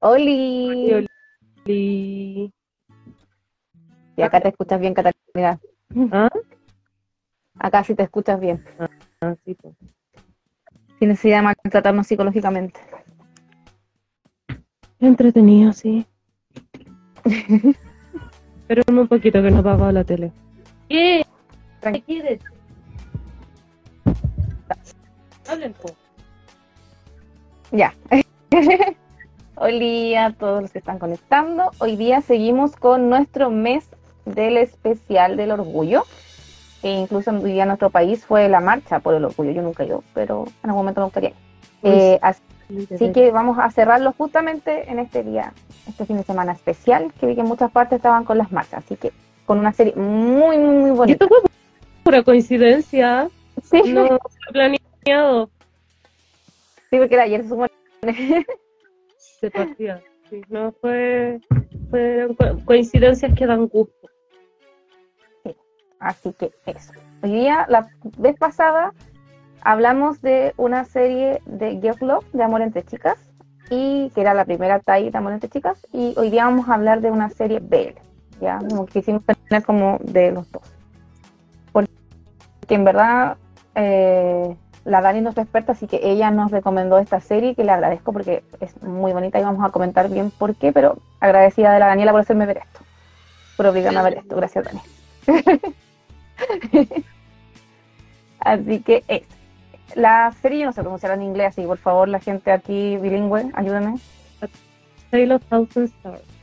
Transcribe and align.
Oli. 0.00 1.06
Oli. 1.64 2.52
Y 4.16 4.22
acá 4.22 4.40
te 4.40 4.48
escuchas 4.48 4.80
bien, 4.80 4.94
Catalina. 4.94 5.60
¿Ah? 6.12 6.28
Acá 7.58 7.84
sí 7.84 7.94
te 7.94 8.02
escuchas 8.02 8.40
bien. 8.40 8.64
Ah, 9.20 9.34
sí, 9.44 9.54
pues. 9.54 9.74
Sin 10.98 11.08
necesidad 11.08 11.38
de 11.38 11.42
maltratarnos 11.42 12.06
psicológicamente. 12.06 12.80
Entretenido, 15.00 15.72
sí. 15.72 16.06
Pero 18.68 18.82
un 18.88 19.06
poquito 19.08 19.42
que 19.42 19.50
no 19.50 19.58
apagado 19.58 19.92
la 19.92 20.04
tele. 20.04 20.32
¿Qué? 20.88 21.24
¿Qué 21.82 22.02
quieres? 22.02 22.40
Hablen, 25.46 25.72
po. 25.74 25.88
Ya. 27.72 27.94
Hola 29.58 30.26
a 30.26 30.32
todos 30.32 30.60
los 30.60 30.70
que 30.70 30.78
están 30.78 30.98
conectando. 30.98 31.70
Hoy 31.78 31.96
día 31.96 32.20
seguimos 32.20 32.76
con 32.76 33.08
nuestro 33.08 33.50
mes 33.50 33.88
del 34.26 34.58
especial 34.58 35.38
del 35.38 35.50
orgullo. 35.50 36.04
Que 36.82 36.90
incluso 36.92 37.30
hoy 37.30 37.52
día 37.52 37.62
en 37.62 37.68
nuestro 37.68 37.88
país 37.88 38.24
fue 38.26 38.50
la 38.50 38.60
marcha 38.60 39.00
por 39.00 39.14
el 39.14 39.24
orgullo. 39.24 39.52
Yo 39.52 39.62
nunca 39.62 39.82
he 39.82 39.86
ido, 39.86 40.04
pero 40.12 40.44
en 40.62 40.70
algún 40.70 40.82
momento 40.82 41.00
me 41.00 41.06
gustaría. 41.06 41.32
Eh, 41.82 42.18
así 42.20 42.42
Así 42.94 43.12
que 43.12 43.30
vamos 43.30 43.58
a 43.58 43.70
cerrarlo 43.70 44.12
justamente 44.12 44.90
en 44.90 44.98
este 44.98 45.22
día, 45.22 45.52
este 45.88 46.04
fin 46.04 46.16
de 46.16 46.24
semana 46.24 46.52
especial, 46.52 47.12
que 47.18 47.26
vi 47.26 47.36
que 47.36 47.40
en 47.40 47.46
muchas 47.46 47.70
partes 47.70 47.96
estaban 47.96 48.24
con 48.24 48.38
las 48.38 48.50
marchas. 48.52 48.84
Así 48.84 48.96
que 48.96 49.12
con 49.46 49.58
una 49.58 49.72
serie 49.72 49.94
muy, 49.94 50.58
muy, 50.58 50.74
muy 50.76 50.90
bonita. 50.90 51.24
esto 51.24 51.28
fue 51.28 51.50
pura 52.02 52.22
coincidencia. 52.22 53.30
Sí, 53.62 53.82
No 53.86 54.18
planeado. 54.52 55.48
sí, 56.90 56.98
porque 56.98 57.14
era 57.14 57.22
ayer 57.22 57.42
se 57.42 57.48
supone. 57.48 57.70
de 59.40 59.50
partida. 59.50 60.00
Sí, 60.30 60.42
no 60.48 60.72
fue, 60.80 61.40
co- 62.36 62.58
coincidencias 62.64 63.32
que 63.36 63.46
dan 63.46 63.66
gusto. 63.68 64.08
Así 65.98 66.32
que 66.34 66.52
eso. 66.66 66.92
Hoy 67.22 67.30
día, 67.32 67.64
la 67.68 67.88
vez 68.18 68.36
pasada, 68.38 68.92
hablamos 69.62 70.20
de 70.20 70.52
una 70.56 70.84
serie 70.84 71.40
de 71.46 71.80
Girl 71.80 71.96
Love, 72.00 72.26
de 72.32 72.42
Amor 72.42 72.60
entre 72.60 72.84
Chicas, 72.84 73.18
y 73.70 74.10
que 74.14 74.20
era 74.20 74.34
la 74.34 74.44
primera 74.44 74.78
TAI 74.78 75.10
de 75.10 75.18
Amor 75.18 75.32
entre 75.32 75.48
Chicas, 75.48 75.84
y 75.92 76.14
hoy 76.18 76.30
día 76.30 76.44
vamos 76.44 76.68
a 76.68 76.74
hablar 76.74 77.00
de 77.00 77.10
una 77.10 77.30
serie 77.30 77.60
BL, 77.60 77.94
ya, 78.40 78.58
como 78.58 78.84
quisimos 78.86 79.22
tener 79.48 79.64
como 79.64 79.98
de 80.02 80.32
los 80.32 80.50
dos. 80.52 80.62
Porque 81.72 81.88
en 82.68 82.84
verdad, 82.84 83.38
eh, 83.74 84.54
la 84.86 85.02
Dani 85.02 85.18
es 85.18 85.24
nuestra 85.24 85.42
experta, 85.42 85.72
así 85.72 85.86
que 85.86 86.00
ella 86.02 86.30
nos 86.30 86.52
recomendó 86.52 86.98
esta 86.98 87.20
serie, 87.20 87.54
que 87.54 87.64
le 87.64 87.72
agradezco 87.72 88.12
porque 88.12 88.44
es 88.60 88.80
muy 88.82 89.12
bonita 89.12 89.38
y 89.38 89.42
vamos 89.42 89.64
a 89.64 89.70
comentar 89.70 90.08
bien 90.08 90.30
por 90.30 90.54
qué, 90.54 90.72
pero 90.72 90.98
agradecida 91.18 91.72
de 91.72 91.80
la 91.80 91.88
Daniela 91.88 92.12
por 92.12 92.20
hacerme 92.20 92.46
ver 92.46 92.58
esto, 92.58 92.80
por 93.56 93.66
obligarme 93.66 93.98
a 93.98 94.02
ver 94.02 94.18
esto. 94.18 94.36
Gracias, 94.36 94.64
Dani. 94.64 94.80
Así 98.40 98.80
que 98.80 99.02
es. 99.08 99.22
La 99.94 100.32
serie 100.42 100.64
no 100.64 100.72
sé 100.72 100.82
pronunciar 100.82 101.12
en 101.12 101.22
inglés, 101.22 101.48
así 101.48 101.62
por 101.62 101.78
favor 101.78 102.08
la 102.08 102.18
gente 102.18 102.50
aquí 102.50 102.96
bilingüe, 102.98 103.50
ayúdenme. 103.54 103.98
Tale 105.10 105.34
of 105.34 105.44
Thousand 105.44 105.86
Stars. 105.86 106.35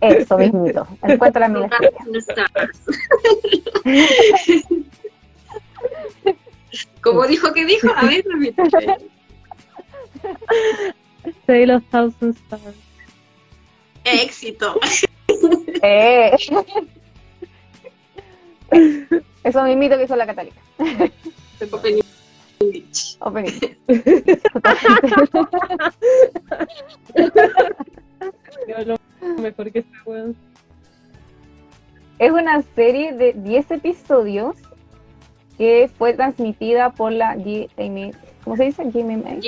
Eso 0.00 0.38
mismito. 0.38 0.86
Mil 1.02 1.22
estrellas. 1.22 1.70
Stars. 2.28 2.80
¿Cómo 7.00 7.26
dijo 7.26 7.52
que 7.52 7.64
dijo? 7.64 7.88
A 7.94 8.04
ver, 8.04 8.24
repite. 8.26 8.62
Tale 11.46 11.74
of 11.74 11.84
Thousand 11.90 12.36
Stars. 12.36 12.76
Éxito. 14.04 14.78
Eh. 15.82 16.36
Eso 19.44 19.62
mismito 19.64 19.96
que 19.96 20.04
hizo 20.04 20.16
la 20.16 20.26
Catalina. 20.26 20.56
Opening. 21.70 22.02
Opening. 23.20 23.60
Yo 27.14 27.65
una 32.56 32.64
serie 32.74 33.12
de 33.12 33.34
10 33.34 33.70
episodios 33.72 34.56
que 35.58 35.90
fue 35.98 36.14
transmitida 36.14 36.90
por 36.90 37.12
la 37.12 37.36
GMA, 37.36 38.10
¿cómo 38.44 38.56
se 38.56 38.64
dice? 38.64 38.84
GMA. 38.84 39.38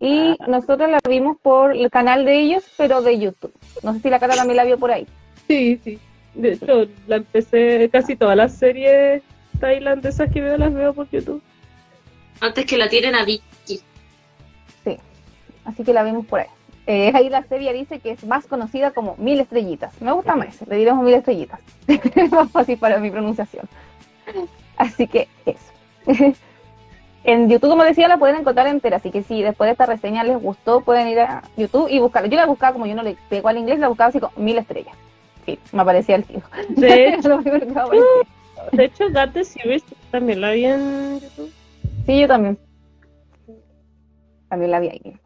Y 0.00 0.36
nosotros 0.48 0.90
la 0.90 0.98
vimos 1.08 1.36
por 1.40 1.74
el 1.74 1.90
canal 1.90 2.24
de 2.24 2.40
ellos, 2.40 2.64
pero 2.76 3.02
de 3.02 3.18
YouTube. 3.18 3.54
No 3.82 3.94
sé 3.94 4.00
si 4.00 4.10
la 4.10 4.18
Cata 4.18 4.34
también 4.34 4.56
la 4.56 4.64
vio 4.64 4.78
por 4.78 4.90
ahí. 4.90 5.06
Sí, 5.46 5.80
sí. 5.82 5.98
De 6.34 6.52
hecho, 6.52 6.86
la 7.06 7.16
empecé 7.16 7.88
casi 7.90 8.16
todas 8.16 8.36
las 8.36 8.54
series 8.56 9.22
tailandesas 9.58 10.30
que 10.30 10.40
veo 10.40 10.58
las 10.58 10.74
veo 10.74 10.92
por 10.92 11.08
YouTube. 11.10 11.40
Antes 12.40 12.66
que 12.66 12.76
la 12.76 12.88
tiren 12.88 13.14
a 13.14 13.24
Vicky. 13.24 13.80
Así 15.64 15.82
que 15.82 15.92
la 15.92 16.04
vimos 16.04 16.26
por 16.26 16.40
ahí. 16.40 16.48
Eh, 16.86 17.10
ahí 17.14 17.28
la 17.28 17.42
serie 17.42 17.72
dice 17.72 17.98
que 17.98 18.12
es 18.12 18.24
más 18.24 18.46
conocida 18.46 18.92
como 18.92 19.16
Mil 19.16 19.40
Estrellitas. 19.40 20.00
Me 20.00 20.12
gusta 20.12 20.36
más, 20.36 20.64
le 20.66 20.76
diremos 20.76 21.04
Mil 21.04 21.14
Estrellitas. 21.14 21.60
más 22.30 22.50
fácil 22.50 22.78
para 22.78 22.98
mi 22.98 23.10
pronunciación. 23.10 23.68
Así 24.76 25.08
que 25.08 25.28
eso. 25.44 25.72
en 27.24 27.48
YouTube, 27.48 27.70
como 27.70 27.82
decía, 27.82 28.06
la 28.06 28.18
pueden 28.18 28.36
encontrar 28.36 28.68
entera. 28.68 28.98
Así 28.98 29.10
que 29.10 29.24
si 29.24 29.42
después 29.42 29.66
de 29.66 29.72
esta 29.72 29.86
reseña 29.86 30.22
les 30.22 30.40
gustó, 30.40 30.82
pueden 30.82 31.08
ir 31.08 31.18
a 31.20 31.42
YouTube 31.56 31.88
y 31.90 31.98
buscarla. 31.98 32.28
Yo 32.28 32.36
la 32.36 32.46
buscaba, 32.46 32.72
como 32.72 32.86
yo 32.86 32.94
no 32.94 33.02
le 33.02 33.16
pego 33.28 33.48
al 33.48 33.58
inglés, 33.58 33.80
la 33.80 33.88
buscaba 33.88 34.08
así 34.10 34.20
como 34.20 34.32
Mil 34.36 34.58
Estrellas. 34.58 34.94
Sí, 35.44 35.58
me 35.72 35.82
aparecía 35.82 36.16
el 36.16 36.24
tío. 36.24 36.42
De 36.68 37.08
hecho, 37.14 37.34
aparecía. 37.34 38.02
de 38.72 38.84
hecho 38.84 39.04
the 39.32 39.44
Series 39.44 39.84
también 40.12 40.40
la 40.40 40.52
vi 40.52 40.66
en 40.66 41.20
YouTube. 41.20 41.52
Sí, 42.06 42.20
yo 42.20 42.28
también. 42.28 42.58
También 44.48 44.70
la 44.70 44.78
vi 44.78 44.88
ahí. 44.88 45.16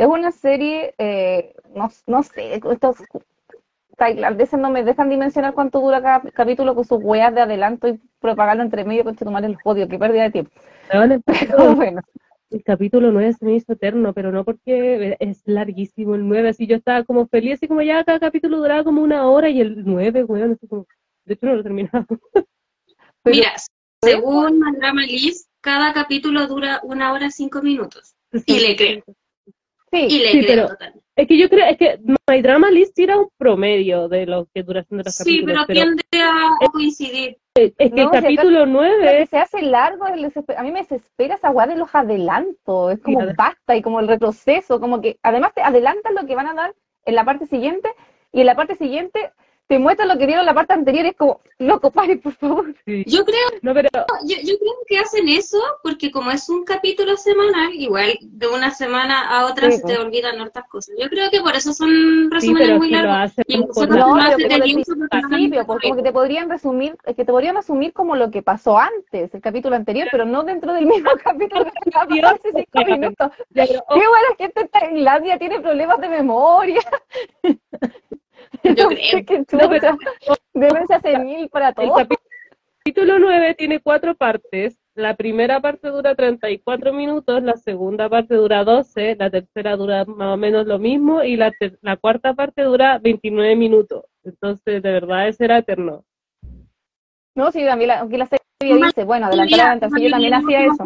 Es 0.00 0.06
una 0.06 0.32
serie, 0.32 0.94
eh, 0.96 1.54
no, 1.74 1.90
no 2.06 2.22
sé, 2.22 2.54
estos 2.54 2.96
tailandeses 3.98 4.58
no 4.58 4.70
me 4.70 4.82
dejan 4.82 5.10
dimensionar 5.10 5.52
cuánto 5.52 5.78
dura 5.78 6.00
cada 6.00 6.22
capítulo 6.30 6.74
con 6.74 6.86
sus 6.86 7.00
weas 7.02 7.34
de 7.34 7.42
adelanto 7.42 7.86
y 7.86 8.00
propagarlo 8.18 8.62
entre 8.62 8.84
medio 8.86 9.04
con 9.04 9.14
tomar 9.14 9.44
el 9.44 9.58
odio, 9.62 9.88
qué 9.88 9.98
pérdida 9.98 10.22
de 10.22 10.30
tiempo. 10.30 10.52
Pero 11.26 11.74
bueno, 11.74 12.00
el 12.50 12.64
capítulo 12.64 13.12
9 13.12 13.34
se 13.34 13.44
me 13.44 13.54
hizo 13.54 13.74
eterno, 13.74 14.14
pero 14.14 14.32
no 14.32 14.42
porque 14.42 15.16
es 15.20 15.42
larguísimo 15.44 16.14
el 16.14 16.26
9, 16.26 16.48
así 16.48 16.66
yo 16.66 16.76
estaba 16.76 17.04
como 17.04 17.26
feliz, 17.28 17.54
así 17.54 17.68
como 17.68 17.82
ya 17.82 18.02
cada 18.02 18.18
capítulo 18.20 18.56
duraba 18.56 18.82
como 18.84 19.02
una 19.02 19.28
hora 19.28 19.50
y 19.50 19.60
el 19.60 19.84
9, 19.84 20.24
weón, 20.24 20.52
así 20.52 20.66
como, 20.66 20.86
de 21.26 21.34
hecho 21.34 21.44
no 21.44 21.56
lo 21.56 21.62
terminaba. 21.62 22.06
Pero- 23.22 23.36
Mira, 23.36 23.52
según 24.02 24.60
Drama 24.78 25.02
List, 25.02 25.50
cada 25.60 25.92
capítulo 25.92 26.46
dura 26.46 26.80
una 26.84 27.12
hora 27.12 27.30
cinco 27.30 27.60
minutos. 27.60 28.14
Y 28.46 28.60
le 28.60 28.76
creo. 28.76 29.04
Y 29.92 30.10
sí, 30.10 30.18
le 30.20 30.30
Sí, 30.32 30.40
creo 30.46 30.68
pero-. 30.68 30.90
Es 31.16 31.28
que 31.28 31.36
yo 31.36 31.48
creo, 31.50 31.66
es 31.66 31.76
que 31.76 31.98
My 32.30 32.40
Drama 32.40 32.70
List 32.70 32.94
tira 32.94 33.18
un 33.18 33.28
promedio 33.36 34.08
de 34.08 34.24
lo 34.24 34.46
que 34.54 34.62
duración 34.62 34.98
de 34.98 35.04
los 35.04 35.14
Sí, 35.14 35.40
capítulos, 35.40 35.64
pero 35.66 35.80
tiende 35.80 36.02
a 36.22 36.70
coincidir. 36.72 37.36
es 37.56 37.72
que 37.76 37.88
No, 37.90 38.12
el 38.12 38.18
si 38.18 38.22
capítulo 38.22 38.60
lo 38.60 38.66
9 38.66 39.18
que 39.18 39.26
se 39.26 39.38
hace 39.38 39.62
largo, 39.62 40.06
a 40.06 40.62
mí 40.62 40.72
me 40.72 40.80
desespera 40.80 41.34
esa 41.34 41.50
wea 41.50 41.66
de 41.66 41.76
los 41.76 41.94
adelantos, 41.94 42.92
es 42.92 43.00
como 43.00 43.20
Sí, 43.20 43.26
basta 43.36 43.76
y 43.76 43.82
como 43.82 44.00
el 44.00 44.08
retroceso, 44.08 44.80
como 44.80 45.00
que 45.00 45.18
además 45.22 45.52
te 45.54 45.60
adelantan 45.62 46.14
lo 46.14 46.26
que 46.26 46.36
van 46.36 46.46
a 46.46 46.54
dar 46.54 46.74
en 47.04 47.14
la 47.14 47.24
parte 47.24 47.46
siguiente 47.46 47.90
y 48.32 48.40
en 48.40 48.46
la 48.46 48.54
parte 48.56 48.76
siguiente 48.76 49.32
te 49.70 49.78
muestran 49.78 50.08
lo 50.08 50.18
que 50.18 50.26
dieron 50.26 50.40
en 50.40 50.46
la 50.46 50.54
parte 50.54 50.72
anterior, 50.72 51.06
es 51.06 51.14
como, 51.14 51.40
loco, 51.58 51.92
pare, 51.92 52.16
por 52.16 52.32
favor. 52.32 52.74
sí. 52.84 53.04
Yo 53.06 53.24
creo, 53.24 53.46
No, 53.62 53.72
pero 53.72 53.88
yo, 54.26 54.36
yo 54.42 54.58
creo 54.58 54.72
que 54.88 54.98
hacen 54.98 55.28
eso 55.28 55.58
porque 55.84 56.10
como 56.10 56.32
es 56.32 56.48
un 56.48 56.64
capítulo 56.64 57.16
semanal, 57.16 57.72
igual 57.74 58.18
de 58.20 58.48
una 58.48 58.72
semana 58.72 59.30
a 59.30 59.46
otra 59.46 59.70
Sí, 59.70 59.76
se 59.76 59.82
pues. 59.82 59.94
te 59.94 60.00
olvidan 60.02 60.40
hartas 60.40 60.64
cosas. 60.68 60.96
Yo 60.98 61.08
creo 61.08 61.30
que 61.30 61.40
por 61.40 61.54
eso 61.54 61.72
son 61.72 61.88
resúmenes 62.32 62.78
muy 62.78 62.88
si 62.88 62.94
largos. 62.94 63.32
Y 63.46 63.62
por 63.62 63.88
No, 63.88 64.16
pero 64.26 64.64
como 64.64 65.66
porque 65.66 65.88
como 65.88 65.96
que 65.96 66.02
te 66.02 66.12
podrían 66.12 66.50
resumir, 66.50 66.96
es 67.04 67.14
que 67.14 67.24
te 67.24 67.30
podrían 67.30 67.54
resumir 67.54 67.92
como 67.92 68.16
lo 68.16 68.32
que 68.32 68.42
pasó 68.42 68.76
antes, 68.76 69.32
el 69.32 69.40
capítulo 69.40 69.76
anterior, 69.76 70.08
pero 70.10 70.24
no 70.24 70.42
dentro 70.42 70.72
del 70.72 70.86
mismo 70.86 71.10
capítulo 71.22 71.64
que 71.64 72.20
hace 72.26 72.50
cinco 72.52 72.84
minutos. 72.90 73.30
ya, 73.50 73.66
pero, 73.68 73.84
Qué 73.88 74.08
buena 74.08 74.28
gente 74.36 74.60
en 74.62 74.68
Tailandia 74.68 75.38
tiene 75.38 75.60
problemas 75.60 76.00
de 76.00 76.08
memoria. 76.08 76.80
Yo 78.64 78.74
No 78.74 78.88
creo. 78.88 79.44
No, 79.52 79.68
pero-. 79.70 79.96
Deben 80.54 80.86
ser 80.86 81.00
senil 81.00 81.48
para 81.48 81.68
El 81.68 81.74
todos. 81.74 82.06
capítulo 82.84 83.18
9 83.18 83.54
tiene 83.54 83.80
cuatro 83.80 84.14
partes. 84.14 84.78
La 84.94 85.14
primera 85.14 85.60
parte 85.60 85.88
dura 85.88 86.14
34 86.14 86.92
minutos, 86.92 87.42
la 87.42 87.56
segunda 87.56 88.08
parte 88.08 88.34
dura 88.34 88.64
12, 88.64 89.16
la 89.18 89.30
tercera 89.30 89.76
dura 89.76 90.04
más 90.04 90.34
o 90.34 90.36
menos 90.36 90.66
lo 90.66 90.78
mismo 90.78 91.22
y 91.22 91.36
la, 91.36 91.52
ter- 91.52 91.78
la 91.80 91.96
cuarta 91.96 92.34
parte 92.34 92.62
dura 92.62 92.98
29 92.98 93.54
minutos. 93.56 94.04
Entonces, 94.24 94.82
de 94.82 94.92
verdad, 94.92 95.28
ese 95.28 95.44
era 95.44 95.58
eterno. 95.58 96.04
No, 97.34 97.50
sí, 97.52 97.64
también 97.64 97.88
la, 97.88 98.00
aquí 98.02 98.16
la 98.16 98.26
serie 98.26 98.76
dice, 98.84 99.04
bueno, 99.04 99.26
adelantar, 99.26 99.60
adelantar, 99.60 99.90
sí, 99.94 100.02
yo 100.04 100.10
también 100.10 100.34
hacía 100.34 100.64
eso. 100.64 100.84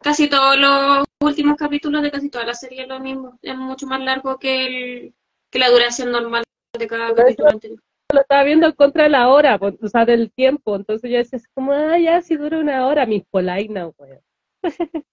casi 0.00 0.28
todos 0.28 0.56
los 0.58 1.04
últimos 1.20 1.56
capítulos 1.56 2.02
de 2.02 2.10
casi 2.10 2.30
toda 2.30 2.46
la 2.46 2.54
serie 2.54 2.82
es 2.82 2.88
lo 2.88 2.98
mismo. 2.98 3.38
Es 3.42 3.56
mucho 3.56 3.86
más 3.86 4.00
largo 4.00 4.38
que, 4.38 4.66
el, 4.66 5.14
que 5.50 5.58
la 5.58 5.68
duración 5.68 6.10
normal 6.10 6.42
de 6.78 6.86
cada 6.86 7.14
capítulo 7.14 7.48
anterior. 7.50 7.80
Lo 8.12 8.20
estaba 8.20 8.42
viendo 8.42 8.66
en 8.66 8.72
contra 8.72 9.04
de 9.04 9.10
la 9.10 9.28
hora, 9.28 9.58
pues, 9.58 9.74
o 9.82 9.88
sea, 9.88 10.04
del 10.04 10.32
tiempo. 10.32 10.74
Entonces 10.74 11.10
yo 11.10 11.18
decía, 11.18 11.36
es 11.36 11.48
como, 11.54 11.72
ah, 11.72 11.98
ya, 11.98 12.20
si 12.22 12.36
dura 12.36 12.58
una 12.58 12.86
hora, 12.86 13.06
mis 13.06 13.24
polainas, 13.24 13.92
weón. 13.96 14.20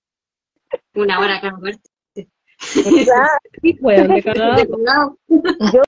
Una 0.95 1.19
hora 1.19 1.39
cada 1.39 1.57
parte. 1.59 1.89
Sí, 2.59 3.07
weón, 3.81 4.07
de 4.07 4.23
cagado. 4.23 5.17
Yo, 5.73 5.81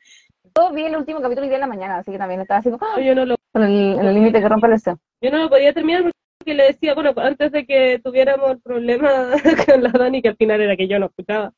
yo 0.55 0.71
vi 0.73 0.83
el 0.83 0.95
último 0.95 1.21
capítulo 1.21 1.45
y 1.45 1.49
día 1.49 1.57
en 1.57 1.61
la 1.61 1.67
mañana, 1.67 1.97
así 1.97 2.11
que 2.11 2.17
también 2.17 2.41
estaba 2.41 2.59
así 2.59 2.69
como, 2.69 2.85
¡ah! 2.85 3.01
Yo 3.01 3.13
no 3.15 3.25
lo 3.25 3.35
con 3.51 3.63
el 3.63 3.99
en 3.99 4.05
el 4.05 4.13
límite 4.13 4.39
que 4.39 4.47
rompe 4.47 4.67
el 4.67 4.73
deseo. 4.73 4.99
Yo 5.21 5.31
no 5.31 5.37
lo 5.39 5.49
podía 5.49 5.73
terminar 5.73 6.11
porque 6.37 6.53
le 6.53 6.67
decía, 6.67 6.93
bueno, 6.93 7.13
antes 7.17 7.51
de 7.51 7.65
que 7.65 7.99
tuviéramos 8.03 8.51
el 8.51 8.61
problema 8.61 9.31
con 9.67 9.83
la 9.83 9.89
Dani, 9.89 10.21
que 10.21 10.29
al 10.29 10.37
final 10.37 10.61
era 10.61 10.77
que 10.77 10.87
yo 10.87 10.99
no 10.99 11.07
escuchaba, 11.07 11.53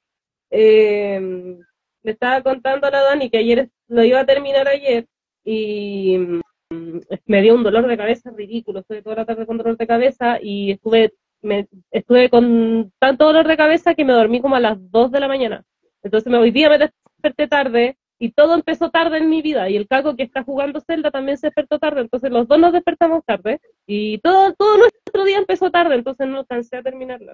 eh, 0.50 1.58
le 2.03 2.12
estaba 2.12 2.42
contando 2.42 2.88
a 2.88 2.92
la 2.92 3.01
Dani 3.01 3.30
que 3.30 3.38
ayer 3.38 3.69
lo 3.88 4.03
iba 4.03 4.19
a 4.19 4.25
terminar 4.25 4.68
ayer 4.68 5.07
y 5.44 6.18
mm, 6.18 7.00
me 7.25 7.42
dio 7.42 7.56
un 7.56 7.63
dolor 7.63 7.88
de 7.88 7.98
cabeza 7.98 8.31
ridículo, 8.31 8.80
estuve 8.80 9.01
toda 9.01 9.18
la 9.18 9.25
tarde 9.25 9.45
con 9.45 9.57
dolor 9.57 9.77
de 9.77 9.88
cabeza 9.88 10.39
y 10.42 10.71
estuve, 10.71 11.13
me, 11.42 11.68
estuve 11.92 12.30
con 12.30 12.92
tanto 13.00 13.25
dolor 13.25 13.48
de 13.48 13.57
cabeza 13.57 13.94
que 13.94 14.06
me 14.06 14.13
dormí 14.13 14.42
como 14.42 14.56
a 14.56 14.59
las 14.59 14.77
2 14.92 15.12
de 15.12 15.19
la 15.19 15.27
mañana. 15.27 15.63
Entonces 16.03 16.31
me, 16.31 16.38
hoy 16.38 16.51
día 16.51 16.69
me 16.69 16.77
desperté 16.77 17.48
tarde 17.48 17.98
y 18.18 18.31
todo 18.31 18.53
empezó 18.56 18.89
tarde 18.92 19.18
en 19.18 19.30
mi 19.30 19.42
vida 19.42 19.69
y 19.69 19.75
el 19.75 19.88
caco 19.88 20.15
que 20.15 20.24
está 20.24 20.44
jugando 20.44 20.80
Zelda 20.80 21.12
también 21.12 21.38
se 21.38 21.48
despertó 21.48 21.80
tarde, 21.80 22.01
entonces 22.01 22.31
los 22.31 22.48
dos 22.48 22.59
nos 22.59 22.71
despertamos 22.71 23.25
tarde 23.25 23.59
y 23.88 24.19
todo, 24.19 24.53
todo 24.53 24.77
nuestro 24.77 25.25
día 25.25 25.39
empezó 25.39 25.71
tarde, 25.71 25.95
entonces 25.95 26.27
no 26.27 26.39
alcancé 26.39 26.77
a 26.77 26.83
terminarlo. 26.83 27.33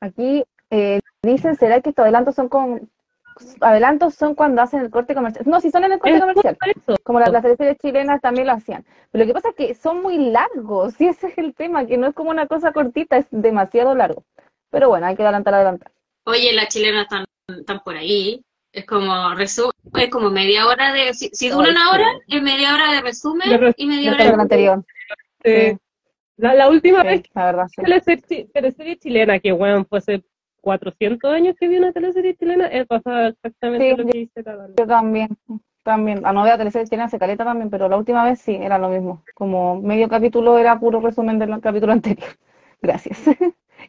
Aquí 0.00 0.44
eh, 0.76 1.00
dicen, 1.22 1.54
¿será 1.56 1.80
que 1.80 1.90
estos 1.90 2.02
adelantos 2.02 2.34
son 2.34 2.48
con 2.48 2.90
adelantos 3.60 4.14
son 4.14 4.34
cuando 4.34 4.62
hacen 4.62 4.80
el 4.80 4.90
corte 4.90 5.14
comercial? 5.14 5.44
No, 5.48 5.60
si 5.60 5.70
son 5.70 5.84
en 5.84 5.92
el 5.92 5.98
corte 5.98 6.16
Es 6.16 6.20
comercial. 6.20 6.56
eso. 6.76 6.96
Como 7.02 7.20
las, 7.20 7.30
las 7.32 7.42
teleseries 7.42 7.78
chilenas 7.78 8.20
también 8.20 8.46
lo 8.46 8.52
hacían. 8.54 8.84
Pero 9.10 9.24
lo 9.24 9.28
que 9.28 9.34
pasa 9.34 9.48
es 9.50 9.54
que 9.54 9.74
son 9.74 10.02
muy 10.02 10.18
largos, 10.30 10.94
y 11.00 11.06
ese 11.08 11.28
es 11.28 11.38
el 11.38 11.54
tema, 11.54 11.86
que 11.86 11.96
no 11.96 12.06
es 12.08 12.14
como 12.14 12.30
una 12.30 12.46
cosa 12.46 12.72
cortita, 12.72 13.16
es 13.18 13.26
demasiado 13.30 13.94
largo. 13.94 14.24
Pero 14.70 14.88
bueno, 14.88 15.06
hay 15.06 15.14
que 15.16 15.22
adelantar, 15.22 15.54
adelantar. 15.54 15.92
Oye, 16.26 16.52
las 16.52 16.68
chilenas 16.68 17.02
están, 17.02 17.24
están 17.48 17.80
por 17.84 17.96
ahí. 17.96 18.42
Es 18.72 18.86
como 18.86 19.12
resu- 19.36 19.70
es 19.94 20.10
como 20.10 20.30
media 20.30 20.66
hora 20.66 20.92
de. 20.92 21.14
Si, 21.14 21.28
si 21.32 21.48
dura 21.48 21.66
Ay, 21.68 21.72
una 21.72 21.90
hora, 21.92 22.04
sí. 22.26 22.36
es 22.36 22.42
media 22.42 22.74
hora 22.74 22.92
de 22.92 23.00
resumen 23.02 23.60
res- 23.60 23.74
y 23.76 23.86
media 23.86 24.10
hora 24.12 24.24
de. 24.24 24.36
la 24.36 24.42
anterior. 24.42 24.84
Eh, 25.44 25.76
la, 26.36 26.54
la 26.54 26.68
última 26.68 27.04
vez 27.04 27.22
Sí, 27.22 27.30
la 27.34 27.44
verdad, 27.44 27.66
sí. 27.68 27.82
teleserie, 27.82 28.22
chi- 28.22 28.44
teleserie 28.52 28.98
chilena, 28.98 29.38
que 29.38 29.52
bueno, 29.52 29.84
fue 29.84 29.98
hace 29.98 30.24
400 30.64 31.30
años 31.30 31.54
que 31.60 31.68
vi 31.68 31.76
una 31.76 31.92
teleserie 31.92 32.34
chilena, 32.34 32.66
eh, 32.68 32.86
pasaba 32.86 33.28
exactamente 33.28 33.90
Sí, 33.90 33.96
lo 33.96 34.06
que 34.10 34.18
dice 34.18 34.42
la. 34.42 34.68
Yo 34.76 34.86
también, 34.86 35.28
también. 35.82 36.22
La 36.22 36.32
novela 36.32 36.56
teleserie 36.56 36.88
chilena 36.88 37.08
se 37.08 37.18
caleta 37.18 37.44
también, 37.44 37.68
pero 37.68 37.88
la 37.88 37.98
última 37.98 38.24
vez 38.24 38.40
sí, 38.40 38.54
era 38.54 38.78
lo 38.78 38.88
mismo. 38.88 39.22
Como 39.34 39.80
medio 39.80 40.08
capítulo 40.08 40.58
era 40.58 40.80
puro 40.80 41.00
resumen 41.00 41.38
del 41.38 41.60
capítulo 41.60 41.92
anterior. 41.98 42.30
Gracias. 42.80 43.22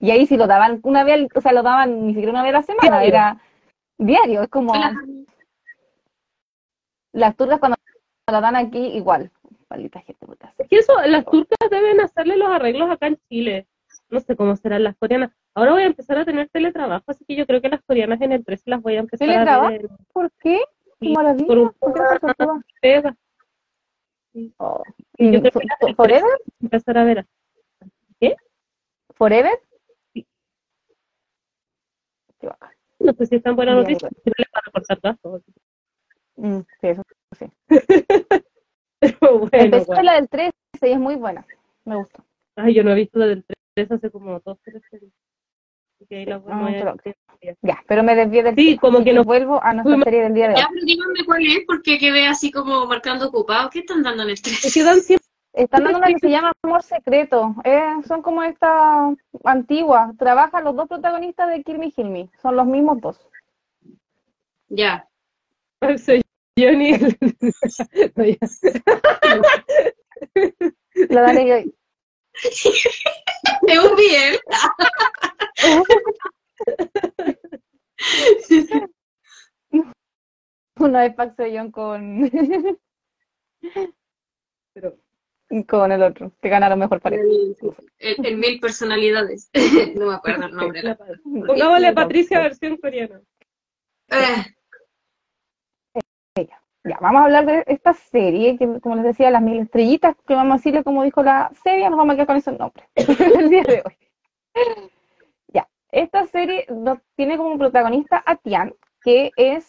Y 0.02 0.12
ahí 0.12 0.28
sí 0.28 0.36
lo 0.36 0.46
daban 0.48 0.82
una 0.84 1.06
vez, 1.06 1.28
o 1.34 1.42
sea, 1.42 1.54
lo 1.54 1.64
daban 1.64 2.08
ni 2.08 2.14
siquiera 2.14 2.32
una 2.32 2.44
vez 2.44 2.50
a 2.54 2.58
la 2.58 2.64
semana, 2.64 3.00
Diario. 3.00 3.08
era 3.08 3.42
diario. 3.98 4.42
Es 4.44 4.50
como 4.50 4.74
las 7.14 7.36
turcas 7.38 7.60
cuando 7.60 7.78
la 8.30 8.42
dan 8.42 8.58
aquí 8.58 8.80
igual. 8.80 9.32
Maldita 9.70 10.02
gente. 10.02 10.26
Es 10.58 10.68
que 10.68 10.78
eso, 10.78 10.94
las 11.08 11.26
turcas 11.26 11.58
deben 11.72 12.02
hacerle 12.02 12.36
los 12.36 12.50
arreglos 12.50 12.90
acá 12.90 13.08
en 13.08 13.18
Chile. 13.30 13.68
No 14.10 14.20
sé 14.20 14.36
cómo 14.36 14.56
serán 14.58 14.84
las 14.84 14.96
coreanas. 14.98 15.32
Ahora 15.56 15.72
voy 15.72 15.84
a 15.84 15.86
empezar 15.88 16.18
a 16.18 16.26
tener 16.26 16.50
teletrabajo, 16.50 17.04
así 17.08 17.24
que 17.26 17.36
yo 17.36 17.46
creo 17.48 17.62
que 17.62 17.70
las 17.70 17.82
coreanas 17.84 18.20
en 18.22 18.34
el 18.34 18.44
13 18.44 18.70
las 18.70 18.82
voy 18.82 18.96
a 18.98 19.00
empezar 19.00 19.28
a 19.30 19.32
¿Teletrabajo? 19.32 19.70
ver. 19.72 19.88
¿Por 20.12 20.32
qué? 20.42 20.60
Sí, 21.00 21.08
Qué 21.08 21.14
maravilla. 21.14 21.48
por 21.48 21.58
un- 21.58 21.72
¿Por 21.80 21.94
qué 21.94 22.00
no 22.02 22.10
se 22.10 22.16
actúa? 22.28 22.62
pega, 22.82 23.16
Oh. 24.58 24.84
Y 25.18 25.32
yo 25.32 25.38
¿Y 25.38 25.42
creo 25.42 25.52
que 25.54 25.60
fo- 25.60 25.96
¿Forever? 25.96 26.30
empezar 26.60 26.98
a 26.98 27.04
ver. 27.06 27.26
¿Forever? 29.16 29.58
Qué 30.14 30.26
bacán. 32.48 32.72
No 33.00 33.14
sé 33.14 33.26
si 33.28 33.36
es 33.36 33.44
tan 33.44 33.56
buena 33.56 33.72
Bien, 33.76 33.84
noticia, 33.84 34.10
pero 34.24 34.34
les 34.38 34.48
van 34.52 34.64
a 34.68 34.72
cortar 34.72 35.00
gastos. 35.02 35.42
Mm, 36.36 36.60
sí, 36.82 36.88
eso. 36.88 37.02
Pero 39.00 39.40
bueno, 39.40 39.50
Empecé 39.54 39.86
bueno. 39.86 40.04
la 40.04 40.14
del 40.16 40.28
13 40.30 40.54
y 40.82 40.92
es 40.92 41.00
muy 41.00 41.16
buena. 41.16 41.46
Me 41.86 41.96
gustó. 41.96 42.26
Ay, 42.58 42.74
yo 42.74 42.84
no 42.84 42.92
he 42.92 42.96
visto 42.96 43.18
la 43.20 43.28
del 43.28 43.46
3 43.74 43.92
hace 43.92 44.10
como 44.12 44.40
dos, 44.42 44.58
tres 44.64 44.82
series. 44.90 45.14
Así 46.06 46.08
que 46.08 46.18
ahí 46.18 46.26
la 46.26 46.38
voy 46.38 46.54
a 46.54 46.96
pero- 47.42 47.56
Ya, 47.64 47.84
pero 47.88 48.04
me 48.04 48.16
desvié 48.16 48.44
del 48.44 48.56
Sí, 48.56 48.78
como 48.78 49.04
que 49.04 49.12
no- 49.14 49.24
vuelvo 49.24 49.62
a 49.64 49.74
nuestra 49.74 50.04
serie 50.04 50.22
del 50.24 50.34
día 50.36 50.48
de 50.50 50.54
hoy. 50.54 50.60
Ya, 50.60 50.68
pero 50.72 50.86
díganme 50.86 51.26
cuál 51.26 51.42
es, 51.48 51.60
porque 51.66 51.98
quedé 51.98 52.28
así 52.28 52.52
como 52.52 52.86
marcando 52.86 53.28
ocupado. 53.28 53.70
¿Qué 53.72 53.80
están 53.80 54.04
dando 54.04 54.22
en 54.24 54.30
el 54.30 54.42
3? 54.42 54.66
Es 54.66 54.74
que 54.74 54.84
dan 54.84 55.02
siempre 55.02 55.26
Están 55.54 55.84
dando 55.84 55.98
una 56.00 56.08
que 56.08 56.20
se 56.20 56.30
llama 56.30 56.52
Amor 56.62 56.84
Secreto. 56.84 57.56
Eh, 57.64 57.82
son 58.08 58.22
como 58.22 58.44
estas 58.44 59.16
antiguas. 59.46 60.16
Trabajan 60.18 60.64
los 60.64 60.76
dos 60.76 60.88
protagonistas 60.88 61.50
de 61.50 61.64
Kill 61.64 61.80
Me, 61.80 61.92
Kill 61.92 62.10
Me. 62.10 62.30
Son 62.42 62.56
los 62.56 62.66
mismos 62.68 63.00
dos. 63.02 63.20
Ya. 64.68 65.08
soy 65.98 66.22
Johnny. 66.58 66.92
No, 68.16 68.26
ya. 68.26 68.38
La 71.10 71.22
Dani 71.22 71.52
y- 71.52 71.76
Es 73.68 73.80
un 73.80 73.96
bien. 73.96 74.36
Uno 80.78 81.00
es 81.00 81.14
Pax 81.16 81.36
Young 81.38 81.72
con, 81.72 82.30
Pero, 84.74 84.98
con 85.68 85.92
el 85.92 86.04
otro, 86.04 86.34
que 86.42 86.50
ganaron 86.50 86.80
mejor 86.80 87.00
pareja. 87.00 87.24
El, 87.24 87.56
el- 88.00 88.26
el 88.26 88.38
mil 88.38 88.60
personalidades. 88.60 89.50
No 89.96 90.08
me 90.08 90.16
acuerdo 90.16 90.46
el 90.48 90.54
nombre. 90.54 90.84
la- 90.84 90.98
Pongámosle 91.24 91.94
Patricia 91.94 92.40
versión 92.42 92.76
coreana. 92.78 93.22
Eh, 94.12 94.44
Ya, 96.84 96.98
vamos 97.00 97.22
a 97.22 97.26
hablar 97.26 97.46
de 97.46 97.64
esta 97.68 97.94
serie, 97.94 98.58
que 98.58 98.80
como 98.82 98.96
les 98.98 99.06
decía, 99.06 99.32
las 99.32 99.42
mil 99.42 99.60
estrellitas, 99.62 100.16
que 100.28 100.36
vamos 100.36 100.54
a 100.54 100.58
decirle 100.58 100.84
como 100.84 101.04
dijo 101.04 101.24
la 101.24 101.52
serie, 101.64 101.90
nos 101.90 101.98
vamos 101.98 102.14
a 102.14 102.16
quedar 102.18 102.28
con 102.28 102.36
esos 102.38 102.60
nombres 102.60 102.86
el 103.40 103.50
día 103.50 103.64
de 103.64 103.82
hoy. 103.86 103.98
Esta 105.96 106.26
serie 106.26 106.68
tiene 107.16 107.38
como 107.38 107.58
protagonista 107.58 108.22
a 108.26 108.36
Tian, 108.36 108.74
que 109.02 109.32
es 109.38 109.66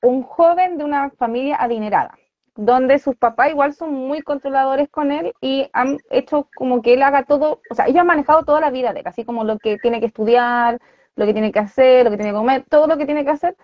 un 0.00 0.22
joven 0.22 0.78
de 0.78 0.84
una 0.84 1.10
familia 1.10 1.56
adinerada, 1.58 2.16
donde 2.54 3.00
sus 3.00 3.16
papás 3.16 3.50
igual 3.50 3.74
son 3.74 3.92
muy 3.92 4.22
controladores 4.22 4.88
con 4.88 5.10
él 5.10 5.32
y 5.40 5.68
han 5.72 5.98
hecho 6.10 6.48
como 6.54 6.80
que 6.80 6.94
él 6.94 7.02
haga 7.02 7.24
todo, 7.24 7.60
o 7.68 7.74
sea, 7.74 7.86
ellos 7.86 8.02
han 8.02 8.06
manejado 8.06 8.44
toda 8.44 8.60
la 8.60 8.70
vida 8.70 8.92
de 8.92 9.00
él, 9.00 9.08
así 9.08 9.24
como 9.24 9.42
lo 9.42 9.58
que 9.58 9.78
tiene 9.78 9.98
que 9.98 10.06
estudiar, 10.06 10.78
lo 11.16 11.26
que 11.26 11.32
tiene 11.32 11.50
que 11.50 11.58
hacer, 11.58 12.04
lo 12.04 12.12
que 12.12 12.18
tiene 12.18 12.30
que 12.30 12.38
comer, 12.38 12.64
todo 12.70 12.86
lo 12.86 12.96
que 12.96 13.06
tiene 13.06 13.24
que 13.24 13.32
hacer, 13.32 13.56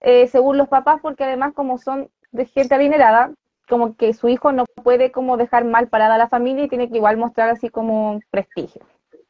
eh, 0.00 0.28
según 0.28 0.56
los 0.56 0.68
papás, 0.68 1.00
porque 1.02 1.24
además 1.24 1.52
como 1.52 1.76
son 1.76 2.08
de 2.32 2.46
gente 2.46 2.74
adinerada, 2.74 3.30
como 3.68 3.94
que 3.94 4.14
su 4.14 4.30
hijo 4.30 4.52
no 4.52 4.64
puede 4.82 5.12
como 5.12 5.36
dejar 5.36 5.66
mal 5.66 5.88
parada 5.88 6.14
a 6.14 6.18
la 6.18 6.28
familia 6.28 6.64
y 6.64 6.68
tiene 6.70 6.88
que 6.88 6.96
igual 6.96 7.18
mostrar 7.18 7.50
así 7.50 7.68
como 7.68 8.20
prestigio 8.30 8.86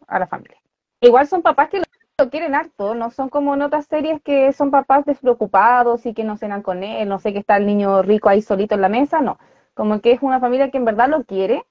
a 0.06 0.20
la 0.20 0.28
familia. 0.28 0.58
Igual 1.00 1.26
son 1.26 1.42
papás 1.42 1.68
que 1.68 1.82
lo, 2.18 2.30
quieren 2.30 2.54
harto, 2.54 2.94
no 2.94 3.10
son 3.10 3.28
como 3.28 3.54
en 3.54 3.62
otras 3.62 3.86
series 3.86 4.22
que 4.22 4.52
son 4.52 4.70
papás 4.70 5.04
despreocupados 5.04 6.06
y 6.06 6.14
que 6.14 6.24
no 6.24 6.36
cenan 6.36 6.62
con 6.62 6.82
él, 6.82 7.08
no 7.08 7.18
sé, 7.18 7.32
que 7.32 7.40
está 7.40 7.56
el 7.56 7.66
niño 7.66 8.02
rico 8.02 8.28
ahí 8.28 8.42
solito 8.42 8.74
en 8.74 8.80
la 8.80 8.88
mesa, 8.88 9.20
no. 9.20 9.38
Como 9.74 10.00
que 10.00 10.12
es 10.12 10.22
una 10.22 10.40
familia 10.40 10.70
que 10.70 10.78
en 10.78 10.86
verdad 10.86 11.08
lo 11.08 11.24
quiere 11.24 11.64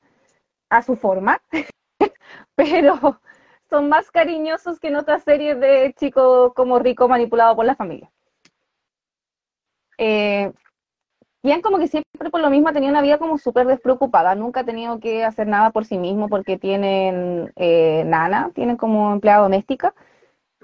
a 0.70 0.84
su 0.84 0.96
forma, 0.98 1.42
pero 2.56 3.20
son 3.70 3.90
más 3.90 4.12
cariñosos 4.12 4.80
que 4.80 4.90
en 4.90 4.98
otras 4.98 5.24
series 5.24 5.60
de 5.60 5.94
chico 5.98 6.54
como 6.54 6.80
rico 6.80 7.08
manipulado 7.08 7.56
por 7.56 7.66
la 7.66 7.76
familia. 7.76 8.12
Eh, 9.98 10.52
Ian 11.44 11.62
como 11.62 11.80
que 11.80 11.88
siempre 11.88 12.30
por 12.32 12.42
lo 12.42 12.50
mismo 12.50 12.70
ha 12.70 12.74
tenido 12.74 12.92
una 12.92 13.02
vida 13.02 13.18
como 13.18 13.38
súper 13.38 13.68
despreocupada, 13.68 14.36
nunca 14.36 14.62
ha 14.62 14.64
tenido 14.66 15.00
que 15.00 15.24
hacer 15.24 15.48
nada 15.48 15.72
por 15.72 15.86
sí 15.86 15.98
mismo 15.98 16.28
porque 16.28 16.58
tienen 16.58 17.52
eh, 17.56 18.04
nana, 18.06 18.52
tienen 18.54 18.78
como 18.78 19.14
empleada 19.14 19.44
doméstica 19.44 19.94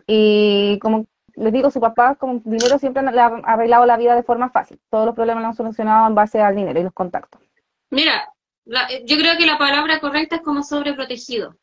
y 0.08 0.80
como 0.80 1.06
les 1.36 1.54
digo, 1.54 1.72
su 1.72 1.80
papá 1.80 2.16
con 2.16 2.42
dinero 2.44 2.78
siempre 2.78 3.02
le 3.04 3.20
ha 3.20 3.28
arreglado 3.46 3.86
la 3.86 3.98
vida 3.98 4.16
de 4.16 4.24
forma 4.24 4.50
fácil, 4.50 4.80
todos 4.90 5.06
los 5.06 5.16
problemas 5.16 5.42
lo 5.42 5.48
han 5.50 5.56
solucionado 5.56 6.08
en 6.08 6.16
base 6.16 6.42
al 6.42 6.56
dinero 6.56 6.80
y 6.80 6.84
los 6.84 6.94
contactos. 6.94 7.42
Mira, 7.90 8.32
la- 8.66 8.88
yo 9.06 9.18
creo 9.18 9.38
que 9.38 9.46
la 9.46 9.58
palabra 9.58 10.00
correcta 10.00 10.36
es 10.38 10.42
como 10.42 10.62
sobreprotegido. 10.64 11.56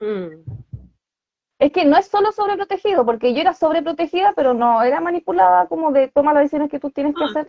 Mm. 0.00 0.42
Es 1.58 1.72
que 1.72 1.84
no 1.86 1.96
es 1.96 2.06
solo 2.06 2.32
sobreprotegido, 2.32 3.04
porque 3.06 3.32
yo 3.32 3.40
era 3.40 3.54
sobreprotegida, 3.54 4.34
pero 4.34 4.52
no 4.52 4.82
era 4.82 5.00
manipulada 5.00 5.66
como 5.68 5.90
de 5.90 6.08
toma 6.08 6.34
las 6.34 6.42
decisiones 6.42 6.70
que 6.70 6.78
tú 6.80 6.90
tienes 6.90 7.14
que 7.14 7.24
Ah. 7.24 7.26
hacer. 7.28 7.48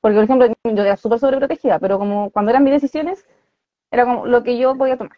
Porque, 0.00 0.16
por 0.16 0.24
ejemplo, 0.24 0.46
yo 0.64 0.82
era 0.82 0.96
súper 0.96 1.18
sobreprotegida, 1.18 1.78
pero 1.78 1.98
como 1.98 2.30
cuando 2.30 2.50
eran 2.50 2.64
mis 2.64 2.72
decisiones, 2.74 3.24
era 3.90 4.04
como 4.04 4.26
lo 4.26 4.42
que 4.42 4.58
yo 4.58 4.76
podía 4.76 4.96
tomar. 4.98 5.16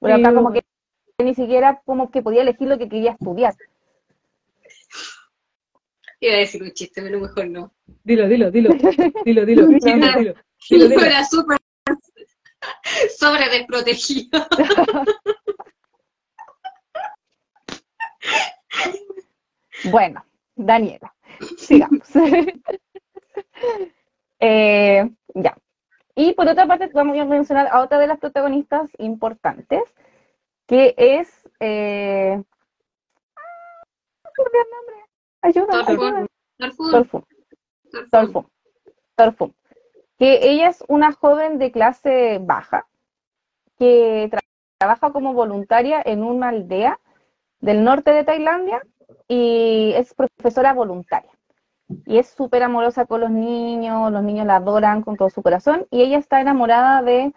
Pero 0.00 0.14
acá 0.14 0.30
Sí, 0.30 0.34
como 0.34 0.52
que 0.52 0.64
ni 1.22 1.34
siquiera 1.34 1.80
como 1.84 2.10
que 2.10 2.22
podía 2.22 2.42
elegir 2.42 2.68
lo 2.68 2.78
que 2.78 2.88
quería 2.88 3.12
estudiar. 3.12 3.54
Iba 6.20 6.34
a 6.34 6.38
decir 6.38 6.62
un 6.62 6.72
chiste, 6.72 7.02
pero 7.02 7.20
mejor 7.20 7.48
no. 7.48 7.72
Dilo, 8.02 8.26
dilo, 8.26 8.50
dilo, 8.50 8.70
dilo, 9.24 9.44
dilo. 9.44 9.66
dilo, 9.74 10.34
dilo, 10.68 11.00
era 11.00 11.24
súper 11.24 11.58
sobre 13.18 13.48
desprotegido. 13.50 14.46
bueno, 19.90 20.24
Daniela, 20.56 21.14
sigamos. 21.58 22.08
Eh, 24.46 25.08
ya. 25.34 25.56
Y 26.14 26.34
por 26.34 26.46
otra 26.46 26.66
parte, 26.66 26.90
vamos 26.92 27.18
a 27.18 27.24
mencionar 27.24 27.66
a 27.68 27.80
otra 27.80 27.98
de 27.98 28.06
las 28.06 28.18
protagonistas 28.18 28.90
importantes, 28.98 29.80
que 30.66 30.94
es... 30.96 31.48
Eh... 31.60 32.42
ah, 33.36 33.40
¿cómo 34.36 34.48
se 34.50 34.58
llama 34.58 34.64
el 34.64 34.70
nombre? 34.76 34.96
Ayuda. 35.42 35.72
Torfun. 38.10 38.46
Torfun. 39.16 39.54
Que 40.18 40.48
ella 40.50 40.68
es 40.68 40.82
una 40.88 41.12
joven 41.12 41.58
de 41.58 41.70
clase 41.72 42.38
baja 42.40 42.86
que 43.78 44.28
tra- 44.30 44.40
trabaja 44.78 45.12
como 45.12 45.34
voluntaria 45.34 46.00
en 46.04 46.22
una 46.22 46.48
aldea 46.48 47.00
del 47.60 47.82
norte 47.84 48.12
de 48.12 48.24
Tailandia 48.24 48.82
y 49.28 49.92
es 49.96 50.14
profesora 50.14 50.72
voluntaria. 50.72 51.30
Y 52.06 52.18
es 52.18 52.28
súper 52.28 52.62
amorosa 52.62 53.04
con 53.06 53.20
los 53.20 53.30
niños, 53.30 54.10
los 54.10 54.22
niños 54.22 54.46
la 54.46 54.56
adoran 54.56 55.02
con 55.02 55.16
todo 55.16 55.28
su 55.30 55.42
corazón 55.42 55.86
y 55.90 56.02
ella 56.02 56.18
está 56.18 56.40
enamorada 56.40 57.02
de 57.02 57.34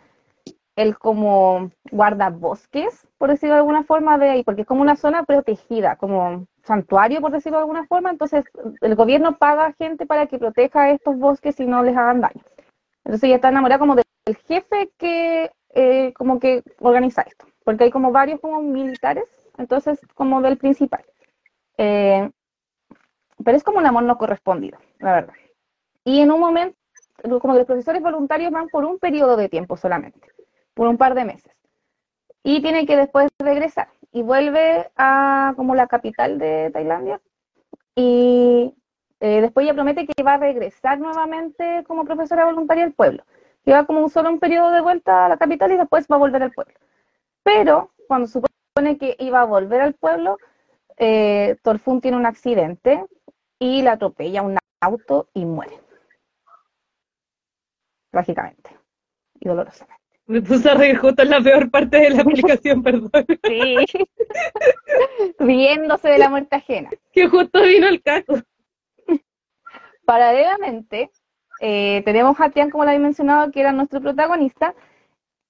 el 0.78 0.98
como 0.98 1.72
guardabosques, 1.92 3.08
por 3.18 3.32
decirlo 3.32 3.56
de 3.56 3.62
alguna 3.62 3.84
forma, 3.84 4.20
de 4.20 4.30
ahí, 4.30 4.44
porque 4.44 4.62
es 4.62 4.68
como 4.68 4.82
una 4.82 4.96
zona 4.96 5.24
protegida, 5.24 5.96
como 5.96 6.46
santuario, 6.64 7.20
por 7.20 7.32
decirlo 7.32 7.58
de 7.58 7.64
alguna 7.64 7.88
forma, 7.88 8.12
entonces 8.12 8.46
el 8.82 8.96
gobierno 8.96 9.38
paga 9.38 9.74
gente 9.74 10.06
para 10.06 10.28
que 10.28 10.38
proteja 10.38 10.92
estos 10.92 11.18
bosques 11.18 11.60
y 11.60 11.66
no 11.66 11.82
les 11.82 11.98
hagan 11.98 12.22
daño. 12.22 12.44
Entonces 13.04 13.24
ella 13.24 13.38
está 13.38 13.50
enamorada 13.50 13.80
como 13.80 13.96
del 13.96 14.06
jefe 14.48 14.92
que 14.98 15.50
eh, 15.70 16.14
como 16.14 16.40
que 16.40 16.62
organiza 16.80 17.24
esto, 17.24 17.48
porque 17.64 17.86
hay 17.86 17.92
como 17.92 18.12
varios 18.12 18.40
como 18.40 18.62
militares, 18.62 19.26
entonces 19.58 20.00
como 20.14 20.42
del 20.42 20.58
principal. 20.58 21.04
Eh, 21.80 22.30
pero 23.44 23.58
es 23.58 23.64
como 23.64 23.80
un 23.80 23.86
amor 23.88 24.04
no 24.04 24.18
correspondido, 24.20 24.78
la 25.00 25.14
verdad. 25.14 25.34
Y 26.04 26.22
en 26.22 26.32
un 26.32 26.40
momento, 26.40 26.78
como 27.42 27.56
los 27.56 27.66
profesores 27.66 28.02
voluntarios 28.04 28.52
van 28.52 28.70
por 28.70 28.86
un 28.86 29.00
periodo 29.00 29.38
de 29.38 29.50
tiempo 29.50 29.76
solamente, 29.76 30.37
por 30.78 30.88
un 30.88 30.98
par 30.98 31.16
de 31.16 31.26
meses. 31.26 31.52
Y 32.44 32.62
tiene 32.62 32.86
que 32.86 32.96
después 32.96 33.30
regresar. 33.40 33.90
Y 34.14 34.22
vuelve 34.22 34.90
a 34.96 35.54
como 35.58 35.76
la 35.76 35.88
capital 35.88 36.38
de 36.38 36.70
Tailandia. 36.72 37.20
Y 37.96 38.74
eh, 39.20 39.42
después 39.42 39.66
ella 39.66 39.74
promete 39.74 40.06
que 40.06 40.24
va 40.24 40.36
a 40.36 40.38
regresar 40.38 41.00
nuevamente 41.00 41.84
como 41.88 42.06
profesora 42.06 42.46
voluntaria 42.46 42.86
al 42.86 42.94
pueblo. 42.94 43.24
Que 43.66 43.84
como 43.86 44.08
solo 44.08 44.30
un 44.30 44.40
periodo 44.40 44.72
de 44.72 44.82
vuelta 44.82 45.26
a 45.26 45.30
la 45.30 45.38
capital 45.38 45.72
y 45.72 45.78
después 45.78 46.08
va 46.10 46.16
a 46.16 46.20
volver 46.20 46.44
al 46.44 46.54
pueblo. 46.54 46.76
Pero 47.44 47.92
cuando 48.08 48.28
supone 48.28 48.98
que 49.00 49.18
iba 49.20 49.42
a 49.42 49.46
volver 49.46 49.82
al 49.82 49.96
pueblo, 49.96 50.38
eh, 50.98 51.58
Torfun 51.64 52.02
tiene 52.02 52.18
un 52.18 52.26
accidente 52.26 53.04
y 53.60 53.82
la 53.82 53.94
atropella 53.94 54.44
un 54.44 54.58
auto 54.80 55.28
y 55.34 55.44
muere. 55.46 55.80
Trágicamente 58.12 58.70
y 59.40 59.48
dolorosamente. 59.48 59.97
Me 60.28 60.42
puse 60.42 60.70
a 60.70 60.74
reír 60.74 60.98
justo 60.98 61.24
en 61.24 61.30
la 61.30 61.42
peor 61.42 61.72
parte 61.72 61.98
de 61.98 62.10
la 62.10 62.22
aplicación, 62.24 62.84
perdón. 62.84 63.10
Sí. 63.46 63.76
Riéndose 65.40 66.10
de 66.10 66.18
la 66.18 66.30
muerte 66.30 66.58
ajena. 66.58 66.90
Que 67.14 67.28
justo 67.28 67.62
vino 67.64 67.88
el 67.88 68.02
caco. 68.02 68.36
Paralelamente, 70.06 71.12
eh, 71.62 72.02
tenemos 72.06 72.40
a 72.40 72.50
Tian, 72.50 72.70
como 72.70 72.84
lo 72.84 72.92
había 72.92 73.02
mencionado, 73.02 73.52
que 73.52 73.62
era 73.62 73.72
nuestro 73.72 74.02
protagonista, 74.02 74.76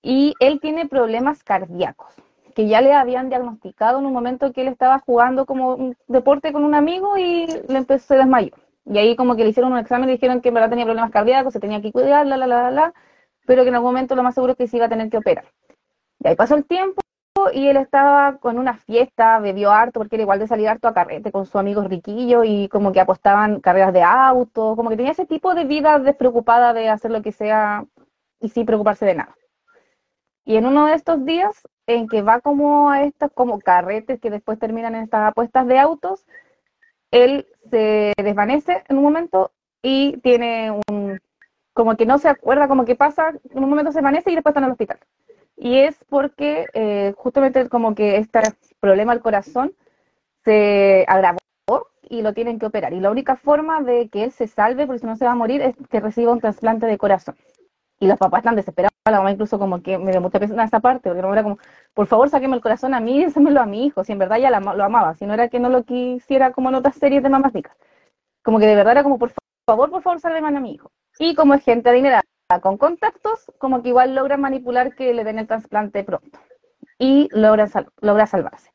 y 0.02 0.36
él 0.40 0.60
tiene 0.60 0.88
problemas 0.88 1.44
cardíacos, 1.44 2.14
que 2.56 2.68
ya 2.68 2.82
le 2.82 2.94
habían 2.94 3.30
diagnosticado 3.30 4.00
en 4.00 4.06
un 4.06 4.14
momento 4.14 4.54
que 4.54 4.62
él 4.62 4.68
estaba 4.68 5.00
jugando 5.00 5.46
como 5.46 5.76
un 5.76 5.98
deporte 6.08 6.54
con 6.54 6.64
un 6.64 6.76
amigo 6.76 7.18
y 7.18 7.48
le 7.68 7.78
empezó, 7.78 8.08
se 8.08 8.16
desmayó. 8.16 8.52
Y 8.86 8.98
ahí 9.00 9.16
como 9.16 9.36
que 9.36 9.44
le 9.44 9.50
hicieron 9.50 9.74
un 9.74 9.80
examen 9.80 10.08
y 10.10 10.14
dijeron 10.14 10.40
que 10.40 10.48
en 10.48 10.54
verdad 10.54 10.70
tenía 10.70 10.86
problemas 10.86 11.12
cardíacos, 11.12 11.52
se 11.54 11.60
tenía 11.60 11.82
que 11.82 11.92
cuidar, 11.92 12.26
la, 12.26 12.38
la, 12.38 12.48
la, 12.48 12.64
la, 12.64 12.72
la, 12.72 12.94
pero 13.48 13.64
que 13.64 13.70
en 13.70 13.76
algún 13.76 13.90
momento 13.90 14.16
lo 14.16 14.22
más 14.22 14.36
seguro 14.36 14.52
es 14.52 14.58
que 14.58 14.68
se 14.68 14.78
iba 14.78 14.86
a 14.86 14.90
tener 14.90 15.10
que 15.10 15.18
operar. 15.18 15.46
Y 16.20 16.28
ahí 16.28 16.36
pasó 16.36 16.56
el 16.56 16.66
tiempo 16.66 17.02
y 17.54 17.68
él 17.68 17.78
estaba 17.78 18.38
con 18.40 18.60
una 18.60 18.76
fiesta, 18.76 19.40
bebió 19.40 19.72
harto, 19.72 20.00
porque 20.00 20.18
era 20.18 20.24
igual 20.24 20.40
de 20.40 20.48
salir 20.48 20.68
harto 20.68 20.88
a 20.88 20.94
carrete 20.94 21.32
con 21.32 21.46
su 21.46 21.58
amigo 21.58 21.82
riquillo 21.84 22.44
y 22.44 22.68
como 22.68 22.92
que 22.92 23.00
apostaban 23.00 23.62
carreras 23.62 23.94
de 23.94 24.04
auto, 24.04 24.76
como 24.76 24.90
que 24.90 24.98
tenía 24.98 25.14
ese 25.14 25.26
tipo 25.26 25.56
de 25.56 25.64
vida 25.64 25.98
despreocupada 26.00 26.74
de 26.74 26.90
hacer 26.90 27.12
lo 27.12 27.22
que 27.22 27.32
sea 27.32 27.86
y 28.42 28.50
sin 28.50 28.66
preocuparse 28.66 29.06
de 29.06 29.16
nada. 29.16 29.36
Y 30.46 30.58
en 30.58 30.66
uno 30.66 30.88
de 30.88 30.96
estos 30.96 31.24
días 31.26 31.68
en 31.88 32.08
que 32.08 32.22
va 32.22 32.42
como 32.42 32.90
a 32.90 33.04
estos 33.04 33.32
como 33.34 33.60
carretes 33.60 34.20
que 34.20 34.30
después 34.30 34.60
terminan 34.60 34.96
en 34.96 35.04
estas 35.04 35.30
apuestas 35.30 35.68
de 35.68 35.80
autos, 35.80 36.26
él 37.12 37.48
se 37.70 38.14
desvanece 38.18 38.84
en 38.90 38.98
un 38.98 39.04
momento 39.04 39.52
y 39.82 40.18
tiene 40.18 40.72
un, 40.90 41.07
como 41.78 41.96
que 41.96 42.08
no 42.08 42.18
se 42.18 42.28
acuerda, 42.28 42.68
como 42.68 42.86
que 42.86 42.96
pasa, 42.96 43.34
en 43.52 43.64
un 43.64 43.70
momento 43.70 43.92
se 43.92 44.00
desvanece 44.00 44.32
y 44.32 44.36
después 44.36 44.52
está 44.52 44.62
en 44.62 44.66
el 44.66 44.72
hospital. 44.72 44.98
Y 45.56 45.78
es 45.78 46.04
porque 46.10 46.66
eh, 46.74 47.14
justamente 47.16 47.70
como 47.70 47.94
que 47.94 48.18
este 48.18 48.40
problema 48.80 49.12
al 49.12 49.22
corazón 49.22 49.74
se 50.44 51.06
agravó 51.08 51.38
y 52.02 52.24
lo 52.24 52.34
tienen 52.34 52.58
que 52.58 52.66
operar. 52.66 52.94
Y 52.94 53.00
la 53.00 53.12
única 53.12 53.36
forma 53.36 53.84
de 53.84 54.10
que 54.10 54.24
él 54.24 54.32
se 54.32 54.48
salve, 54.48 54.88
porque 54.88 55.02
si 55.02 55.06
no 55.06 55.16
se 55.18 55.26
va 55.26 55.34
a 55.34 55.36
morir, 55.36 55.62
es 55.62 55.76
que 55.92 56.00
reciba 56.00 56.32
un 56.32 56.40
trasplante 56.40 56.88
de 56.88 56.98
corazón. 56.98 57.36
Y 58.00 58.08
los 58.08 58.18
papás 58.18 58.40
están 58.40 58.56
desesperados, 58.56 58.94
la 59.06 59.20
mamá 59.20 59.32
incluso 59.32 59.60
como 59.60 59.84
que 59.84 60.00
me 60.00 60.10
dio 60.10 60.20
mucha 60.20 60.40
pena 60.40 60.64
esa 60.64 60.80
parte, 60.80 61.10
porque 61.10 61.22
la 61.22 61.28
mamá 61.28 61.36
era 61.36 61.44
como, 61.44 61.60
por 61.94 62.08
favor, 62.08 62.28
sáqueme 62.30 62.56
el 62.56 62.62
corazón 62.62 62.96
a 62.96 63.00
mí 63.00 63.24
désemelo 63.24 63.62
a 63.62 63.68
mi 63.68 63.86
hijo, 63.86 64.04
si 64.04 64.14
en 64.14 64.20
verdad 64.20 64.38
ya 64.38 64.50
lo 64.60 64.84
amaba, 64.84 65.14
si 65.14 65.28
no 65.28 65.36
era 65.36 65.48
que 65.48 65.60
no 65.60 65.70
lo 65.70 65.84
quisiera 65.84 66.54
como 66.54 66.70
en 66.70 66.76
otras 66.76 66.96
series 66.96 67.22
de 67.22 67.30
mamás 67.30 67.54
ricas. 67.54 67.78
Como 68.44 68.58
que 68.58 68.66
de 68.66 68.76
verdad 68.76 68.94
era 68.94 69.04
como, 69.04 69.20
por 69.20 69.32
favor, 69.68 69.92
por 69.92 70.02
favor, 70.02 70.20
sálveme 70.20 70.48
a 70.48 70.60
mi 70.60 70.74
hijo. 70.74 70.92
Y 71.20 71.36
como 71.36 71.54
es 71.54 71.64
gente 71.64 71.90
adinerada 71.90 72.24
con 72.62 72.78
contactos, 72.78 73.52
como 73.58 73.82
que 73.82 73.90
igual 73.90 74.16
logran 74.16 74.42
manipular 74.42 74.96
que 74.96 75.14
le 75.14 75.24
den 75.24 75.40
el 75.40 75.48
trasplante 75.48 76.04
pronto. 76.04 76.40
Y 76.98 77.30
logra, 77.32 77.68
logra 78.02 78.28
salvarse. 78.28 78.72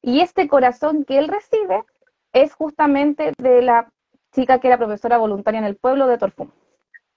Y 0.00 0.20
este 0.20 0.48
corazón 0.48 1.04
que 1.04 1.18
él 1.18 1.28
recibe 1.28 1.84
es 2.32 2.54
justamente 2.54 3.32
de 3.38 3.62
la 3.62 3.88
chica 4.32 4.58
que 4.58 4.68
era 4.68 4.78
profesora 4.78 5.18
voluntaria 5.18 5.58
en 5.58 5.66
el 5.66 5.76
pueblo 5.76 6.06
de 6.06 6.18
Torfum. 6.18 6.50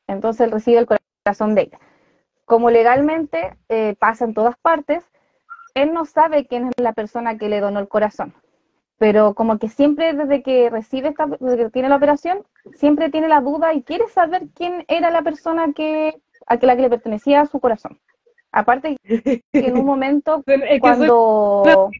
Entonces 0.08 0.42
él 0.42 0.52
recibe 0.52 0.80
el 0.80 0.88
corazón 1.24 1.56
de 1.56 1.62
ella. 1.64 1.80
Como 2.46 2.70
legalmente 2.70 3.58
eh, 3.70 3.96
pasa 3.98 4.26
en 4.26 4.34
todas 4.34 4.56
partes, 4.58 5.04
él 5.74 5.94
no 5.94 6.06
sabe 6.06 6.46
quién 6.46 6.68
es 6.68 6.74
la 6.78 6.94
persona 6.94 7.38
que 7.38 7.50
le 7.50 7.60
donó 7.60 7.80
el 7.80 7.88
corazón. 7.88 8.36
Pero 8.98 9.34
como 9.34 9.60
que 9.60 9.68
siempre 9.68 10.14
desde 10.14 10.42
que 10.42 10.70
recibe 10.70 11.10
esta, 11.10 11.26
desde 11.40 11.66
que 11.66 11.70
tiene 11.70 11.90
la 11.90 11.98
operación, 11.98 12.44
siempre 12.74 13.10
tiene 13.10 13.28
la 13.28 13.42
duda 13.42 13.74
y 13.74 13.84
quiere 13.84 14.08
saber 14.08 14.44
quién 14.56 14.86
era 14.88 15.12
la 15.12 15.22
persona 15.22 15.74
que, 15.74 16.22
a 16.48 16.58
que 16.58 16.66
la 16.66 16.76
que 16.76 16.84
le 16.84 16.90
pertenecía 16.90 17.46
su 17.46 17.60
corazón. 17.60 18.00
Aparte 18.52 18.96
que 19.04 19.44
en 19.52 19.78
un 19.78 19.86
momento 19.86 20.42
Es 20.48 20.56
que 20.56 20.68
soy 20.70 20.80
cuando 20.80 21.92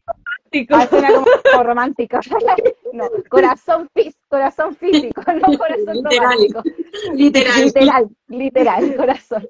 romántico. 0.54 0.74
Ah, 0.74 0.86
como. 0.88 2.56
No, 2.92 3.04
corazón, 3.28 3.90
fí- 3.94 4.14
corazón 4.28 4.74
físico, 4.76 5.20
no 5.34 5.58
corazón 5.58 5.96
Literal. 5.96 6.18
romántico. 6.18 6.62
Literal. 7.12 7.64
Literal, 7.66 8.08
literal, 8.28 8.96
corazón. 8.96 9.48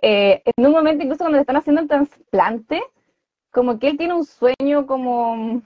Eh, 0.00 0.42
en 0.44 0.66
un 0.66 0.72
momento, 0.72 1.02
incluso 1.02 1.24
cuando 1.24 1.36
le 1.36 1.42
están 1.42 1.56
haciendo 1.56 1.80
el 1.82 1.88
trasplante, 1.88 2.82
como 3.52 3.78
que 3.78 3.88
él 3.88 3.98
tiene 3.98 4.14
un 4.14 4.24
sueño 4.24 4.86
como 4.86 5.62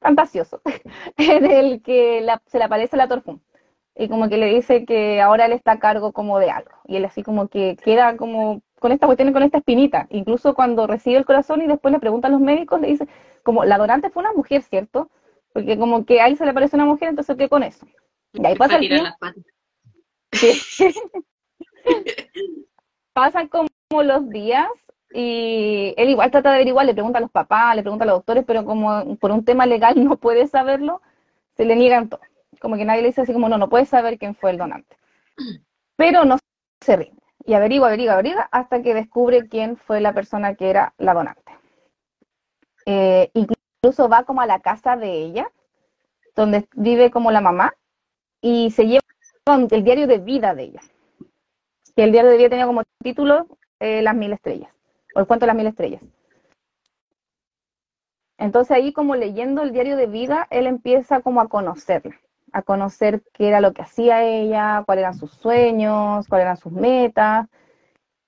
fantasioso, 0.00 0.60
en 1.16 1.44
el 1.46 1.82
que 1.82 2.20
la- 2.20 2.42
se 2.46 2.58
le 2.58 2.64
aparece 2.64 2.96
la 2.96 3.08
Torfum. 3.08 3.38
Y 3.96 4.08
como 4.08 4.28
que 4.28 4.38
le 4.38 4.46
dice 4.46 4.84
que 4.86 5.20
ahora 5.20 5.46
él 5.46 5.52
está 5.52 5.72
a 5.72 5.78
cargo 5.78 6.12
como 6.12 6.38
de 6.38 6.50
algo. 6.50 6.70
Y 6.86 6.96
él 6.96 7.04
así 7.04 7.22
como 7.22 7.48
que 7.48 7.76
queda 7.76 8.16
como 8.16 8.62
con 8.78 8.92
esta 8.92 9.06
cuestión, 9.06 9.28
y 9.28 9.32
con 9.32 9.42
esta 9.42 9.58
espinita. 9.58 10.06
Incluso 10.10 10.54
cuando 10.54 10.86
recibe 10.86 11.18
el 11.18 11.26
corazón 11.26 11.60
y 11.60 11.66
después 11.66 11.92
le 11.92 12.00
preguntan 12.00 12.30
a 12.32 12.34
los 12.36 12.40
médicos, 12.40 12.80
le 12.80 12.88
dice, 12.88 13.08
como 13.42 13.64
la 13.64 13.76
donante 13.76 14.08
fue 14.08 14.22
una 14.22 14.32
mujer, 14.32 14.62
¿cierto? 14.62 15.10
Porque 15.52 15.76
como 15.76 16.06
que 16.06 16.20
a 16.20 16.28
él 16.28 16.38
se 16.38 16.44
le 16.44 16.52
aparece 16.52 16.76
una 16.76 16.86
mujer, 16.86 17.08
entonces 17.10 17.36
¿qué 17.36 17.48
con 17.48 17.62
eso? 17.62 17.86
Y 18.32 18.46
ahí 18.46 18.56
pasa 18.56 18.76
el 18.76 18.88
tiempo. 18.88 19.16
Sí. 20.32 20.94
Pasan 23.12 23.48
como 23.48 23.68
los 24.02 24.30
días 24.30 24.68
y 25.12 25.94
él 25.96 26.10
igual 26.10 26.30
trata 26.30 26.50
de 26.50 26.56
averiguar, 26.56 26.86
le 26.86 26.94
pregunta 26.94 27.18
a 27.18 27.22
los 27.22 27.30
papás, 27.30 27.74
le 27.74 27.82
pregunta 27.82 28.04
a 28.04 28.06
los 28.06 28.16
doctores, 28.18 28.44
pero 28.46 28.64
como 28.64 29.16
por 29.16 29.32
un 29.32 29.44
tema 29.44 29.66
legal 29.66 29.94
no 30.04 30.16
puede 30.16 30.46
saberlo, 30.46 31.02
se 31.56 31.64
le 31.64 31.76
niegan 31.76 32.08
todo. 32.08 32.20
Como 32.60 32.76
que 32.76 32.84
nadie 32.84 33.02
le 33.02 33.08
dice 33.08 33.22
así 33.22 33.32
como, 33.32 33.48
no, 33.48 33.58
no 33.58 33.68
puedes 33.68 33.88
saber 33.88 34.18
quién 34.18 34.34
fue 34.34 34.50
el 34.50 34.58
donante. 34.58 34.96
Pero 35.96 36.24
no 36.24 36.36
se 36.80 36.96
rinde. 36.96 37.22
y 37.44 37.54
averigua, 37.54 37.88
averigua, 37.88 38.14
averigua, 38.14 38.48
hasta 38.52 38.82
que 38.82 38.94
descubre 38.94 39.48
quién 39.48 39.76
fue 39.76 40.00
la 40.00 40.12
persona 40.12 40.54
que 40.54 40.70
era 40.70 40.94
la 40.98 41.14
donante. 41.14 41.52
Eh, 42.86 43.30
incluso 43.34 44.08
va 44.08 44.24
como 44.24 44.40
a 44.40 44.46
la 44.46 44.60
casa 44.60 44.96
de 44.96 45.12
ella, 45.12 45.50
donde 46.36 46.68
vive 46.74 47.10
como 47.10 47.30
la 47.30 47.40
mamá, 47.40 47.74
y 48.40 48.70
se 48.70 48.86
lleva 48.86 49.02
el 49.70 49.84
diario 49.84 50.06
de 50.06 50.18
vida 50.18 50.54
de 50.54 50.64
ella. 50.64 50.80
Que 51.96 52.04
el 52.04 52.12
diario 52.12 52.30
de 52.30 52.36
vida 52.36 52.50
tenía 52.50 52.66
como 52.66 52.82
título 53.02 53.46
eh, 53.80 54.02
Las 54.02 54.14
Mil 54.14 54.32
Estrellas, 54.32 54.72
o 55.14 55.20
el 55.20 55.26
cuento 55.26 55.44
de 55.44 55.48
las 55.48 55.56
Mil 55.56 55.66
Estrellas. 55.66 56.02
Entonces 58.38 58.70
ahí 58.70 58.92
como 58.92 59.16
leyendo 59.16 59.62
el 59.62 59.72
diario 59.72 59.96
de 59.96 60.06
vida, 60.06 60.46
él 60.50 60.66
empieza 60.66 61.20
como 61.20 61.40
a 61.40 61.48
conocerla, 61.48 62.18
a 62.52 62.62
conocer 62.62 63.22
qué 63.34 63.48
era 63.48 63.60
lo 63.60 63.74
que 63.74 63.82
hacía 63.82 64.24
ella, 64.24 64.82
cuáles 64.86 65.02
eran 65.02 65.14
sus 65.14 65.32
sueños, 65.32 66.26
cuáles 66.26 66.44
eran 66.44 66.56
sus 66.56 66.72
metas, 66.72 67.48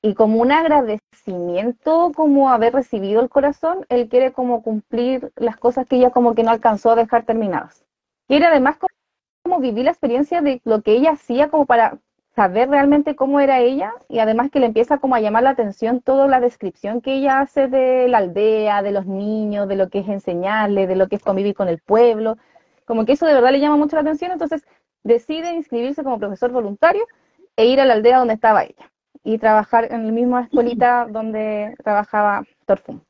y 0.03 0.15
como 0.15 0.41
un 0.41 0.51
agradecimiento 0.51 2.13
como 2.15 2.51
haber 2.51 2.75
recibido 2.75 3.23
el 3.23 3.31
corazón, 3.31 3.87
él 3.89 4.09
quiere 4.09 4.33
como 4.33 4.63
cumplir 4.63 5.33
las 5.37 5.57
cosas 5.57 5.87
que 5.87 5.97
ella 5.97 6.11
como 6.11 6.35
que 6.35 6.43
no 6.43 6.51
alcanzó 6.51 6.91
a 6.91 6.97
dejar 6.97 7.25
terminadas. 7.25 7.85
Quiere 8.27 8.47
además 8.47 8.77
como 9.45 9.61
vivir 9.61 9.85
la 9.85 9.93
experiencia 9.93 10.43
de 10.43 10.61
lo 10.65 10.83
que 10.83 10.93
ella 10.93 11.13
hacía 11.13 11.51
como 11.51 11.67
para 11.67 11.99
saber 12.35 12.71
realmente 12.71 13.15
cómo 13.15 13.41
era 13.41 13.61
ella 13.61 13.93
y 14.09 14.19
además 14.19 14.51
que 14.51 14.61
le 14.61 14.67
empieza 14.67 14.99
como 14.99 15.15
a 15.15 15.21
llamar 15.21 15.43
la 15.43 15.51
atención 15.51 16.01
toda 16.01 16.27
la 16.29 16.41
descripción 16.41 17.01
que 17.01 17.15
ella 17.15 17.41
hace 17.41 17.69
de 17.69 18.09
la 18.09 18.19
aldea, 18.19 18.83
de 18.83 18.93
los 18.93 19.07
niños, 19.07 19.69
de 19.69 19.77
lo 19.77 19.91
que 19.91 20.01
es 20.01 20.09
enseñarle, 20.09 20.87
de 20.87 20.97
lo 20.97 21.09
que 21.09 21.17
es 21.17 21.23
convivir 21.23 21.55
con 21.55 21.69
el 21.69 21.79
pueblo, 21.79 22.39
como 22.87 23.05
que 23.05 23.13
eso 23.13 23.27
de 23.27 23.35
verdad 23.35 23.53
le 23.53 23.61
llama 23.61 23.77
mucho 23.77 23.97
la 23.97 24.03
atención, 24.03 24.33
entonces 24.33 24.65
decide 25.03 25.53
inscribirse 25.53 26.03
como 26.03 26.19
profesor 26.19 26.51
voluntario 26.53 27.07
e 27.57 27.67
ir 27.67 27.81
a 27.81 27.85
la 27.85 27.95
aldea 27.95 28.19
donde 28.19 28.35
estaba 28.35 28.65
ella 28.65 28.91
y 29.25 29.39
trabajar 29.39 29.93
en 29.93 30.07
la 30.07 30.13
misma 30.13 30.43
escuelita 30.43 31.07
donde 31.09 31.75
trabajaba 31.83 32.45
Torfum. 32.67 33.01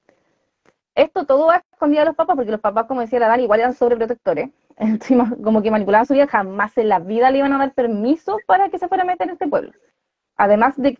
Esto 0.95 1.25
todo 1.25 1.47
va 1.47 1.64
escondido 1.73 2.02
a 2.02 2.05
los 2.05 2.17
papás, 2.17 2.37
porque 2.37 2.50
los 2.50 2.61
papás, 2.61 2.85
como 2.87 3.00
decía 3.00 3.19
la 3.19 3.29
Dani, 3.29 3.45
igual 3.45 3.61
eran 3.61 3.73
sobreprotectores, 3.73 4.50
como 5.45 5.62
que 5.62 5.71
manipulaban 5.71 6.07
su 6.07 6.14
vida, 6.14 6.26
jamás 6.26 6.76
en 6.79 6.88
la 6.88 6.99
vida 6.99 7.31
le 7.31 7.38
iban 7.38 7.52
a 7.52 7.59
dar 7.59 7.75
permiso 7.75 8.38
para 8.47 8.69
que 8.69 8.79
se 8.79 8.88
fuera 8.88 9.05
a 9.05 9.07
meter 9.07 9.29
en 9.29 9.35
este 9.35 9.49
pueblo. 9.49 9.73
Además 10.37 10.76
de 10.76 10.97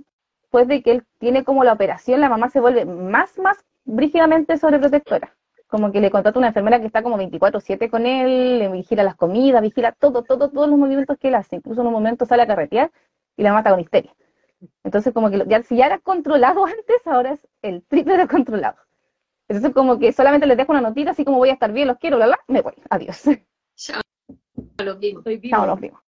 después 0.53 0.69
de 0.69 0.83
que 0.83 0.91
él 0.91 1.05
tiene 1.19 1.45
como 1.45 1.65
la 1.65 1.73
operación, 1.73 2.21
la 2.21 2.29
mamá 2.29 2.51
se 2.51 2.61
vuelve 2.61 2.85
más, 2.85 3.39
más 3.39 3.65
brígidamente 3.87 4.59
sobreprotectora. 4.59 5.35
Como 5.67 5.91
que 5.91 6.01
le 6.03 6.11
contrata 6.11 6.39
una 6.39 6.49
enfermera 6.49 6.79
que 6.79 6.87
está 6.87 7.03
como 7.03 7.17
24-7 7.17 7.89
con 7.89 8.05
él, 8.05 8.59
le 8.59 8.69
vigila 8.69 9.03
las 9.03 9.17
comidas, 9.17 9.63
vigila 9.63 9.93
todo, 9.93 10.23
todo, 10.23 10.51
todos 10.51 10.69
los 10.69 10.79
movimientos 10.79 11.17
que 11.17 11.29
él 11.29 11.37
hace. 11.37 11.57
Incluso 11.57 11.81
en 11.81 11.87
un 11.87 11.95
momento 11.95 12.27
sale 12.27 12.43
a 12.43 12.47
carretear 12.47 12.91
y 13.35 13.43
la 13.43 13.55
mata 13.55 13.71
con 13.71 13.81
histeria. 13.81 14.15
Entonces, 14.85 15.15
como 15.15 15.31
que 15.31 15.43
ya, 15.49 15.63
si 15.63 15.77
ya 15.77 15.87
era 15.87 15.99
controlado 16.01 16.67
antes, 16.67 17.07
ahora 17.07 17.33
es 17.33 17.49
el 17.63 17.83
triple 17.85 18.19
de 18.19 18.29
controlado. 18.29 18.77
Entonces, 19.49 19.73
como 19.73 19.99
que 19.99 20.13
solamente 20.13 20.47
les 20.47 20.59
dejo 20.59 20.73
una 20.73 20.83
notita, 20.83 21.13
así 21.13 21.25
como 21.25 21.39
voy 21.39 21.49
a 21.49 21.55
estar 21.55 21.73
bien, 21.73 21.89
los 21.89 21.97
quiero, 21.97 22.19
bla, 22.19 22.27
bla, 22.27 22.41
me 22.47 22.61
voy, 22.61 22.75
adiós. 22.91 23.25
Chao, 23.75 24.01
los 24.79 24.99
vimos. 24.99 25.21
Estoy 25.21 25.37
vivo. 25.39 25.57
Chao, 25.57 25.67
los 25.67 25.81
vimos. 25.81 26.01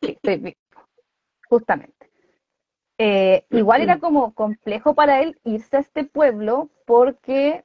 Sí, 0.00 0.10
estoy 0.10 0.36
vivo. 0.36 0.56
Justamente. 1.48 2.10
Eh, 2.98 3.46
igual 3.50 3.80
era 3.80 3.98
como 3.98 4.32
complejo 4.34 4.94
para 4.94 5.22
él 5.22 5.40
irse 5.44 5.76
a 5.76 5.80
este 5.80 6.04
pueblo 6.04 6.70
porque 6.86 7.64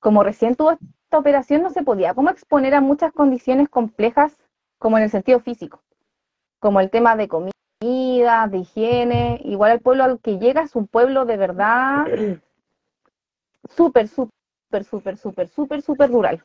como 0.00 0.22
recién 0.22 0.56
tuvo 0.56 0.72
esta 0.72 1.18
operación 1.18 1.62
no 1.62 1.70
se 1.70 1.82
podía 1.82 2.14
como 2.14 2.30
exponer 2.30 2.74
a 2.74 2.80
muchas 2.80 3.12
condiciones 3.12 3.68
complejas 3.68 4.36
como 4.78 4.98
en 4.98 5.04
el 5.04 5.10
sentido 5.10 5.38
físico, 5.40 5.82
como 6.58 6.80
el 6.80 6.90
tema 6.90 7.14
de 7.14 7.28
comida, 7.28 8.48
de 8.48 8.58
higiene, 8.58 9.40
igual 9.44 9.72
el 9.72 9.80
pueblo 9.80 10.04
al 10.04 10.20
que 10.20 10.38
llega 10.38 10.62
es 10.62 10.74
un 10.74 10.88
pueblo 10.88 11.26
de 11.26 11.36
verdad 11.36 12.06
súper, 13.76 14.08
súper, 14.08 14.84
súper, 14.84 15.16
súper, 15.16 15.48
súper, 15.48 15.82
súper 15.82 16.10
rural, 16.10 16.44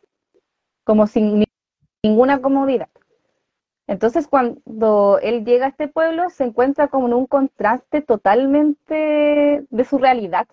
como 0.84 1.08
sin 1.08 1.44
ninguna 2.04 2.42
comodidad. 2.42 2.90
Entonces, 3.88 4.28
cuando 4.28 5.18
él 5.22 5.46
llega 5.46 5.66
a 5.66 5.70
este 5.70 5.88
pueblo, 5.88 6.30
se 6.30 6.44
encuentra 6.44 6.90
como 6.90 7.08
en 7.08 7.14
un 7.14 7.26
contraste 7.26 8.02
totalmente 8.02 9.66
de 9.70 9.86
su 9.86 9.98
realidad, 9.98 10.48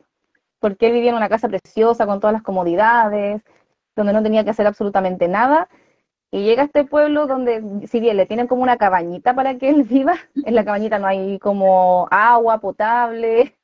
porque 0.60 0.86
él 0.86 0.92
vivía 0.92 1.10
en 1.10 1.16
una 1.16 1.28
casa 1.28 1.48
preciosa, 1.48 2.06
con 2.06 2.20
todas 2.20 2.32
las 2.32 2.42
comodidades, 2.42 3.42
donde 3.96 4.12
no 4.12 4.22
tenía 4.22 4.44
que 4.44 4.50
hacer 4.50 4.66
absolutamente 4.68 5.26
nada, 5.26 5.68
y 6.30 6.44
llega 6.44 6.62
a 6.62 6.66
este 6.66 6.84
pueblo 6.84 7.26
donde, 7.26 7.86
si 7.88 8.00
bien 8.00 8.16
le 8.16 8.26
tienen 8.26 8.46
como 8.46 8.62
una 8.62 8.76
cabañita 8.76 9.34
para 9.34 9.56
que 9.56 9.68
él 9.68 9.82
viva, 9.84 10.14
en 10.44 10.54
la 10.54 10.64
cabañita 10.64 11.00
no 11.00 11.08
hay 11.08 11.38
como 11.40 12.06
agua 12.12 12.58
potable, 12.58 13.56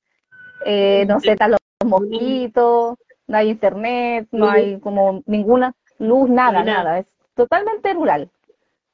eh, 0.66 1.04
no 1.06 1.20
sé, 1.20 1.32
están 1.32 1.52
los 1.52 1.60
mosquitos, 1.84 2.98
no 3.28 3.36
hay 3.36 3.50
internet, 3.50 4.26
no 4.32 4.50
hay 4.50 4.80
como 4.80 5.22
ninguna 5.26 5.74
luz, 5.98 6.28
nada, 6.28 6.64
nada, 6.64 6.98
es 6.98 7.06
totalmente 7.34 7.92
rural. 7.94 8.30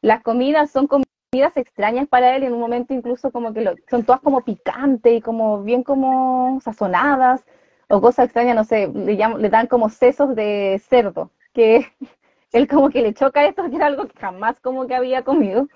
Las 0.03 0.23
comidas 0.23 0.71
son 0.71 0.87
comidas 0.87 1.57
extrañas 1.57 2.09
para 2.09 2.37
él 2.37 2.45
en 2.45 2.53
un 2.53 2.61
momento 2.61 2.95
incluso 2.95 3.31
como 3.33 3.53
que 3.53 3.63
lo, 3.63 3.75
son 3.91 4.05
todas 4.05 4.21
como 4.21 4.45
picantes 4.45 5.19
y 5.19 5.21
como 5.21 5.63
bien 5.63 5.83
como 5.83 6.61
sazonadas 6.63 7.45
o 7.89 8.01
cosas 8.01 8.27
extrañas, 8.27 8.57
no 8.57 8.65
sé, 8.65 8.89
le 8.89 9.49
dan 9.51 9.67
como 9.69 9.89
sesos 9.89 10.35
de 10.35 10.81
cerdo, 10.89 11.31
que 11.53 11.87
él 12.53 12.69
como 12.69 12.91
que 12.91 13.03
le 13.03 13.15
choca 13.15 13.47
esto, 13.47 13.69
que 13.71 13.77
era 13.77 13.87
algo 13.87 14.07
que 14.09 14.19
jamás 14.19 14.61
como 14.61 14.87
que 14.87 14.95
había 14.95 15.23
comido. 15.25 15.69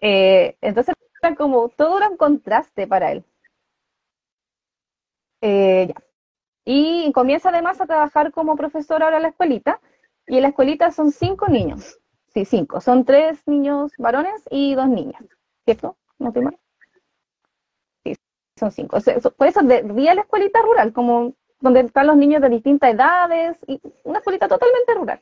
Eh, 0.00 0.56
entonces 0.60 0.94
era 1.22 1.34
como, 1.36 1.68
todo 1.70 1.98
era 1.98 2.08
un 2.10 2.16
contraste 2.16 2.86
para 2.86 3.12
él. 3.12 3.24
Eh, 5.40 5.86
ya. 5.88 5.94
Y 6.64 7.12
comienza 7.12 7.50
además 7.50 7.80
a 7.80 7.86
trabajar 7.86 8.32
como 8.32 8.56
profesor 8.56 9.02
ahora 9.02 9.16
en 9.18 9.22
la 9.24 9.28
escuelita, 9.30 9.80
y 10.26 10.36
en 10.36 10.42
la 10.42 10.48
escuelita 10.48 10.90
son 10.90 11.12
cinco 11.12 11.48
niños. 11.48 11.98
Sí, 12.32 12.44
cinco. 12.44 12.80
Son 12.80 13.04
tres 13.04 13.42
niños 13.46 13.92
varones 13.98 14.42
y 14.50 14.74
dos 14.74 14.88
niñas. 14.88 15.22
¿Cierto? 15.64 15.96
¿No 16.18 16.28
estoy 16.28 16.42
mal? 16.42 16.58
Sí, 18.04 18.16
son 18.56 18.72
cinco. 18.72 18.98
Por 19.36 19.46
eso 19.46 19.62
de 19.62 19.82
día 19.82 20.14
la 20.14 20.22
escuelita 20.22 20.60
rural, 20.62 20.92
como 20.92 21.34
donde 21.60 21.80
están 21.80 22.06
los 22.06 22.16
niños 22.16 22.42
de 22.42 22.48
distintas 22.50 22.92
edades, 22.92 23.56
y 23.66 23.80
una 24.02 24.18
escuelita 24.18 24.48
totalmente 24.48 24.94
rural. 24.94 25.20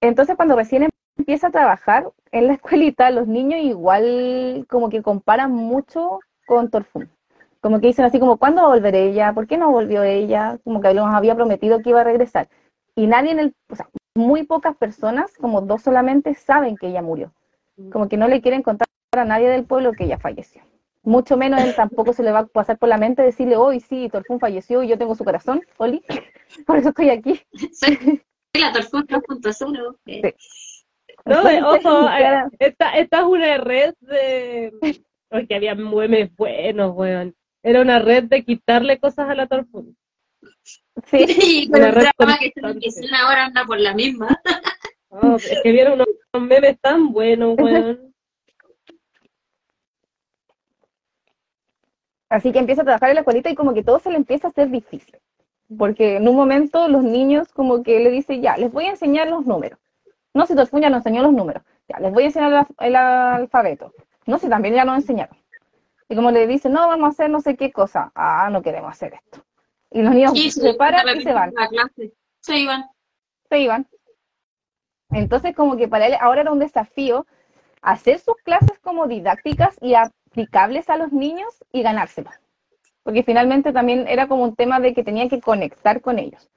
Entonces, 0.00 0.36
cuando 0.36 0.56
recién 0.56 0.88
empieza 1.16 1.46
a 1.46 1.50
trabajar 1.50 2.10
en 2.32 2.48
la 2.48 2.52
escuelita, 2.54 3.10
los 3.10 3.28
niños 3.28 3.60
igual 3.62 4.66
como 4.68 4.90
que 4.90 5.02
comparan 5.02 5.52
mucho 5.52 6.20
con 6.46 6.70
Torfum. 6.70 7.06
Como 7.60 7.80
que 7.80 7.86
dicen 7.86 8.04
así 8.04 8.18
como, 8.18 8.38
¿cuándo 8.38 8.62
va 8.62 8.68
a 8.68 8.74
volver 8.74 8.96
ella? 8.96 9.32
¿Por 9.32 9.46
qué 9.46 9.56
no 9.56 9.70
volvió 9.70 10.02
ella? 10.02 10.58
Como 10.64 10.80
que 10.80 10.92
nos 10.94 11.14
había 11.14 11.36
prometido 11.36 11.80
que 11.80 11.90
iba 11.90 12.00
a 12.00 12.04
regresar. 12.04 12.48
Y 12.94 13.06
nadie 13.06 13.32
en 13.32 13.40
el, 13.40 13.54
o 13.70 13.76
sea, 13.76 13.88
muy 14.14 14.44
pocas 14.44 14.76
personas, 14.76 15.32
como 15.38 15.62
dos 15.62 15.82
solamente, 15.82 16.34
saben 16.34 16.76
que 16.76 16.88
ella 16.88 17.02
murió. 17.02 17.32
Como 17.90 18.08
que 18.08 18.16
no 18.16 18.28
le 18.28 18.42
quieren 18.42 18.62
contar 18.62 18.86
a 19.12 19.24
nadie 19.24 19.48
del 19.48 19.64
pueblo 19.64 19.92
que 19.92 20.04
ella 20.04 20.18
falleció. 20.18 20.62
Mucho 21.02 21.36
menos 21.36 21.60
él 21.62 21.74
tampoco 21.74 22.12
se 22.12 22.22
le 22.22 22.30
va 22.30 22.40
a 22.40 22.46
pasar 22.46 22.78
por 22.78 22.88
la 22.88 22.98
mente 22.98 23.22
decirle, 23.22 23.56
hoy 23.56 23.80
sí, 23.80 24.08
Torfún 24.10 24.38
falleció 24.38 24.82
y 24.82 24.88
yo 24.88 24.98
tengo 24.98 25.14
su 25.14 25.24
corazón, 25.24 25.60
Oli, 25.78 26.02
por 26.66 26.76
eso 26.76 26.90
estoy 26.90 27.10
aquí. 27.10 27.40
Soy 27.72 28.22
la 28.54 28.72
Torfún 28.72 29.06
2.0. 29.06 29.96
Eh, 30.06 30.34
No, 31.24 31.48
eh, 31.48 31.56
Entonces, 31.56 31.84
ojo, 31.84 32.08
eh, 32.18 32.44
esta, 32.58 32.96
esta 32.98 33.18
es 33.18 33.24
una 33.24 33.58
red 33.58 33.94
de... 34.00 35.02
Porque 35.28 35.54
había 35.54 35.74
memes 35.74 36.34
buenos, 36.36 36.94
weón. 36.94 37.34
Era 37.62 37.80
una 37.80 37.98
red 37.98 38.24
de 38.24 38.44
quitarle 38.44 38.98
cosas 38.98 39.30
a 39.30 39.34
la 39.34 39.46
Torfún. 39.46 39.96
Sí, 41.06 41.24
Y 41.66 41.70
con 41.70 41.82
el 41.82 41.92
drama 41.92 42.38
que 42.38 42.52
ahora 43.14 43.44
anda 43.46 43.64
por 43.64 43.78
la 43.78 43.94
misma. 43.94 44.40
Oh, 45.14 45.36
es 45.36 45.60
que 45.62 45.72
vieron 45.72 45.92
unos, 45.92 46.06
unos 46.32 46.48
memes 46.48 46.80
tan 46.80 47.12
buenos, 47.12 47.54
weón. 47.58 48.14
Así 52.30 52.50
que 52.50 52.58
empieza 52.60 52.80
a 52.80 52.84
trabajar 52.84 53.10
en 53.10 53.16
la 53.16 53.20
escuelita 53.20 53.50
y 53.50 53.54
como 53.54 53.74
que 53.74 53.82
todo 53.84 53.98
se 53.98 54.08
le 54.10 54.16
empieza 54.16 54.46
a 54.46 54.50
hacer 54.50 54.70
difícil. 54.70 55.18
Porque 55.78 56.16
en 56.16 56.26
un 56.26 56.34
momento 56.36 56.88
los 56.88 57.02
niños 57.04 57.52
como 57.52 57.82
que 57.82 58.00
le 58.00 58.10
dicen, 58.10 58.40
ya, 58.40 58.56
les 58.56 58.72
voy 58.72 58.86
a 58.86 58.90
enseñar 58.90 59.28
los 59.28 59.44
números. 59.44 59.78
No, 60.32 60.46
si 60.46 60.54
Torfún 60.54 60.80
ya 60.80 60.88
nos 60.88 60.98
enseñó 61.00 61.22
los 61.22 61.32
números. 61.32 61.62
Ya, 61.88 61.98
les 62.00 62.10
voy 62.10 62.22
a 62.22 62.26
enseñar 62.26 62.50
el, 62.52 62.58
alf- 62.60 62.74
el 62.80 62.96
alfabeto. 62.96 63.92
No, 64.26 64.38
si 64.38 64.48
también 64.48 64.74
ya 64.74 64.84
nos 64.86 64.96
enseñaron. 64.96 65.36
Y 66.08 66.16
como 66.16 66.30
le 66.30 66.46
dicen, 66.46 66.72
no, 66.72 66.88
vamos 66.88 67.04
a 67.06 67.08
hacer 67.10 67.28
no 67.30 67.40
sé 67.42 67.54
qué 67.56 67.70
cosa. 67.70 68.12
Ah, 68.14 68.48
no 68.50 68.62
queremos 68.62 68.90
hacer 68.92 69.12
esto. 69.14 69.44
Y 69.92 70.02
los 70.02 70.14
niños 70.14 70.54
se 70.54 70.74
paran 70.74 71.16
y 71.16 71.22
se 71.22 71.32
van. 71.32 71.52
Clase. 71.52 72.12
Se 72.40 72.58
iban. 72.58 72.84
se 73.48 73.58
iban. 73.60 73.86
Entonces, 75.10 75.54
como 75.54 75.76
que 75.76 75.88
para 75.88 76.06
él 76.06 76.16
ahora 76.20 76.40
era 76.40 76.52
un 76.52 76.58
desafío 76.58 77.26
hacer 77.82 78.18
sus 78.18 78.36
clases 78.44 78.78
como 78.78 79.06
didácticas 79.06 79.76
y 79.80 79.94
aplicables 79.94 80.88
a 80.88 80.96
los 80.96 81.12
niños 81.12 81.62
y 81.72 81.82
ganárselos. 81.82 82.32
Porque 83.02 83.22
finalmente 83.22 83.72
también 83.72 84.06
era 84.08 84.28
como 84.28 84.44
un 84.44 84.54
tema 84.54 84.80
de 84.80 84.94
que 84.94 85.02
tenía 85.02 85.28
que 85.28 85.40
conectar 85.40 86.00
con 86.00 86.18
ellos. 86.18 86.48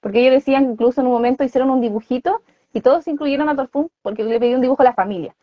Porque 0.00 0.20
ellos 0.20 0.34
decían 0.34 0.66
que 0.66 0.72
incluso 0.72 1.00
en 1.00 1.06
un 1.06 1.14
momento 1.14 1.44
hicieron 1.44 1.70
un 1.70 1.80
dibujito 1.80 2.42
y 2.72 2.82
todos 2.82 3.08
incluyeron 3.08 3.48
a 3.48 3.56
Torfún 3.56 3.90
porque 4.02 4.22
le 4.22 4.38
pedí 4.38 4.54
un 4.54 4.60
dibujo 4.60 4.82
a 4.82 4.84
la 4.84 4.94
familia. 4.94 5.34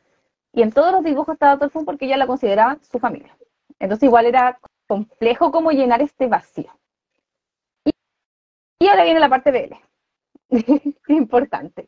Y 0.54 0.62
en 0.62 0.72
todos 0.72 0.92
los 0.92 1.04
dibujos 1.04 1.34
estaba 1.34 1.58
Torfún 1.58 1.84
porque 1.84 2.08
ya 2.08 2.18
la 2.18 2.28
consideraban 2.28 2.80
su 2.84 3.00
familia. 3.00 3.36
Entonces 3.80 4.04
igual 4.04 4.28
era 4.28 4.60
complejo 4.88 5.52
como 5.52 5.72
llenar 5.72 6.02
este 6.02 6.28
vacío. 6.28 6.72
Y, 8.82 8.88
ahora 8.88 9.04
viene 9.04 9.20
la 9.20 9.30
parte 9.30 9.52
BL. 9.52 9.76
Importante. 11.08 11.86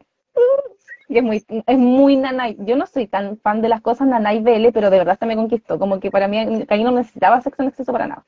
Y 1.10 1.17
es 1.17 1.23
muy, 1.23 1.43
es 1.65 1.77
muy 1.79 2.15
nanay. 2.15 2.56
Yo 2.60 2.75
no 2.75 2.86
soy 2.86 3.08
tan 3.08 3.39
fan 3.39 3.63
de 3.63 3.69
las 3.69 3.82
cosas 3.82 4.08
nanay 4.08 4.41
BL, 4.41 4.71
pero 4.71 4.91
de 4.91 4.99
verdad 4.99 5.17
se 5.17 5.25
me 5.25 5.36
conquistó. 5.36 5.79
Como 5.79 5.99
que 5.99 6.12
para 6.12 6.27
mí 6.27 6.38
ahí 6.38 6.84
no 6.84 6.91
necesitaba 6.91 7.41
sexo 7.41 7.63
en 7.63 7.69
exceso 7.69 7.91
para 7.91 8.06
nada. 8.06 8.25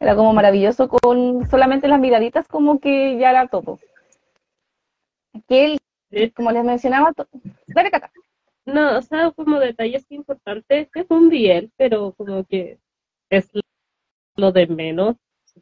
Era 0.00 0.16
como 0.16 0.32
maravilloso 0.32 0.88
con 0.88 1.46
solamente 1.50 1.86
las 1.86 2.00
miraditas, 2.00 2.48
como 2.48 2.80
que 2.80 3.18
ya 3.18 3.28
era 3.28 3.46
todo. 3.46 3.78
Que 5.46 5.78
él, 6.10 6.32
como 6.32 6.50
les 6.50 6.64
mencionaba, 6.64 7.12
dale 7.66 7.90
Cata. 7.90 8.10
No, 8.64 8.96
o 8.96 9.02
sea, 9.02 9.32
como 9.32 9.58
detalles 9.58 10.06
importantes, 10.08 10.88
es 10.94 11.06
un 11.10 11.28
biel, 11.28 11.70
pero 11.76 12.12
como 12.12 12.44
que 12.44 12.78
es 13.28 13.50
lo 14.34 14.50
de 14.50 14.66
menos, 14.66 15.16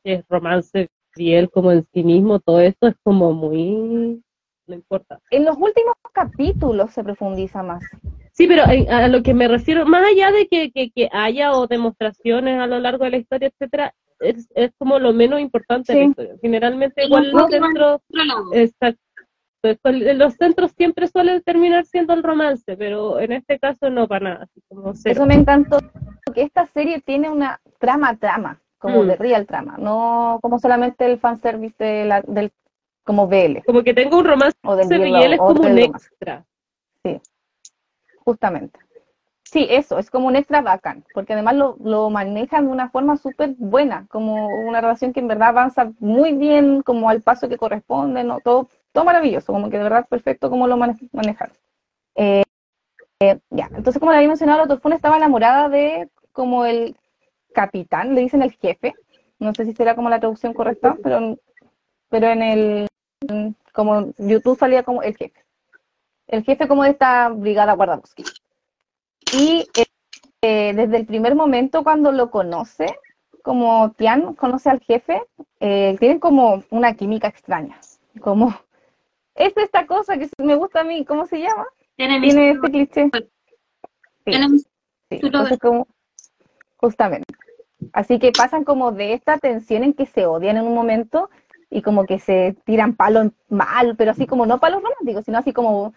es 0.04 0.24
romance 0.28 0.88
biel 1.16 1.50
como 1.50 1.72
en 1.72 1.86
sí 1.92 2.02
mismo, 2.02 2.40
todo 2.40 2.60
esto 2.60 2.88
es 2.88 2.94
como 3.02 3.32
muy, 3.32 4.22
no 4.66 4.74
importa. 4.74 5.20
En 5.30 5.44
los 5.44 5.56
últimos 5.56 5.94
capítulos 6.12 6.92
se 6.92 7.02
profundiza 7.02 7.62
más. 7.62 7.82
Sí, 8.32 8.46
pero 8.46 8.64
a 8.64 9.08
lo 9.08 9.22
que 9.22 9.32
me 9.32 9.48
refiero, 9.48 9.86
más 9.86 10.04
allá 10.06 10.30
de 10.30 10.46
que, 10.46 10.70
que, 10.70 11.08
haya 11.10 11.52
o 11.52 11.66
demonstraciones 11.66 12.60
a 12.60 12.66
lo 12.66 12.78
largo 12.78 13.04
de 13.04 13.10
la 13.10 13.16
historia, 13.16 13.48
etcétera, 13.48 13.94
es, 14.20 14.48
es 14.54 14.72
como 14.78 14.98
lo 14.98 15.12
menos 15.12 15.40
importante 15.40 15.92
de 15.92 15.98
la 16.00 16.04
historia. 16.06 16.34
Generalmente 16.42 17.04
igual 17.04 17.30
los 17.30 17.50
centros, 17.50 18.00
exacto, 18.52 19.00
los 19.62 20.34
centros 20.34 20.72
siempre 20.72 21.08
suelen 21.08 21.42
terminar 21.42 21.84
siendo 21.86 22.14
el 22.14 22.22
romance, 22.22 22.76
pero 22.76 23.20
en 23.20 23.32
este 23.32 23.58
caso 23.58 23.90
no 23.90 24.06
para 24.06 24.34
nada. 24.34 24.48
como 24.68 24.92
Eso 24.92 25.26
me 25.26 25.34
encantó, 25.34 25.78
que 26.34 26.42
esta 26.42 26.66
serie 26.66 27.00
tiene 27.00 27.30
una 27.30 27.60
trama-trama, 27.78 28.60
como 28.86 29.02
mm. 29.02 29.06
de 29.08 29.16
real 29.16 29.46
trama, 29.46 29.76
no 29.78 30.38
como 30.40 30.58
solamente 30.58 31.06
el 31.06 31.18
fanservice 31.18 31.82
de 31.82 32.04
la, 32.04 32.22
del 32.22 32.52
como 33.04 33.26
BL. 33.26 33.64
Como 33.66 33.82
que 33.82 33.94
tengo 33.94 34.18
un 34.18 34.24
romance 34.24 34.56
o 34.62 34.76
del 34.76 34.88
BL 34.88 35.32
es 35.32 35.38
como 35.38 35.60
un 35.60 35.78
extra. 35.78 36.44
Sí, 37.04 37.20
justamente. 38.24 38.78
Sí, 39.42 39.66
eso, 39.70 39.98
es 39.98 40.10
como 40.10 40.26
un 40.26 40.36
extra 40.36 40.60
bacán, 40.60 41.04
porque 41.14 41.32
además 41.32 41.54
lo, 41.54 41.76
lo 41.82 42.10
manejan 42.10 42.66
de 42.66 42.72
una 42.72 42.90
forma 42.90 43.16
súper 43.16 43.54
buena, 43.58 44.06
como 44.10 44.48
una 44.48 44.80
relación 44.80 45.12
que 45.12 45.20
en 45.20 45.28
verdad 45.28 45.50
avanza 45.50 45.92
muy 46.00 46.32
bien, 46.32 46.82
como 46.82 47.08
al 47.08 47.22
paso 47.22 47.48
que 47.48 47.56
corresponde, 47.56 48.24
¿no? 48.24 48.40
todo, 48.40 48.68
todo 48.92 49.04
maravilloso, 49.04 49.52
como 49.52 49.70
que 49.70 49.78
de 49.78 49.84
verdad 49.84 50.06
perfecto 50.08 50.50
como 50.50 50.66
lo 50.66 50.76
manejan. 50.76 51.50
Eh, 52.16 52.42
eh, 53.20 53.38
ya, 53.50 53.66
entonces 53.68 53.98
como 53.98 54.10
le 54.10 54.18
había 54.18 54.28
mencionado, 54.28 54.58
la 54.58 54.68
Torfuna 54.68 54.96
estaba 54.96 55.16
enamorada 55.16 55.68
de 55.68 56.10
como 56.32 56.64
el 56.64 56.96
capitán, 57.56 58.14
le 58.14 58.20
dicen 58.20 58.42
el 58.42 58.52
jefe, 58.52 58.94
no 59.38 59.54
sé 59.54 59.64
si 59.64 59.72
será 59.72 59.96
como 59.96 60.10
la 60.10 60.20
traducción 60.20 60.52
correcta, 60.52 60.94
pero, 61.02 61.38
pero 62.10 62.28
en 62.28 62.42
el, 62.42 62.88
como 63.72 64.12
YouTube 64.18 64.58
salía 64.58 64.82
como 64.82 65.02
el 65.02 65.16
jefe. 65.16 65.40
El 66.26 66.44
jefe 66.44 66.68
como 66.68 66.84
de 66.84 66.90
esta 66.90 67.30
brigada 67.30 67.72
guardabosque. 67.72 68.24
Y 69.32 69.66
eh, 70.42 70.72
desde 70.74 70.98
el 70.98 71.06
primer 71.06 71.34
momento 71.34 71.82
cuando 71.82 72.12
lo 72.12 72.30
conoce, 72.30 72.94
como 73.42 73.90
Tian 73.92 74.34
conoce 74.34 74.68
al 74.68 74.80
jefe, 74.80 75.22
eh, 75.60 75.96
tienen 75.98 76.18
como 76.18 76.62
una 76.70 76.92
química 76.94 77.28
extraña. 77.28 77.80
Como, 78.20 78.54
es 79.34 79.56
esta 79.56 79.86
cosa 79.86 80.18
que 80.18 80.28
me 80.42 80.56
gusta 80.56 80.80
a 80.80 80.84
mí, 80.84 81.06
¿cómo 81.06 81.24
se 81.24 81.40
llama? 81.40 81.66
Tiene 81.96 82.50
este 82.50 82.70
cliché. 82.70 83.10
Sí, 85.08 85.20
como, 85.58 85.86
justamente. 86.76 87.32
Así 87.92 88.18
que 88.18 88.32
pasan 88.32 88.64
como 88.64 88.92
de 88.92 89.12
esta 89.12 89.38
tensión 89.38 89.84
en 89.84 89.94
que 89.94 90.06
se 90.06 90.26
odian 90.26 90.56
en 90.56 90.66
un 90.66 90.74
momento 90.74 91.30
y 91.70 91.82
como 91.82 92.04
que 92.04 92.18
se 92.18 92.56
tiran 92.64 92.94
palos 92.94 93.32
mal, 93.48 93.96
pero 93.96 94.12
así 94.12 94.26
como 94.26 94.46
no 94.46 94.60
palos 94.60 94.82
románticos, 94.82 95.24
sino 95.24 95.38
así 95.38 95.52
como 95.52 95.92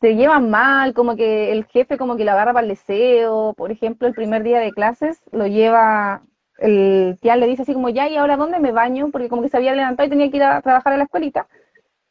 se 0.00 0.16
llevan 0.16 0.50
mal, 0.50 0.94
como 0.94 1.14
que 1.16 1.52
el 1.52 1.66
jefe 1.66 1.98
como 1.98 2.16
que 2.16 2.24
lo 2.24 2.32
agarra 2.32 2.54
para 2.54 2.64
el 2.64 2.70
deseo, 2.70 3.54
por 3.54 3.70
ejemplo, 3.70 4.08
el 4.08 4.14
primer 4.14 4.42
día 4.42 4.58
de 4.58 4.72
clases 4.72 5.20
lo 5.30 5.46
lleva, 5.46 6.22
el 6.58 7.18
tía 7.20 7.36
le 7.36 7.46
dice 7.46 7.62
así 7.62 7.74
como, 7.74 7.90
ya, 7.90 8.08
¿y 8.08 8.16
ahora 8.16 8.36
dónde 8.36 8.58
me 8.60 8.72
baño? 8.72 9.10
Porque 9.10 9.28
como 9.28 9.42
que 9.42 9.50
se 9.50 9.58
había 9.58 9.74
levantado 9.74 10.06
y 10.06 10.10
tenía 10.10 10.30
que 10.30 10.38
ir 10.38 10.42
a 10.42 10.62
trabajar 10.62 10.94
a 10.94 10.96
la 10.96 11.04
escuelita, 11.04 11.46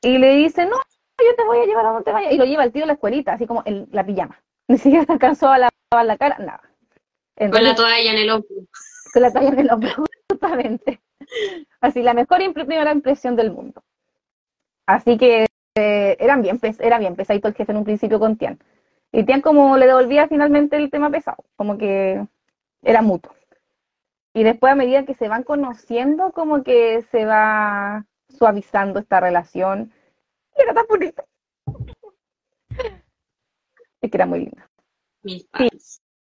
y 0.02 0.17
le 0.19 0.36
dice, 0.36 0.65
no, 0.65 0.78
yo 1.17 1.36
te 1.36 1.43
voy 1.45 1.60
a 1.60 1.65
llevar 1.65 1.86
a 1.88 1.89
donde 1.89 2.04
te 2.06 2.12
vayas, 2.12 2.32
y 2.32 2.38
lo 2.38 2.45
lleva 2.45 2.63
el 2.63 2.71
tío 2.71 2.84
a 2.84 2.88
la 2.88 2.93
escuelita, 2.93 3.34
así 3.34 3.47
como 3.47 3.63
en 3.65 3.88
la 3.91 4.06
pijama, 4.06 4.39
ni 4.67 4.78
siquiera 4.78 5.06
alcanzó 5.10 5.49
a 5.49 5.58
lavar 5.58 6.06
la 6.06 6.17
cara, 6.17 6.38
nada. 6.39 6.68
Con 7.47 7.63
la 7.63 7.75
toalla 7.75 8.12
en 8.12 8.17
el 8.17 8.30
hombro. 8.30 8.56
Con 9.13 9.21
la 9.21 9.32
toalla 9.32 9.49
en 9.49 9.60
el 9.60 9.71
hombro, 9.71 9.89
justamente. 10.30 11.02
Así, 11.80 12.02
la 12.02 12.13
mejor 12.13 12.41
primera 12.54 12.91
impresión 12.91 13.36
del 13.36 13.52
mundo. 13.52 13.82
Así 14.86 15.17
que 15.17 15.45
eh, 15.75 16.17
eran 16.19 16.41
bien, 16.41 16.60
era 16.80 16.99
bien 16.99 17.15
pesadito 17.15 17.47
el 17.47 17.54
jefe 17.54 17.71
en 17.71 17.78
un 17.78 17.84
principio 17.86 18.19
con 18.19 18.38
Tian. 18.38 18.60
Y 19.12 19.23
Tian 19.23 19.41
como 19.41 19.78
le 19.78 19.88
devolvía 19.88 20.28
finalmente 20.28 20.75
el 20.75 20.91
tema 20.91 21.10
pesado, 21.10 21.43
como 21.56 21.78
que 21.78 22.25
era 22.82 23.02
mutuo. 23.02 23.34
Y 24.34 24.43
después 24.43 24.71
a 24.71 24.75
medida 24.75 25.06
que 25.06 25.15
se 25.15 25.28
van 25.28 25.43
conociendo, 25.43 26.32
como 26.32 26.63
que 26.63 27.04
se 27.12 27.25
va 27.25 28.06
suavizando 28.38 28.99
esta 28.99 29.19
relación. 29.19 29.91
Y 30.58 30.62
era 30.62 30.73
tan 30.73 30.86
bonito. 30.88 31.23
Es 34.02 34.10
que 34.10 34.15
era 34.15 34.25
muy 34.25 34.39
lindo. 34.39 34.63
Sí, 35.25 35.45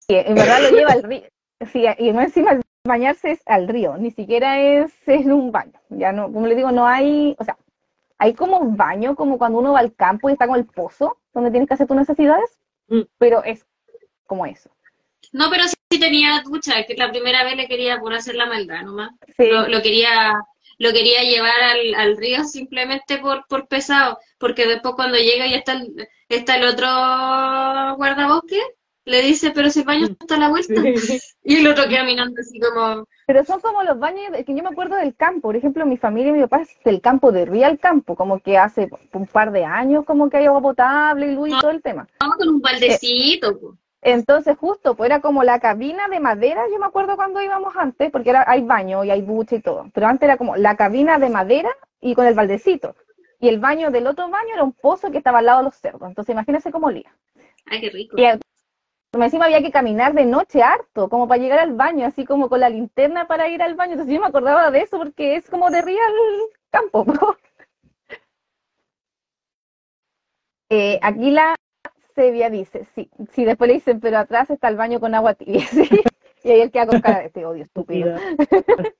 en 0.08 0.34
verdad 0.34 0.62
lo 0.62 0.76
lleva 0.76 0.92
al 0.92 1.02
río. 1.02 1.22
Sí, 1.72 1.84
y 1.98 2.08
encima 2.08 2.60
bañarse 2.84 3.32
es 3.32 3.42
al 3.46 3.68
río, 3.68 3.96
ni 3.96 4.10
siquiera 4.10 4.60
es 4.60 4.92
en 5.06 5.32
un 5.32 5.52
baño. 5.52 5.78
Ya 5.90 6.12
no, 6.12 6.32
como 6.32 6.46
le 6.46 6.56
digo, 6.56 6.72
no 6.72 6.86
hay, 6.86 7.36
o 7.38 7.44
sea, 7.44 7.56
hay 8.18 8.34
como 8.34 8.58
un 8.58 8.76
baño, 8.76 9.14
como 9.14 9.38
cuando 9.38 9.58
uno 9.58 9.72
va 9.72 9.80
al 9.80 9.94
campo 9.94 10.28
y 10.28 10.32
está 10.32 10.46
con 10.46 10.58
el 10.58 10.66
pozo, 10.66 11.18
donde 11.32 11.50
tienes 11.50 11.68
que 11.68 11.74
hacer 11.74 11.86
tus 11.86 11.96
necesidades, 11.96 12.58
mm. 12.88 13.02
pero 13.18 13.42
es 13.44 13.66
como 14.26 14.46
eso. 14.46 14.70
No, 15.32 15.50
pero 15.50 15.64
sí 15.66 15.98
tenía 15.98 16.42
ducha, 16.44 16.84
que 16.84 16.94
la 16.94 17.10
primera 17.10 17.44
vez 17.44 17.56
le 17.56 17.68
quería 17.68 17.98
por 18.00 18.12
hacer 18.12 18.34
la 18.34 18.46
maldad 18.46 18.82
nomás. 18.82 19.12
Lo, 19.38 19.80
quería 19.82 20.38
lo 20.78 20.92
quería 20.92 21.22
llevar 21.22 21.60
al, 21.96 22.16
río 22.16 22.44
simplemente 22.44 23.18
por, 23.18 23.46
por 23.46 23.68
pesado, 23.68 24.18
porque 24.38 24.66
después 24.66 24.94
cuando 24.94 25.16
llega 25.16 25.46
y 25.46 25.54
está 25.54 25.72
el, 25.72 26.08
está 26.28 26.56
el 26.56 26.64
otro 26.64 26.86
guardabosque, 27.96 28.60
le 29.04 29.22
dice, 29.22 29.50
pero 29.50 29.70
si 29.70 29.80
el 29.80 29.86
baño 29.86 30.08
mm. 30.08 30.16
está 30.20 30.36
a 30.36 30.38
la 30.38 30.48
vuelta. 30.48 30.74
y 31.44 31.56
el 31.56 31.66
otro 31.66 31.88
queda 31.88 32.04
mirando 32.04 32.40
así 32.40 32.58
como... 32.60 33.06
Pero 33.26 33.44
son 33.44 33.60
como 33.60 33.82
los 33.82 33.98
baños, 33.98 34.24
que 34.46 34.54
yo 34.54 34.62
me 34.62 34.68
acuerdo 34.68 34.96
del 34.96 35.14
campo, 35.14 35.42
por 35.42 35.56
ejemplo, 35.56 35.86
mi 35.86 35.96
familia 35.96 36.30
y 36.30 36.34
mi 36.34 36.40
papá 36.42 36.62
es 36.62 36.70
del 36.84 37.00
campo, 37.00 37.32
de 37.32 37.44
Río 37.44 37.66
al 37.66 37.78
campo, 37.78 38.14
como 38.14 38.40
que 38.40 38.58
hace 38.58 38.88
un 39.12 39.26
par 39.26 39.52
de 39.52 39.64
años 39.64 40.04
como 40.04 40.28
que 40.28 40.38
hay 40.38 40.46
agua 40.46 40.60
potable 40.60 41.30
y 41.30 41.34
luz 41.34 41.48
y 41.48 41.60
todo 41.60 41.70
el 41.70 41.82
tema. 41.82 42.06
Vamos 42.20 42.36
con 42.36 42.48
un 42.48 42.60
baldecito. 42.60 43.76
entonces 44.02 44.56
justo, 44.58 44.94
pues 44.94 45.08
era 45.08 45.20
como 45.20 45.42
la 45.44 45.60
cabina 45.60 46.08
de 46.08 46.20
madera, 46.20 46.64
yo 46.70 46.78
me 46.78 46.86
acuerdo 46.86 47.16
cuando 47.16 47.40
íbamos 47.40 47.74
antes, 47.76 48.10
porque 48.10 48.30
era, 48.30 48.44
hay 48.46 48.62
baño 48.62 49.04
y 49.04 49.10
hay 49.10 49.22
ducha 49.22 49.56
y 49.56 49.60
todo, 49.60 49.88
pero 49.94 50.06
antes 50.06 50.26
era 50.26 50.36
como 50.36 50.56
la 50.56 50.76
cabina 50.76 51.18
de 51.18 51.30
madera 51.30 51.70
y 52.00 52.14
con 52.14 52.26
el 52.26 52.34
baldecito. 52.34 52.94
Y 53.40 53.48
el 53.48 53.58
baño 53.58 53.90
del 53.90 54.06
otro 54.06 54.28
baño 54.28 54.54
era 54.54 54.62
un 54.62 54.72
pozo 54.72 55.10
que 55.10 55.18
estaba 55.18 55.40
al 55.40 55.46
lado 55.46 55.58
de 55.58 55.64
los 55.64 55.74
cerdos. 55.74 56.08
Entonces 56.08 56.32
imagínense 56.32 56.70
cómo 56.70 56.86
olía. 56.86 57.12
Ay, 57.66 57.80
qué 57.80 57.90
rico 57.90 58.16
encima 59.20 59.44
había 59.44 59.60
que 59.60 59.70
caminar 59.70 60.14
de 60.14 60.24
noche 60.24 60.62
harto, 60.62 61.08
como 61.10 61.28
para 61.28 61.42
llegar 61.42 61.58
al 61.58 61.74
baño, 61.74 62.06
así 62.06 62.24
como 62.24 62.48
con 62.48 62.60
la 62.60 62.70
linterna 62.70 63.26
para 63.26 63.48
ir 63.48 63.62
al 63.62 63.74
baño. 63.74 63.92
Entonces 63.92 64.14
yo 64.14 64.20
me 64.20 64.26
acordaba 64.26 64.70
de 64.70 64.80
eso 64.80 64.98
porque 64.98 65.36
es 65.36 65.50
como 65.50 65.70
de 65.70 65.82
real 65.82 66.12
campo. 66.70 67.04
eh, 70.70 70.98
aquí 71.02 71.30
la 71.30 71.54
Sevilla 72.14 72.48
dice, 72.48 72.86
sí, 72.94 73.10
sí, 73.32 73.44
después 73.44 73.68
le 73.68 73.74
dicen, 73.74 74.00
pero 74.00 74.18
atrás 74.18 74.50
está 74.50 74.68
el 74.68 74.76
baño 74.76 74.98
con 75.00 75.14
agua 75.14 75.34
tibia, 75.34 75.66
Y 76.44 76.50
ahí 76.50 76.60
él 76.60 76.70
queda 76.72 76.86
con 76.86 77.00
cara 77.00 77.20
de 77.20 77.26
este 77.26 77.44
odio 77.44 77.62
estúpido. 77.64 78.16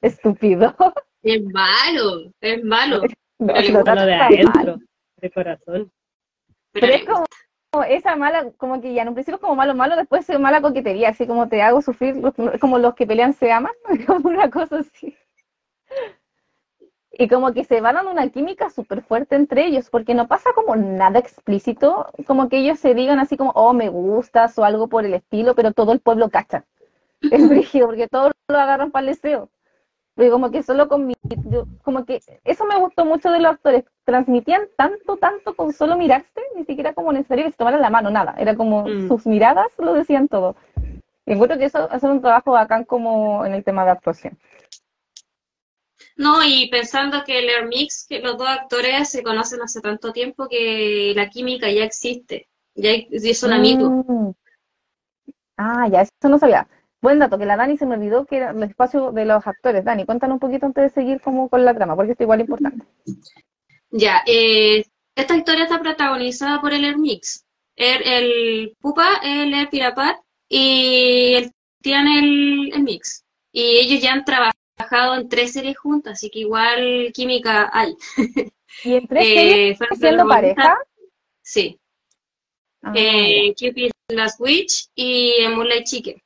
estúpido. 0.00 0.74
Es 1.22 1.42
malo, 1.44 2.32
es 2.40 2.64
malo. 2.64 3.02
malo 3.38 4.06
de 4.06 4.14
adentro, 4.14 4.78
de 5.16 5.30
corazón. 5.30 5.92
Pero, 6.72 6.86
es 6.86 7.04
como, 7.04 7.26
esa 7.88 8.16
mala, 8.16 8.50
como 8.56 8.80
que 8.80 8.92
ya 8.92 9.02
en 9.02 9.08
un 9.08 9.14
principio 9.14 9.40
como 9.40 9.54
malo, 9.54 9.74
malo, 9.74 9.96
después 9.96 10.28
es 10.28 10.40
mala 10.40 10.60
coquetería, 10.60 11.10
así 11.10 11.26
como 11.26 11.48
te 11.48 11.62
hago 11.62 11.80
sufrir, 11.82 12.20
como 12.60 12.78
los 12.78 12.94
que 12.94 13.06
pelean 13.06 13.32
se 13.32 13.52
aman, 13.52 13.72
como 14.06 14.28
una 14.28 14.50
cosa 14.50 14.78
así. 14.78 15.16
Y 17.12 17.28
como 17.28 17.52
que 17.52 17.64
se 17.64 17.80
van 17.80 17.96
dando 17.96 18.10
una 18.10 18.28
química 18.30 18.70
súper 18.70 19.02
fuerte 19.02 19.36
entre 19.36 19.66
ellos, 19.66 19.90
porque 19.90 20.14
no 20.14 20.26
pasa 20.26 20.50
como 20.54 20.74
nada 20.74 21.18
explícito, 21.18 22.06
como 22.26 22.48
que 22.48 22.58
ellos 22.58 22.78
se 22.78 22.94
digan 22.94 23.18
así 23.18 23.36
como, 23.36 23.50
oh, 23.52 23.72
me 23.72 23.88
gustas 23.88 24.58
o 24.58 24.64
algo 24.64 24.88
por 24.88 25.04
el 25.04 25.14
estilo, 25.14 25.54
pero 25.54 25.72
todo 25.72 25.92
el 25.92 26.00
pueblo 26.00 26.30
cacha. 26.30 26.64
Es 27.30 27.48
rígido, 27.48 27.86
porque 27.86 28.08
todos 28.08 28.32
lo 28.48 28.58
agarran 28.58 28.90
para 28.90 29.06
el 29.06 29.14
deseo. 29.14 29.50
Pero 30.14 30.32
como 30.32 30.50
que 30.50 30.62
solo 30.62 30.88
con 30.88 31.06
mi, 31.06 31.14
como 31.82 32.04
que 32.04 32.20
eso 32.44 32.64
me 32.66 32.78
gustó 32.78 33.04
mucho 33.04 33.30
de 33.30 33.40
los 33.40 33.52
actores, 33.52 33.84
transmitían 34.04 34.62
tanto, 34.76 35.16
tanto 35.16 35.54
con 35.54 35.72
solo 35.72 35.96
mirarse, 35.96 36.40
ni 36.56 36.64
siquiera 36.64 36.92
como 36.92 37.12
necesario 37.12 37.44
que 37.44 37.52
se 37.52 37.56
tomaran 37.56 37.80
la 37.80 37.90
mano, 37.90 38.10
nada, 38.10 38.34
era 38.38 38.56
como 38.56 38.86
mm. 38.86 39.08
sus 39.08 39.26
miradas 39.26 39.68
lo 39.78 39.94
decían 39.94 40.28
todo. 40.28 40.56
Y 41.26 41.32
encuentro 41.32 41.58
que 41.58 41.66
eso 41.66 41.88
hace 41.90 42.06
un 42.06 42.20
trabajo 42.20 42.52
bacán 42.52 42.84
como 42.84 43.46
en 43.46 43.54
el 43.54 43.62
tema 43.62 43.84
de 43.84 43.92
actuación. 43.92 44.38
No, 46.16 46.44
y 46.44 46.68
pensando 46.70 47.24
que 47.24 47.38
el 47.38 47.48
Air 47.48 47.66
Mix, 47.66 48.06
que 48.06 48.20
los 48.20 48.36
dos 48.36 48.48
actores 48.48 49.08
se 49.08 49.22
conocen 49.22 49.62
hace 49.62 49.80
tanto 49.80 50.12
tiempo 50.12 50.48
que 50.48 51.12
la 51.16 51.30
química 51.30 51.70
ya 51.70 51.84
existe, 51.84 52.48
ya 52.74 52.92
son 53.34 53.52
amigos. 53.52 53.90
Mm. 54.06 54.30
Ah, 55.56 55.88
ya, 55.88 56.02
eso 56.02 56.28
no 56.28 56.38
sabía. 56.38 56.66
Buen 57.02 57.18
dato, 57.18 57.38
que 57.38 57.46
la 57.46 57.56
Dani 57.56 57.78
se 57.78 57.86
me 57.86 57.94
olvidó 57.94 58.26
que 58.26 58.36
era 58.36 58.50
el 58.50 58.62
espacio 58.62 59.10
de 59.12 59.24
los 59.24 59.46
actores. 59.46 59.84
Dani, 59.84 60.04
cuéntanos 60.04 60.34
un 60.34 60.40
poquito 60.40 60.66
antes 60.66 60.84
de 60.84 60.90
seguir 60.90 61.20
como 61.20 61.48
con 61.48 61.64
la 61.64 61.74
trama, 61.74 61.96
porque 61.96 62.12
esto 62.12 62.24
igual 62.24 62.40
importante. 62.40 62.84
Ya, 63.90 64.22
eh, 64.26 64.84
esta 65.16 65.36
historia 65.36 65.64
está 65.64 65.80
protagonizada 65.80 66.60
por 66.60 66.72
el 66.72 66.84
Air 66.84 66.98
Mix. 66.98 67.46
El, 67.74 68.76
Pupa, 68.80 69.20
el 69.22 69.54
Air 69.54 69.70
Pirapat 69.70 70.18
y 70.48 71.34
el 71.36 71.52
tiene 71.80 72.18
el, 72.18 72.82
Mix. 72.82 73.24
Y 73.52 73.78
ellos 73.78 74.02
ya 74.02 74.12
han 74.12 74.24
trabajado 74.24 75.16
en 75.16 75.28
tres 75.28 75.54
series 75.54 75.78
juntas, 75.78 76.14
así 76.14 76.30
que 76.30 76.40
igual 76.40 77.10
química 77.14 77.70
hay. 77.72 77.94
¿Y 78.84 78.94
en 78.94 79.06
tres 79.06 79.26
series 79.26 79.80
eh, 79.80 79.84
siendo 79.98 80.28
pareja? 80.28 80.76
Sí. 81.42 81.80
Ah, 82.82 82.92
eh, 82.94 83.54
Cupid 83.58 83.90
Last 84.08 84.40
Witch 84.40 84.88
y 84.94 85.46
Moonlight 85.48 85.86
Chicken. 85.86 86.22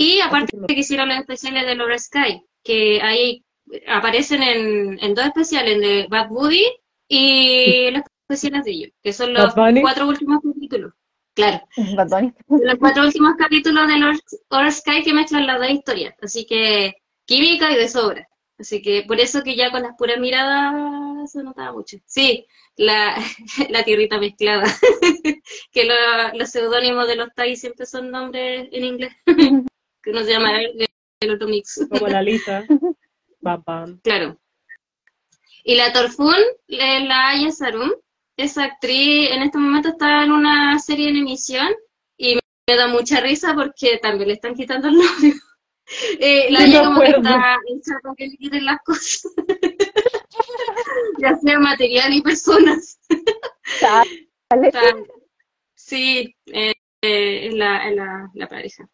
Y 0.00 0.20
aparte 0.20 0.56
que 0.68 0.74
hicieron 0.74 1.08
los 1.08 1.18
especiales 1.18 1.66
de 1.66 1.74
Laura 1.74 1.98
Sky, 1.98 2.46
que 2.62 3.02
ahí 3.02 3.44
aparecen 3.88 4.42
en, 4.44 4.98
en 5.02 5.14
dos 5.14 5.26
especiales, 5.26 5.80
de 5.80 6.06
Bad 6.08 6.28
Buddy 6.28 6.64
y 7.08 7.90
los 7.90 8.02
especiales 8.28 8.64
de 8.64 8.70
ellos, 8.70 8.90
que 9.02 9.12
son 9.12 9.34
los 9.34 9.52
cuatro 9.80 10.06
últimos 10.06 10.40
capítulos. 10.40 10.92
Claro. 11.34 11.60
Los 12.48 12.78
cuatro 12.80 13.04
últimos 13.04 13.34
capítulos 13.38 13.86
de 13.86 13.98
Laura 14.50 14.72
Sky 14.72 15.04
que 15.04 15.14
mezclan 15.14 15.46
las 15.46 15.60
dos 15.60 15.70
historias. 15.70 16.14
Así 16.20 16.44
que 16.44 16.96
química 17.26 17.70
y 17.70 17.76
de 17.76 17.88
sobra. 17.88 18.28
Así 18.58 18.82
que 18.82 19.04
por 19.06 19.20
eso 19.20 19.44
que 19.44 19.54
ya 19.54 19.70
con 19.70 19.82
las 19.82 19.94
puras 19.96 20.18
miradas 20.18 21.30
se 21.30 21.44
notaba 21.44 21.70
mucho. 21.72 21.98
Sí, 22.06 22.44
la, 22.76 23.14
la 23.70 23.84
tierrita 23.84 24.18
mezclada. 24.18 24.64
que 25.70 25.88
los 26.34 26.50
seudónimos 26.50 27.06
de 27.06 27.14
los 27.14 27.32
tags 27.36 27.60
siempre 27.60 27.86
son 27.86 28.10
nombres 28.10 28.68
en 28.72 28.84
inglés. 28.84 29.12
Que 30.08 30.14
no 30.14 30.24
se 30.24 30.30
llama 30.32 30.62
el, 30.62 30.88
el 31.20 31.30
otro 31.30 31.48
mix. 31.48 31.86
Como 31.90 32.08
la 32.08 32.22
lista. 32.30 32.64
Claro. 34.02 34.40
Y 35.64 35.74
la 35.74 35.92
Torfun, 35.92 36.34
la 36.66 37.28
Aya 37.28 37.50
Sarum, 37.50 37.92
esa 38.38 38.64
actriz 38.64 39.30
en 39.30 39.42
este 39.42 39.58
momento 39.58 39.90
está 39.90 40.24
en 40.24 40.32
una 40.32 40.78
serie 40.78 41.10
en 41.10 41.16
emisión 41.16 41.68
y 42.16 42.36
me 42.36 42.76
da 42.76 42.88
mucha 42.88 43.20
risa 43.20 43.54
porque 43.54 43.98
también 43.98 44.28
le 44.28 44.34
están 44.34 44.54
quitando 44.54 44.88
el 44.88 44.94
novio. 44.96 45.34
Eh, 46.20 46.50
la 46.50 46.58
Aya 46.58 46.84
como 46.84 47.00
que 47.00 47.08
está 47.08 47.56
hecha 47.66 47.98
para 48.02 48.14
que 48.14 48.26
le 48.26 48.36
quiten 48.36 48.66
las 48.66 48.78
cosas. 48.84 49.22
ya 51.18 51.34
sea 51.36 51.58
material 51.58 52.12
y 52.12 52.20
personas. 52.20 53.00
sí, 55.74 56.36
eh, 56.52 56.74
es 57.00 57.54
la, 57.54 57.90
la, 57.90 58.30
la 58.34 58.46
pareja. 58.48 58.86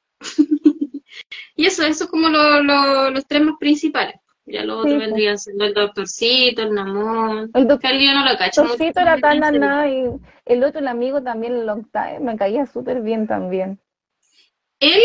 Y 1.57 1.67
eso, 1.67 1.85
eso 1.85 2.09
como 2.09 2.29
lo, 2.29 2.63
lo, 2.63 3.11
los 3.11 3.27
tres 3.27 3.43
más 3.43 3.57
principales. 3.59 4.17
Ya 4.47 4.63
lo 4.63 4.79
otro 4.79 4.91
pues. 4.91 5.07
vendría 5.07 5.37
siendo 5.39 5.65
el 5.65 5.73
doctorcito, 5.73 6.63
el 6.63 6.75
Namón. 6.75 7.51
El 7.55 7.67
doctorcito 7.67 8.13
no 8.13 8.31
lo 8.31 8.37
cacho. 8.37 8.63
El 8.63 8.69
doctorcito 8.69 9.01
era 9.01 9.19
tan 9.19 9.41
nada 9.41 9.89
y 9.89 10.05
el 10.45 10.65
otro, 10.65 10.81
el 10.81 10.89
amigo 10.89 11.23
también, 11.23 11.55
el 11.55 11.67
long 11.67 11.87
time, 11.91 12.21
me 12.21 12.37
caía 12.37 12.67
súper 12.67 13.01
bien 13.01 13.27
también. 13.27 13.81
Él, 14.81 15.01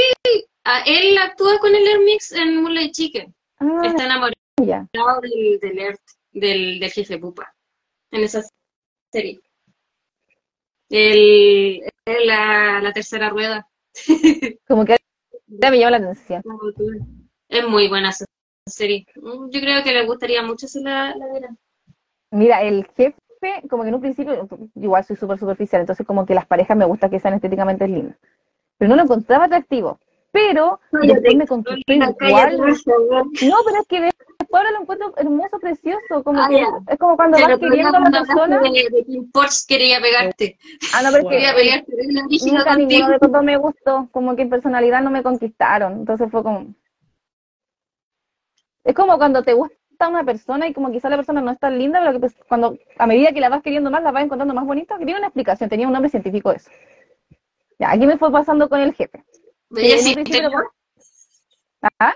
él 0.85 1.17
actúa 1.17 1.57
con 1.59 1.73
el 1.73 1.87
Hermix 1.87 2.33
en 2.33 2.61
Moonlight 2.61 2.91
Chicken. 2.91 3.33
Ah, 3.59 3.81
Está 3.85 4.05
enamorado 4.05 4.35
del, 5.21 5.59
del, 5.61 5.97
del, 6.31 6.79
del 6.79 6.91
jefe 6.91 7.17
Pupa 7.17 7.53
en 8.11 8.23
esa 8.23 8.41
serie. 9.11 9.39
El, 10.89 11.81
la, 12.05 12.81
la 12.81 12.91
tercera 12.91 13.29
rueda. 13.29 13.69
Como 14.67 14.83
que 14.83 14.97
me 15.49 15.79
llama 15.79 15.91
la 15.91 15.97
atención. 15.97 16.41
Es 17.47 17.67
muy 17.67 17.87
buena 17.87 18.11
serie. 18.65 19.05
Mm, 19.15 19.49
yo 19.49 19.59
creo 19.59 19.83
que 19.83 19.93
le 19.93 20.05
gustaría 20.05 20.43
mucho 20.43 20.67
si 20.67 20.81
la, 20.81 21.15
la 21.15 21.55
Mira, 22.31 22.61
el 22.61 22.85
jefe, 22.95 23.15
como 23.69 23.83
que 23.83 23.89
en 23.89 23.95
un 23.95 24.01
principio, 24.01 24.47
igual 24.75 25.03
soy 25.03 25.15
súper 25.15 25.39
superficial, 25.39 25.81
entonces 25.81 26.05
como 26.05 26.25
que 26.25 26.35
las 26.35 26.45
parejas 26.45 26.77
me 26.77 26.85
gusta 26.85 27.09
que 27.09 27.19
sean 27.19 27.33
estéticamente 27.33 27.87
lindas. 27.87 28.17
Pero 28.77 28.89
no 28.89 28.95
lo 28.95 29.03
encontraba 29.03 29.45
atractivo. 29.45 29.99
Pero 30.31 30.79
después 30.91 31.35
me 31.35 31.43
igual. 32.27 32.57
No, 32.57 33.57
pero 33.65 33.81
es 33.81 33.87
que 33.87 34.11
ahora 34.57 34.71
lo 34.71 34.81
encuentro 34.81 35.13
hermoso, 35.17 35.59
precioso. 35.59 36.23
Como 36.23 36.41
ah, 36.41 36.47
que, 36.49 36.93
es 36.93 36.99
como 36.99 37.15
cuando 37.15 37.37
vas 37.39 37.59
queriendo 37.59 37.97
a 37.97 37.99
la 37.99 38.11
persona. 38.11 38.59
De, 38.59 38.69
de 38.69 39.21
Porsche 39.31 39.65
quería 39.67 39.99
pegarte. 40.01 40.57
Ah, 40.93 41.01
no, 41.03 41.11
pero 41.11 41.29
quería 41.29 41.53
pegarte. 41.53 41.91
Nunca 42.45 42.75
ninguno 42.75 43.19
de 43.19 43.27
los 43.27 43.43
me 43.43 43.57
gustó. 43.57 44.09
Como 44.11 44.35
que 44.35 44.43
en 44.43 44.49
personalidad 44.49 45.01
no 45.01 45.11
me 45.11 45.23
conquistaron. 45.23 45.93
Entonces 45.93 46.29
fue 46.31 46.43
como. 46.43 46.73
Es 48.83 48.95
como 48.95 49.17
cuando 49.17 49.43
te 49.43 49.53
gusta 49.53 50.07
una 50.07 50.23
persona 50.23 50.67
y 50.67 50.73
como 50.73 50.91
quizá 50.91 51.09
la 51.09 51.17
persona 51.17 51.41
no 51.41 51.51
es 51.51 51.59
tan 51.59 51.77
linda, 51.77 51.99
pero 51.99 52.13
que 52.13 52.19
pues, 52.19 52.35
cuando 52.47 52.77
a 52.97 53.05
medida 53.05 53.33
que 53.33 53.41
la 53.41 53.49
vas 53.49 53.61
queriendo 53.61 53.91
más, 53.91 54.01
la 54.01 54.11
vas 54.11 54.23
encontrando 54.23 54.53
más 54.53 54.65
bonita. 54.65 54.97
Tiene 54.97 55.17
una 55.17 55.27
explicación, 55.27 55.69
tenía 55.69 55.87
un 55.87 55.93
nombre 55.93 56.09
científico 56.09 56.51
eso. 56.51 56.69
Ya, 57.77 57.91
aquí 57.91 58.05
me 58.05 58.17
fue 58.17 58.31
pasando 58.31 58.67
con 58.69 58.79
el 58.79 58.93
jefe. 58.93 59.23
interior? 60.07 60.71
¿Ah? 61.99 62.15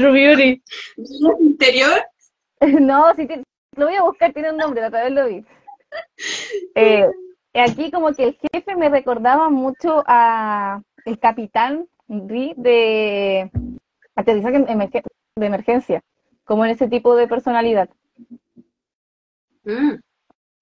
True 0.00 0.12
Beauty. 0.12 0.62
interior? 1.40 2.00
no, 2.60 3.14
sí, 3.14 3.28
lo 3.76 3.86
voy 3.86 3.96
a 3.96 4.02
buscar, 4.02 4.32
tiene 4.32 4.50
un 4.50 4.56
nombre, 4.56 4.84
otra 4.86 5.04
vez 5.04 5.12
lo 5.12 5.26
vi. 5.26 5.44
Eh, 6.74 7.06
aquí 7.54 7.90
como 7.90 8.12
que 8.12 8.24
el 8.24 8.38
jefe 8.52 8.76
me 8.76 8.88
recordaba 8.88 9.50
mucho 9.50 10.02
a 10.06 10.80
el 11.04 11.18
capitán 11.18 11.86
de 12.06 13.50
aterrizaje 14.16 14.64
de 15.36 15.46
emergencia, 15.46 16.02
como 16.44 16.64
en 16.64 16.70
ese 16.70 16.88
tipo 16.88 17.14
de 17.14 17.28
personalidad. 17.28 17.90
Mm. 19.64 19.96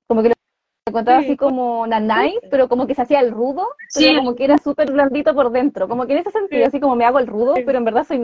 Como 0.08 0.22
que 0.22 0.30
lo 0.30 0.34
encontraba 0.86 1.20
así 1.20 1.36
como 1.36 1.86
Nanai, 1.86 2.40
pero 2.50 2.68
como 2.68 2.88
que 2.88 2.94
se 2.94 3.02
hacía 3.02 3.20
el 3.20 3.30
rudo, 3.30 3.68
pero 3.94 4.18
como 4.18 4.34
que 4.34 4.44
era 4.44 4.58
súper 4.58 4.90
blandito 4.90 5.32
por 5.32 5.52
dentro, 5.52 5.86
como 5.88 6.06
que 6.06 6.14
en 6.14 6.18
ese 6.20 6.32
sentido, 6.32 6.66
así 6.66 6.80
como 6.80 6.96
me 6.96 7.04
hago 7.04 7.20
el 7.20 7.28
rudo, 7.28 7.54
pero 7.64 7.78
en 7.78 7.84
verdad 7.84 8.04
soy 8.04 8.18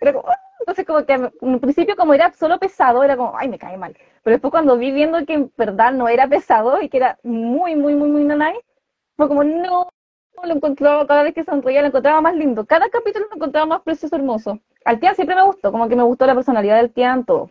Nanai. 0.00 0.22
Ah", 0.26 0.36
entonces 0.60 0.86
como 0.86 1.04
que 1.06 1.12
en 1.14 1.60
principio 1.60 1.96
como 1.96 2.14
era 2.14 2.32
solo 2.32 2.58
pesado, 2.58 3.02
era 3.02 3.16
como, 3.16 3.36
ay, 3.36 3.48
me 3.48 3.58
cae 3.58 3.76
mal. 3.76 3.96
Pero 4.22 4.34
después 4.34 4.50
cuando 4.50 4.76
vi 4.76 4.90
viendo 4.92 5.24
que 5.26 5.34
en 5.34 5.52
verdad 5.56 5.92
no 5.92 6.08
era 6.08 6.28
pesado 6.28 6.80
y 6.82 6.88
que 6.88 6.98
era 6.98 7.18
muy, 7.22 7.76
muy, 7.76 7.94
muy, 7.94 8.08
muy 8.10 8.24
Nanai, 8.24 8.58
fue 9.16 9.28
como, 9.28 9.44
no, 9.44 9.88
lo 10.42 10.54
encontraba 10.54 11.06
cada 11.06 11.22
vez 11.24 11.34
que 11.34 11.44
sonreía, 11.44 11.80
lo 11.82 11.88
encontraba 11.88 12.20
más 12.20 12.34
lindo. 12.36 12.64
Cada 12.66 12.88
capítulo 12.90 13.26
lo 13.30 13.36
encontraba 13.36 13.66
más 13.66 13.82
precioso, 13.82 14.14
hermoso. 14.16 14.60
Al 14.84 15.00
Tian 15.00 15.14
siempre 15.14 15.36
me 15.36 15.44
gustó, 15.44 15.72
como 15.72 15.88
que 15.88 15.96
me 15.96 16.02
gustó 16.04 16.26
la 16.26 16.34
personalidad 16.34 16.76
del 16.76 16.92
Tian, 16.92 17.24
todo. 17.24 17.50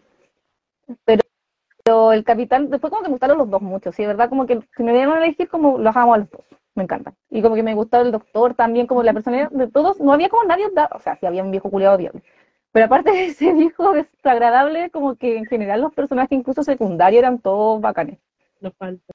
Pero, 1.05 2.13
el 2.13 2.23
capitán, 2.23 2.69
después 2.69 2.91
como 2.91 3.03
que 3.03 3.09
me 3.09 3.13
gustaron 3.13 3.37
los 3.37 3.49
dos 3.49 3.61
mucho, 3.61 3.91
sí, 3.91 4.05
verdad, 4.05 4.29
como 4.29 4.45
que 4.45 4.59
si 4.75 4.83
me 4.83 4.93
dieron 4.93 5.15
a 5.15 5.23
elegir, 5.25 5.49
como 5.49 5.77
los 5.77 5.95
amo 5.95 6.13
a 6.13 6.17
los 6.19 6.29
dos, 6.29 6.41
me 6.77 6.83
encanta. 6.83 7.13
Y 7.29 7.41
como 7.41 7.55
que 7.55 7.63
me 7.63 7.73
gustaba 7.73 8.03
el 8.03 8.11
doctor 8.11 8.53
también, 8.53 8.87
como 8.87 9.03
la 9.03 9.13
personalidad 9.13 9.49
de 9.49 9.67
todos, 9.67 9.99
no 9.99 10.13
había 10.13 10.29
como 10.29 10.43
nadie, 10.43 10.67
o 10.67 10.99
sea, 10.99 11.17
sí 11.19 11.25
había 11.25 11.43
un 11.43 11.51
viejo 11.51 11.69
culiado 11.69 11.97
bien. 11.97 12.23
Pero 12.71 12.85
aparte 12.85 13.11
de 13.11 13.25
ese 13.25 13.51
viejo 13.53 13.93
desagradable, 13.93 14.89
como 14.91 15.15
que 15.15 15.37
en 15.37 15.45
general 15.45 15.81
los 15.81 15.93
personajes, 15.93 16.37
incluso 16.37 16.63
secundarios, 16.63 17.19
eran 17.19 17.39
todos 17.39 17.81
bacanes. 17.81 18.19
No 18.61 18.71
falta. 18.71 19.13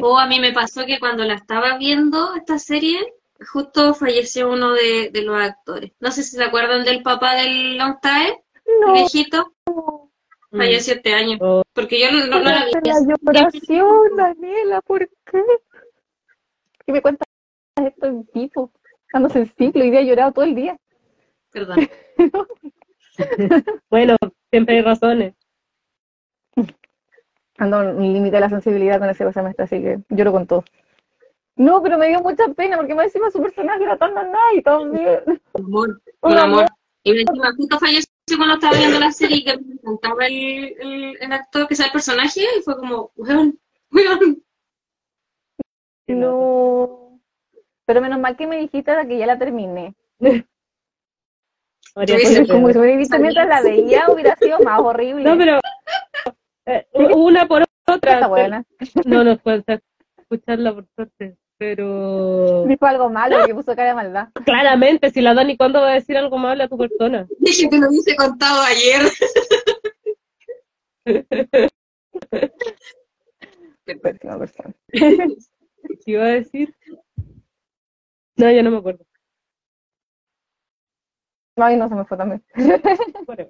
O 0.00 0.18
a 0.18 0.26
mí 0.26 0.38
me 0.38 0.52
pasó 0.52 0.86
que 0.86 1.00
cuando 1.00 1.24
la 1.24 1.34
estaba 1.34 1.76
viendo 1.78 2.34
esta 2.36 2.58
serie, 2.58 2.98
justo 3.50 3.94
falleció 3.94 4.50
uno 4.50 4.72
de, 4.72 5.10
los 5.24 5.40
actores. 5.40 5.92
No 5.98 6.10
sé 6.12 6.22
si 6.22 6.36
se 6.36 6.44
acuerdan 6.44 6.84
del 6.84 7.02
papá 7.02 7.34
del 7.34 7.78
Long 7.78 7.96
Time, 8.00 8.44
no. 8.80 8.92
viejito. 8.92 9.52
Falleció 10.56 10.94
este 10.94 11.12
año. 11.12 11.38
Oh. 11.40 11.62
Porque 11.72 12.00
yo 12.00 12.12
no, 12.12 12.26
no, 12.26 12.40
la 12.40 12.66
vi. 12.66 12.72
La 12.84 13.00
lloración, 13.00 14.16
Daniela, 14.16 14.80
¿por 14.82 15.08
qué? 15.08 15.42
¿Qué 16.86 16.92
me 16.92 17.02
cuentas 17.02 17.26
esto 17.84 18.06
en 18.06 18.28
vivo? 18.34 18.70
Ando 19.12 19.28
sensible, 19.28 19.82
hoy 19.82 19.90
día 19.90 20.00
he 20.00 20.06
llorado 20.06 20.32
todo 20.32 20.44
el 20.44 20.54
día. 20.54 20.76
Perdón. 21.50 21.88
bueno, 23.90 24.16
siempre 24.50 24.76
hay 24.76 24.82
razones 24.82 25.34
ando 27.62 27.82
en 27.82 28.12
límite 28.12 28.36
de 28.36 28.40
la 28.40 28.48
sensibilidad 28.48 28.98
con 28.98 29.08
ese 29.08 29.32
semestre, 29.32 29.64
así 29.64 29.80
que 29.80 30.00
lloro 30.10 30.32
con 30.32 30.46
todo. 30.46 30.64
No, 31.56 31.82
pero 31.82 31.98
me 31.98 32.08
dio 32.08 32.20
mucha 32.20 32.48
pena 32.48 32.76
porque 32.76 32.94
me 32.94 33.04
decía 33.04 33.20
su 33.30 33.40
personaje 33.40 33.84
era 33.84 33.96
tan 33.96 34.12
y 34.54 34.62
también. 34.62 35.20
Amor, 35.54 36.00
un 36.22 36.38
amor. 36.38 36.66
Y 37.04 37.20
encima 37.20 37.52
justo 37.56 37.78
falleció 37.78 38.11
cuando 38.36 38.54
estaba 38.54 38.76
viendo 38.76 38.98
la 38.98 39.12
serie 39.12 39.38
y 39.38 39.44
que 39.44 39.58
me 39.58 39.74
encantaba 39.74 40.26
el, 40.26 41.16
el, 41.20 41.32
actor 41.32 41.66
que 41.68 41.74
sea 41.74 41.86
el 41.86 41.92
personaje 41.92 42.40
y 42.40 42.62
fue 42.62 42.76
como, 42.76 43.10
weón, 43.16 43.58
weón. 43.90 44.42
No. 46.08 47.20
Pero 47.84 48.00
menos 48.00 48.20
mal 48.20 48.36
que 48.36 48.46
me 48.46 48.58
dijiste 48.58 48.92
que 49.08 49.18
ya 49.18 49.26
la 49.26 49.38
terminé. 49.38 49.94
Como 51.94 52.72
si 52.72 52.78
hubiera 52.78 52.96
visto 52.96 53.18
mientras 53.18 53.48
la 53.48 53.60
veía, 53.60 54.06
hubiera 54.08 54.34
sido 54.36 54.60
más 54.60 54.80
horrible. 54.80 55.24
No, 55.24 55.36
pero 55.36 55.58
eh, 56.66 56.86
una 56.94 57.46
por 57.46 57.64
otra. 57.86 58.14
Está 58.14 58.28
buena. 58.28 58.64
No 59.04 59.24
nos 59.24 59.40
puedes 59.42 59.64
escucharla 60.16 60.74
por 60.74 60.86
suerte, 60.94 61.36
pero... 61.62 62.64
Dijo 62.66 62.86
algo 62.86 63.08
malo, 63.08 63.46
que 63.46 63.54
puso 63.54 63.76
cara 63.76 63.90
de 63.90 63.94
maldad. 63.94 64.30
Claramente, 64.44 65.12
si 65.12 65.20
la 65.20 65.32
Dani, 65.32 65.56
¿cuándo 65.56 65.80
va 65.80 65.90
a 65.90 65.94
decir 65.94 66.16
algo 66.16 66.36
malo 66.36 66.64
a 66.64 66.68
tu 66.68 66.76
persona? 66.76 67.28
Dije 67.38 67.70
que 67.70 67.78
lo 67.78 67.88
hubiese 67.88 68.16
contado 68.16 68.62
ayer. 68.62 69.02
Qué 73.86 73.96
pésima 73.96 74.38
persona. 74.40 74.74
¿Qué 74.90 75.36
iba 76.06 76.24
a 76.24 76.28
decir? 76.28 76.74
No, 78.36 78.50
ya 78.50 78.62
no 78.64 78.72
me 78.72 78.78
acuerdo. 78.78 79.06
Ay, 81.54 81.76
no 81.76 81.88
se 81.88 81.94
me 81.94 82.04
fue 82.04 82.16
también. 82.16 82.42
Bueno, 83.24 83.46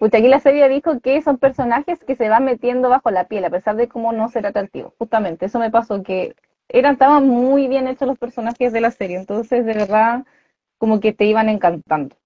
Pucha, 0.00 0.16
aquí 0.16 0.28
la 0.28 0.40
serie 0.40 0.66
dijo 0.70 0.98
que 1.00 1.20
son 1.20 1.36
personajes 1.36 2.02
que 2.02 2.16
se 2.16 2.30
van 2.30 2.46
metiendo 2.46 2.88
bajo 2.88 3.10
la 3.10 3.28
piel, 3.28 3.44
a 3.44 3.50
pesar 3.50 3.76
de 3.76 3.86
cómo 3.86 4.12
no 4.12 4.30
ser 4.30 4.46
atractivos. 4.46 4.94
Justamente, 4.96 5.44
eso 5.44 5.58
me 5.58 5.70
pasó, 5.70 6.02
que 6.02 6.34
eran, 6.70 6.94
estaban 6.94 7.28
muy 7.28 7.68
bien 7.68 7.86
hechos 7.86 8.08
los 8.08 8.18
personajes 8.18 8.72
de 8.72 8.80
la 8.80 8.92
serie, 8.92 9.18
entonces 9.18 9.66
de 9.66 9.74
verdad 9.74 10.24
como 10.78 11.00
que 11.00 11.12
te 11.12 11.26
iban 11.26 11.50
encantando, 11.50 12.16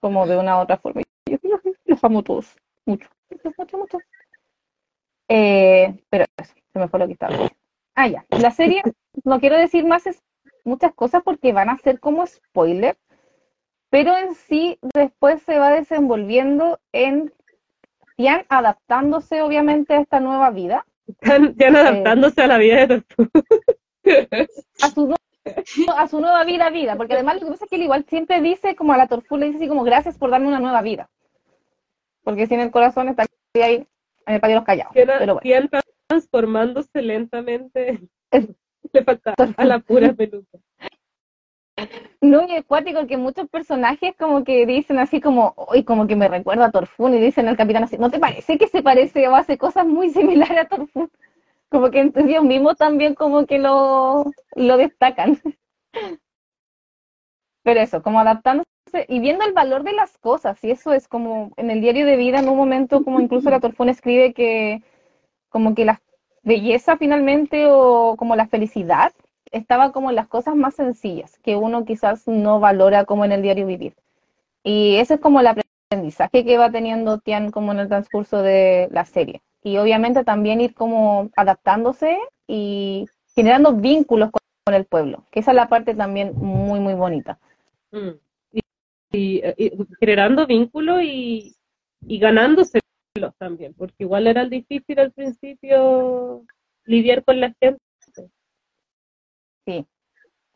como 0.00 0.28
de 0.28 0.38
una 0.38 0.58
u 0.58 0.60
otra 0.60 0.76
forma. 0.76 1.02
Yo, 1.26 1.38
yo, 1.42 1.58
los 1.86 2.04
amo 2.04 2.22
todos, 2.22 2.54
mucho, 2.86 3.08
mucho, 3.56 3.78
mucho. 3.78 3.98
Eh, 5.28 6.00
pero 6.10 6.24
eso, 6.36 6.54
se 6.72 6.78
me 6.78 6.86
fue 6.86 7.00
lo 7.00 7.06
que 7.08 7.14
estaba. 7.14 7.32
diciendo. 7.32 7.56
Ah, 7.96 8.06
ya. 8.06 8.24
La 8.30 8.52
serie, 8.52 8.80
no 9.24 9.40
quiero 9.40 9.58
decir 9.58 9.84
más 9.84 10.06
es 10.06 10.22
muchas 10.62 10.94
cosas 10.94 11.24
porque 11.24 11.52
van 11.52 11.68
a 11.68 11.78
ser 11.78 11.98
como 11.98 12.24
spoiler, 12.24 12.96
pero 13.90 14.16
en 14.16 14.34
sí 14.34 14.78
después 14.94 15.42
se 15.42 15.58
va 15.58 15.70
desenvolviendo 15.70 16.78
en 16.92 17.32
Tian 18.16 18.44
adaptándose 18.48 19.42
obviamente 19.42 19.94
a 19.94 20.00
esta 20.00 20.20
nueva 20.20 20.50
vida, 20.50 20.84
están, 21.06 21.44
están 21.46 21.76
adaptándose 21.76 22.42
a 22.42 22.46
la 22.48 22.58
vida 22.58 22.86
de 22.86 23.00
Tortuga. 23.00 23.30
a 24.82 24.90
su, 24.90 25.06
nu- 25.08 25.16
a 25.96 26.08
su 26.08 26.20
nueva 26.20 26.44
vida, 26.44 26.68
vida, 26.70 26.96
porque 26.96 27.14
además 27.14 27.36
lo 27.36 27.40
que 27.46 27.52
pasa 27.52 27.64
es 27.64 27.70
que 27.70 27.76
él 27.76 27.82
igual 27.82 28.04
siempre 28.08 28.40
dice 28.42 28.74
como 28.76 28.92
a 28.92 28.96
la 28.96 29.06
Torfu 29.06 29.36
le 29.36 29.46
dice 29.46 29.58
así 29.58 29.68
como 29.68 29.84
gracias 29.84 30.18
por 30.18 30.30
darme 30.30 30.48
una 30.48 30.60
nueva 30.60 30.82
vida, 30.82 31.08
porque 32.24 32.46
si 32.46 32.54
en 32.54 32.60
el 32.60 32.70
corazón 32.70 33.08
está 33.08 33.24
ahí 33.54 33.86
en 34.26 34.34
el 34.34 34.40
patio 34.40 34.54
de 34.54 34.60
los 34.60 34.64
callados, 34.66 34.92
Tiene- 34.92 35.12
pero 35.18 35.34
bueno. 35.34 35.40
tiene 35.40 35.68
transformándose 36.06 37.02
lentamente. 37.02 38.00
Le 38.92 39.04
falta 39.04 39.34
a 39.56 39.64
la 39.64 39.78
pura 39.80 40.12
peluca. 40.12 40.58
No, 42.20 42.42
y 42.46 42.54
es 42.54 42.64
cuático 42.64 43.06
que 43.06 43.16
muchos 43.16 43.48
personajes 43.48 44.14
como 44.18 44.44
que 44.44 44.66
dicen 44.66 44.98
así 44.98 45.20
como, 45.20 45.54
hoy 45.56 45.84
como 45.84 46.06
que 46.06 46.16
me 46.16 46.28
recuerda 46.28 46.66
a 46.66 46.70
Torfún 46.70 47.14
y 47.14 47.20
dicen 47.20 47.48
al 47.48 47.56
capitán 47.56 47.84
así, 47.84 47.96
¿no 47.98 48.10
te 48.10 48.18
parece 48.18 48.58
que 48.58 48.66
se 48.68 48.82
parece 48.82 49.28
o 49.28 49.36
hace 49.36 49.58
cosas 49.58 49.86
muy 49.86 50.10
similares 50.10 50.58
a 50.58 50.64
Torfún? 50.68 51.10
Como 51.70 51.90
que 51.90 52.10
ellos 52.16 52.44
mismos 52.44 52.76
también 52.76 53.14
como 53.14 53.46
que 53.46 53.58
lo, 53.58 54.24
lo 54.56 54.76
destacan. 54.76 55.40
Pero 57.62 57.80
eso, 57.80 58.02
como 58.02 58.20
adaptándose 58.20 58.66
y 59.08 59.20
viendo 59.20 59.44
el 59.44 59.52
valor 59.52 59.82
de 59.84 59.92
las 59.92 60.16
cosas, 60.18 60.62
y 60.64 60.70
eso 60.70 60.92
es 60.92 61.06
como 61.06 61.52
en 61.56 61.70
el 61.70 61.80
diario 61.80 62.06
de 62.06 62.16
vida 62.16 62.38
en 62.38 62.48
un 62.48 62.56
momento 62.56 63.04
como 63.04 63.20
incluso 63.20 63.50
la 63.50 63.60
Torfún 63.60 63.90
escribe 63.90 64.32
que 64.32 64.82
como 65.50 65.74
que 65.74 65.84
la 65.84 66.00
belleza 66.42 66.96
finalmente 66.96 67.66
o 67.68 68.16
como 68.16 68.36
la 68.36 68.46
felicidad 68.46 69.12
estaba 69.52 69.92
como 69.92 70.10
en 70.10 70.16
las 70.16 70.28
cosas 70.28 70.54
más 70.56 70.74
sencillas, 70.74 71.38
que 71.40 71.56
uno 71.56 71.84
quizás 71.84 72.26
no 72.28 72.60
valora 72.60 73.04
como 73.04 73.24
en 73.24 73.32
el 73.32 73.42
diario 73.42 73.66
vivir. 73.66 73.94
Y 74.62 74.96
ese 74.96 75.14
es 75.14 75.20
como 75.20 75.40
el 75.40 75.48
aprendizaje 75.48 76.44
que 76.44 76.58
va 76.58 76.70
teniendo 76.70 77.18
Tian 77.18 77.50
como 77.50 77.72
en 77.72 77.80
el 77.80 77.88
transcurso 77.88 78.42
de 78.42 78.88
la 78.90 79.04
serie. 79.04 79.40
Y 79.62 79.78
obviamente 79.78 80.24
también 80.24 80.60
ir 80.60 80.74
como 80.74 81.30
adaptándose 81.36 82.18
y 82.46 83.06
generando 83.34 83.74
vínculos 83.74 84.30
con, 84.30 84.40
con 84.64 84.74
el 84.74 84.84
pueblo, 84.84 85.24
que 85.30 85.40
esa 85.40 85.52
es 85.52 85.56
la 85.56 85.68
parte 85.68 85.94
también 85.94 86.32
muy, 86.36 86.80
muy 86.80 86.94
bonita. 86.94 87.38
Mm. 87.92 88.10
Y, 89.12 89.42
y- 89.56 89.72
generando 90.00 90.46
vínculos 90.46 91.02
y, 91.02 91.54
y 92.06 92.18
ganándoselos 92.18 92.82
también, 93.38 93.74
porque 93.74 93.94
igual 94.00 94.26
era 94.26 94.44
difícil 94.44 94.98
al 94.98 95.12
principio 95.12 96.42
lidiar 96.84 97.24
con 97.24 97.40
la 97.40 97.54
gente. 97.60 97.80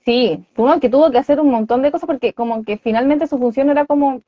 Sí, 0.05 0.44
uno 0.57 0.81
que 0.81 0.88
tuvo 0.88 1.11
que 1.11 1.18
hacer 1.18 1.40
un 1.40 1.51
montón 1.51 1.83
de 1.83 1.92
cosas 1.92 2.07
porque 2.07 2.33
como 2.33 2.64
que 2.64 2.77
finalmente 2.79 3.27
su 3.27 3.38
función 3.38 3.70
era 3.70 3.87
como, 3.87 4.20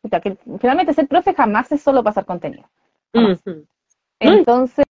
puta, 0.00 0.20
que 0.20 0.36
finalmente 0.60 0.92
ser 0.94 1.08
profe 1.08 1.34
jamás 1.34 1.72
es 1.72 1.82
solo 1.82 2.04
pasar 2.04 2.24
contenido. 2.24 2.64
Jamás. 3.12 3.40
Ujú. 3.44 3.64
Entonces, 4.20 4.84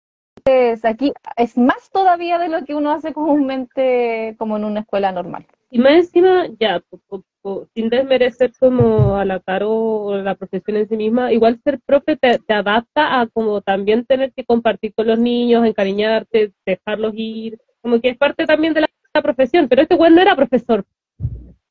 aquí 0.83 1.13
es 1.35 1.57
más 1.57 1.89
todavía 1.91 2.39
de 2.39 2.49
lo 2.49 2.63
que 2.65 2.75
uno 2.75 2.91
hace 2.91 3.13
comúnmente 3.13 4.35
como 4.37 4.57
en 4.57 4.65
una 4.65 4.81
escuela 4.81 5.11
normal. 5.11 5.45
Y 5.69 5.79
más 5.79 5.93
encima, 5.93 6.47
ya, 6.59 6.81
po- 6.89 6.99
po- 7.07 7.23
po- 7.41 7.67
sin 7.73 7.89
desmerecer 7.89 8.51
como 8.57 9.17
a 9.17 9.25
la 9.25 9.39
Caro 9.41 9.69
o 9.71 10.17
la 10.17 10.35
profesión 10.35 10.77
en 10.77 10.87
sí 10.87 10.95
misma, 10.95 11.33
igual 11.33 11.59
ser 11.63 11.79
profe 11.85 12.15
te, 12.15 12.39
te 12.39 12.53
adapta 12.53 13.19
a 13.19 13.27
como 13.27 13.61
también 13.61 14.05
tener 14.05 14.31
que 14.33 14.45
compartir 14.45 14.93
con 14.93 15.07
los 15.07 15.19
niños, 15.19 15.65
encariñarte, 15.65 16.53
dejarlos 16.65 17.13
ir, 17.15 17.59
como 17.81 17.99
que 17.99 18.09
es 18.09 18.17
parte 18.17 18.45
también 18.45 18.73
de 18.73 18.81
la 18.81 18.87
profesión, 19.21 19.67
pero 19.67 19.81
este 19.81 19.95
güey 19.95 20.11
no 20.11 20.21
era 20.21 20.35
profesor. 20.35 20.85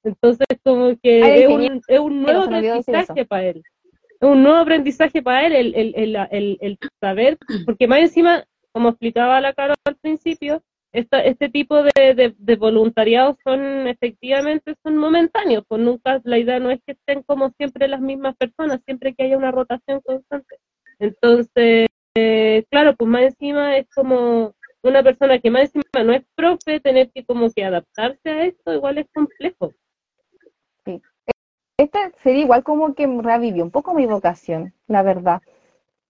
Entonces, 0.02 0.46
como 0.62 0.96
que 1.02 1.44
es 1.44 1.48
un, 1.48 1.80
es 1.88 1.98
un 1.98 2.22
nuevo 2.22 2.42
aprendizaje 2.42 3.24
para 3.24 3.44
él. 3.44 3.62
Es 4.20 4.28
un 4.28 4.42
nuevo 4.42 4.58
aprendizaje 4.58 5.22
para 5.22 5.46
él 5.46 5.52
el, 5.52 5.74
el, 5.74 5.94
el, 5.96 6.16
el, 6.30 6.58
el 6.60 6.78
saber, 7.00 7.36
porque 7.64 7.86
más 7.88 7.98
encima, 8.00 8.44
como 8.72 8.90
explicaba 8.90 9.40
la 9.40 9.52
Caro 9.52 9.74
al 9.84 9.96
principio, 9.96 10.62
esta, 10.92 11.20
este 11.20 11.50
tipo 11.50 11.82
de, 11.82 12.14
de, 12.14 12.34
de 12.38 12.56
voluntariados 12.56 13.36
son 13.44 13.86
efectivamente 13.86 14.74
son 14.82 14.96
momentáneos, 14.96 15.64
pues 15.68 15.82
nunca 15.82 16.20
la 16.24 16.38
idea 16.38 16.58
no 16.58 16.70
es 16.70 16.80
que 16.86 16.92
estén 16.92 17.22
como 17.22 17.50
siempre 17.50 17.86
las 17.86 18.00
mismas 18.00 18.34
personas, 18.36 18.80
siempre 18.86 19.14
que 19.14 19.24
haya 19.24 19.36
una 19.36 19.50
rotación 19.50 20.00
constante. 20.00 20.56
Entonces, 20.98 21.88
eh, 22.14 22.64
claro, 22.70 22.96
pues 22.96 23.10
más 23.10 23.22
encima 23.24 23.76
es 23.76 23.86
como 23.94 24.54
una 24.88 25.02
persona 25.02 25.38
que 25.38 25.50
más 25.50 25.62
encima 25.74 26.02
no 26.04 26.12
es 26.12 26.24
profe, 26.34 26.80
tener 26.80 27.10
que 27.12 27.24
como 27.24 27.50
que 27.50 27.64
adaptarse 27.64 28.28
a 28.28 28.44
esto 28.44 28.72
igual 28.74 28.98
es 28.98 29.06
complejo. 29.14 29.72
Esta 31.78 32.10
sería 32.22 32.42
igual 32.42 32.64
como 32.64 32.94
que 32.94 33.06
revivió 33.06 33.62
un 33.62 33.70
poco 33.70 33.92
mi 33.92 34.06
vocación, 34.06 34.72
la 34.86 35.02
verdad. 35.02 35.42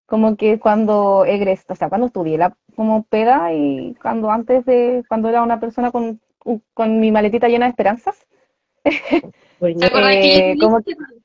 Como 0.07 0.37
que 0.37 0.61
cuando 0.61 1.25
egresé, 1.25 1.65
o 1.69 1.75
sea, 1.75 1.89
cuando 1.89 2.07
estudié 2.07 2.39
la, 2.39 2.57
como 2.77 3.03
peda 3.05 3.53
y 3.53 3.97
cuando 4.01 4.31
antes 4.31 4.65
de, 4.65 5.03
cuando 5.09 5.29
era 5.29 5.43
una 5.43 5.59
persona 5.59 5.91
con, 5.91 6.21
con 6.73 7.01
mi 7.01 7.11
maletita 7.11 7.49
llena 7.49 7.67
de 7.67 7.71
esperanzas, 7.71 8.27
Pues, 9.59 9.79
¿Te 9.79 9.87
acuerdas 9.87 10.12
que 10.12 10.51
Eh, 10.53 10.57
como- 10.61 10.81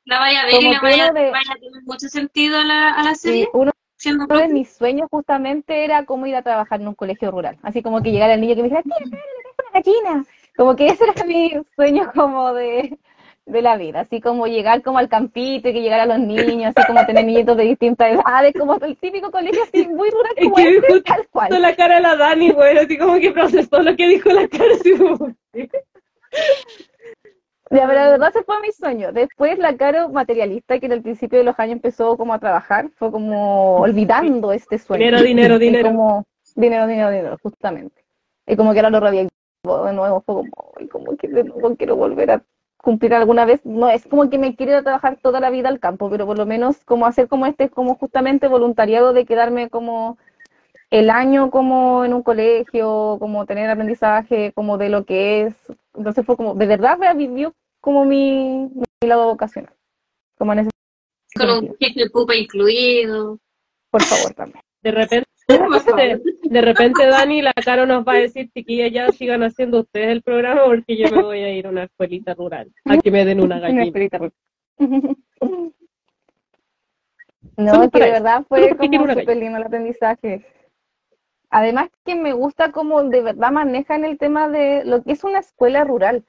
la 0.06 0.20
vaya 0.20 0.42
a 0.42 0.46
ver 0.46 0.62
y 0.62 0.64
la 0.64 0.80
que 0.80 0.86
vaya, 0.86 1.12
de- 1.12 1.32
vaya 1.32 1.52
a 1.52 1.56
tener 1.60 1.84
mucho 1.84 2.08
sentido 2.08 2.58
a 2.58 2.64
la, 2.64 2.94
a 2.94 3.04
la 3.04 3.14
serie? 3.14 3.44
sí, 3.44 3.50
uno 3.54 3.72
siendo 4.02 4.26
Uno 4.26 4.40
de 4.40 4.48
mis 4.48 4.70
sueños 4.72 5.08
justamente 5.12 5.84
era 5.84 6.06
cómo 6.06 6.26
ir 6.26 6.36
a 6.36 6.42
trabajar 6.42 6.82
en 6.82 6.88
un 6.88 6.96
colegio 6.96 7.30
rural. 7.30 7.58
Así 7.62 7.84
como 7.84 8.02
que 8.02 8.12
llegara 8.12 8.34
el 8.34 8.42
niño 8.42 8.56
que 8.56 8.64
me 8.64 8.70
dijera, 8.70 8.82
tía, 8.84 8.96
trajo 8.98 9.56
una 9.60 9.80
gallina. 9.80 10.26
Como 10.58 10.76
que 10.76 10.88
ese 10.88 11.04
era 11.04 11.24
mi 11.24 11.54
sueño 11.76 12.12
como 12.16 12.52
de, 12.54 12.98
de 13.46 13.62
la 13.62 13.78
vida. 13.78 14.00
Así 14.02 14.20
como 14.20 14.48
llegar 14.48 14.82
como 14.82 14.98
al 14.98 15.08
campito 15.08 15.70
y 15.70 15.74
que 15.74 15.82
llegara 15.82 16.08
los 16.08 16.18
niños, 16.18 16.74
así 16.76 16.88
como 16.88 17.06
tener 17.06 17.26
niños 17.26 17.56
de 17.56 17.64
distintas 17.64 18.14
edades, 18.14 18.54
como 18.58 18.76
el 18.76 18.98
típico 18.98 19.30
colegio 19.30 19.62
así 19.64 19.88
muy 19.88 20.10
rural 20.10 20.34
como 20.42 20.56
que 20.56 20.78
este, 20.78 21.02
tal 21.02 21.28
cual. 21.30 21.62
la 21.62 21.76
cara 21.76 21.96
de 21.96 22.02
la 22.02 22.16
Dani, 22.16 22.52
güey, 22.52 22.80
así 22.80 22.98
como 22.98 23.20
que 23.20 23.32
procesó 23.32 23.84
lo 23.84 23.96
que 23.96 24.08
dijo 24.08 24.30
la 24.32 24.48
cara. 24.48 24.74
Así 24.74 24.98
como, 24.98 25.32
De 27.72 27.86
verdad 27.88 28.30
ese 28.30 28.44
fue 28.44 28.60
mi 28.62 28.72
sueño. 28.74 29.14
Después 29.14 29.58
la 29.58 29.78
Caro 29.78 30.10
materialista, 30.10 30.78
que 30.78 30.88
en 30.88 30.92
el 30.92 31.02
principio 31.02 31.40
de 31.40 31.46
los 31.46 31.58
años 31.58 31.78
empezó 31.78 32.18
como 32.18 32.34
a 32.34 32.40
trabajar, 32.40 32.90
fue 32.98 33.10
como 33.12 33.78
olvidando 33.78 34.52
este 34.52 34.78
sueño. 34.78 35.06
Dinero, 35.06 35.24
dinero, 35.24 35.56
Y 35.56 35.60
dinero. 35.60 35.88
como, 35.90 36.26
dinero, 36.56 36.86
dinero, 36.86 37.10
dinero, 37.10 37.38
justamente. 37.42 38.04
Y 38.46 38.58
como 38.58 38.74
que 38.74 38.80
ahora 38.80 38.90
lo 38.90 39.00
revivo 39.00 39.30
de 39.86 39.94
nuevo, 39.94 40.22
fue 40.26 40.36
como, 40.36 40.52
"Ay, 40.78 40.88
como 40.90 41.16
que 41.16 41.30
de 41.30 41.46
nuevo 41.46 41.74
quiero 41.78 41.96
volver 41.96 42.32
a 42.32 42.42
cumplir 42.84 43.14
alguna 43.14 43.46
vez. 43.46 43.66
No 43.66 43.90
es 43.90 44.06
como 44.06 44.30
que 44.30 44.38
me 44.38 44.54
quiero 44.58 44.84
trabajar 44.84 45.18
toda 45.22 45.40
la 45.40 45.50
vida 45.50 45.70
al 45.70 45.80
campo, 45.80 46.10
pero 46.10 46.26
por 46.26 46.38
lo 46.38 46.46
menos 46.46 46.84
como 46.84 47.06
hacer 47.06 47.30
como 47.30 47.46
este, 47.46 47.70
como 47.70 47.96
justamente 47.96 48.50
voluntariado 48.50 49.14
de 49.14 49.24
quedarme 49.26 49.70
como 49.70 50.18
el 50.90 51.10
año 51.10 51.52
como 51.52 52.04
en 52.04 52.14
un 52.14 52.22
colegio, 52.22 53.16
como 53.20 53.46
tener 53.46 53.70
aprendizaje, 53.70 54.52
como 54.54 54.78
de 54.78 54.90
lo 54.90 55.06
que 55.06 55.44
es. 55.44 55.56
Entonces 55.96 56.26
fue 56.26 56.36
como, 56.36 56.54
de 56.56 56.66
verdad 56.66 56.98
revivió 57.00 57.54
como 57.82 58.06
mi, 58.06 58.70
mi 59.02 59.08
lado 59.08 59.26
vocacional. 59.26 59.74
Como 60.38 60.54
en 60.54 60.60
ese 60.60 60.70
Con 61.36 61.50
un 61.50 61.76
jefe 61.78 62.10
pupa 62.10 62.36
incluido. 62.36 63.40
Por 63.90 64.04
favor, 64.04 64.34
también. 64.34 64.64
de 64.82 64.92
repente 64.92 65.28
De 66.50 66.62
repente 66.62 67.06
Dani 67.06 67.42
la 67.42 67.54
Caro 67.54 67.86
nos 67.86 68.06
va 68.06 68.14
a 68.14 68.18
decir, 68.18 68.50
chiquillas, 68.54 68.92
ya 68.92 69.12
sigan 69.12 69.44
haciendo 69.44 69.82
ustedes 69.82 70.10
el 70.10 70.22
programa 70.22 70.64
porque 70.66 70.98
yo 70.98 71.10
me 71.10 71.24
voy 71.24 71.40
a 71.40 71.54
ir 71.54 71.68
a 71.68 71.70
una 71.70 71.84
escuelita 71.84 72.34
rural, 72.34 72.72
a 72.86 72.98
que 72.98 73.12
me 73.12 73.26
den 73.26 73.42
una 73.42 73.60
gallina. 73.62 74.32
no, 77.58 77.90
que 77.90 78.00
de 78.00 78.12
verdad 78.12 78.46
fue 78.48 78.76
como 78.76 79.14
súper 79.14 79.38
lindo 79.38 79.58
el 79.58 79.64
aprendizaje. 79.64 80.46
Además 81.50 81.90
que 82.06 82.16
me 82.16 82.32
gusta 82.34 82.72
cómo 82.72 83.04
de 83.04 83.22
verdad 83.22 83.52
manejan 83.52 84.06
el 84.06 84.18
tema 84.18 84.48
de 84.48 84.86
lo 84.86 85.04
que 85.04 85.12
es 85.12 85.24
una 85.26 85.40
escuela 85.40 85.84
rural, 85.84 86.24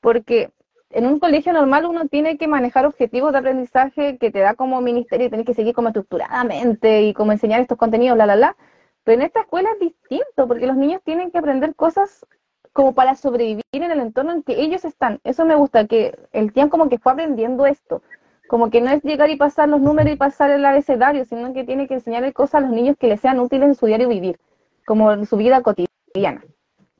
porque 0.00 0.50
en 0.94 1.06
un 1.06 1.18
colegio 1.18 1.52
normal 1.52 1.86
uno 1.86 2.06
tiene 2.06 2.38
que 2.38 2.46
manejar 2.46 2.86
objetivos 2.86 3.32
de 3.32 3.38
aprendizaje 3.38 4.16
que 4.16 4.30
te 4.30 4.38
da 4.38 4.54
como 4.54 4.80
ministerio 4.80 5.26
y 5.26 5.28
tienes 5.28 5.46
que 5.46 5.54
seguir 5.54 5.74
como 5.74 5.88
estructuradamente 5.88 7.02
y 7.02 7.12
como 7.14 7.32
enseñar 7.32 7.60
estos 7.60 7.76
contenidos, 7.76 8.14
bla, 8.14 8.26
bla, 8.26 8.36
bla. 8.36 8.56
Pero 9.02 9.20
en 9.20 9.26
esta 9.26 9.40
escuela 9.40 9.70
es 9.72 9.80
distinto, 9.80 10.46
porque 10.46 10.68
los 10.68 10.76
niños 10.76 11.02
tienen 11.04 11.32
que 11.32 11.38
aprender 11.38 11.74
cosas 11.74 12.24
como 12.72 12.94
para 12.94 13.16
sobrevivir 13.16 13.64
en 13.72 13.90
el 13.90 14.00
entorno 14.00 14.32
en 14.32 14.42
que 14.44 14.60
ellos 14.62 14.84
están. 14.84 15.20
Eso 15.24 15.44
me 15.44 15.56
gusta, 15.56 15.86
que 15.88 16.16
el 16.32 16.52
tiempo 16.52 16.78
como 16.78 16.88
que 16.88 16.98
fue 16.98 17.12
aprendiendo 17.12 17.66
esto. 17.66 18.02
Como 18.48 18.70
que 18.70 18.80
no 18.80 18.90
es 18.90 19.02
llegar 19.02 19.30
y 19.30 19.36
pasar 19.36 19.68
los 19.68 19.80
números 19.80 20.12
y 20.12 20.16
pasar 20.16 20.50
el 20.50 20.64
abecedario, 20.64 21.24
sino 21.24 21.52
que 21.52 21.64
tiene 21.64 21.88
que 21.88 21.94
enseñarle 21.94 22.32
cosas 22.32 22.56
a 22.56 22.60
los 22.60 22.70
niños 22.70 22.96
que 22.98 23.08
les 23.08 23.20
sean 23.20 23.40
útiles 23.40 23.68
en 23.68 23.74
su 23.74 23.86
diario 23.86 24.08
vivir, 24.08 24.38
como 24.86 25.12
en 25.12 25.26
su 25.26 25.36
vida 25.36 25.60
cotidiana. 25.62 26.44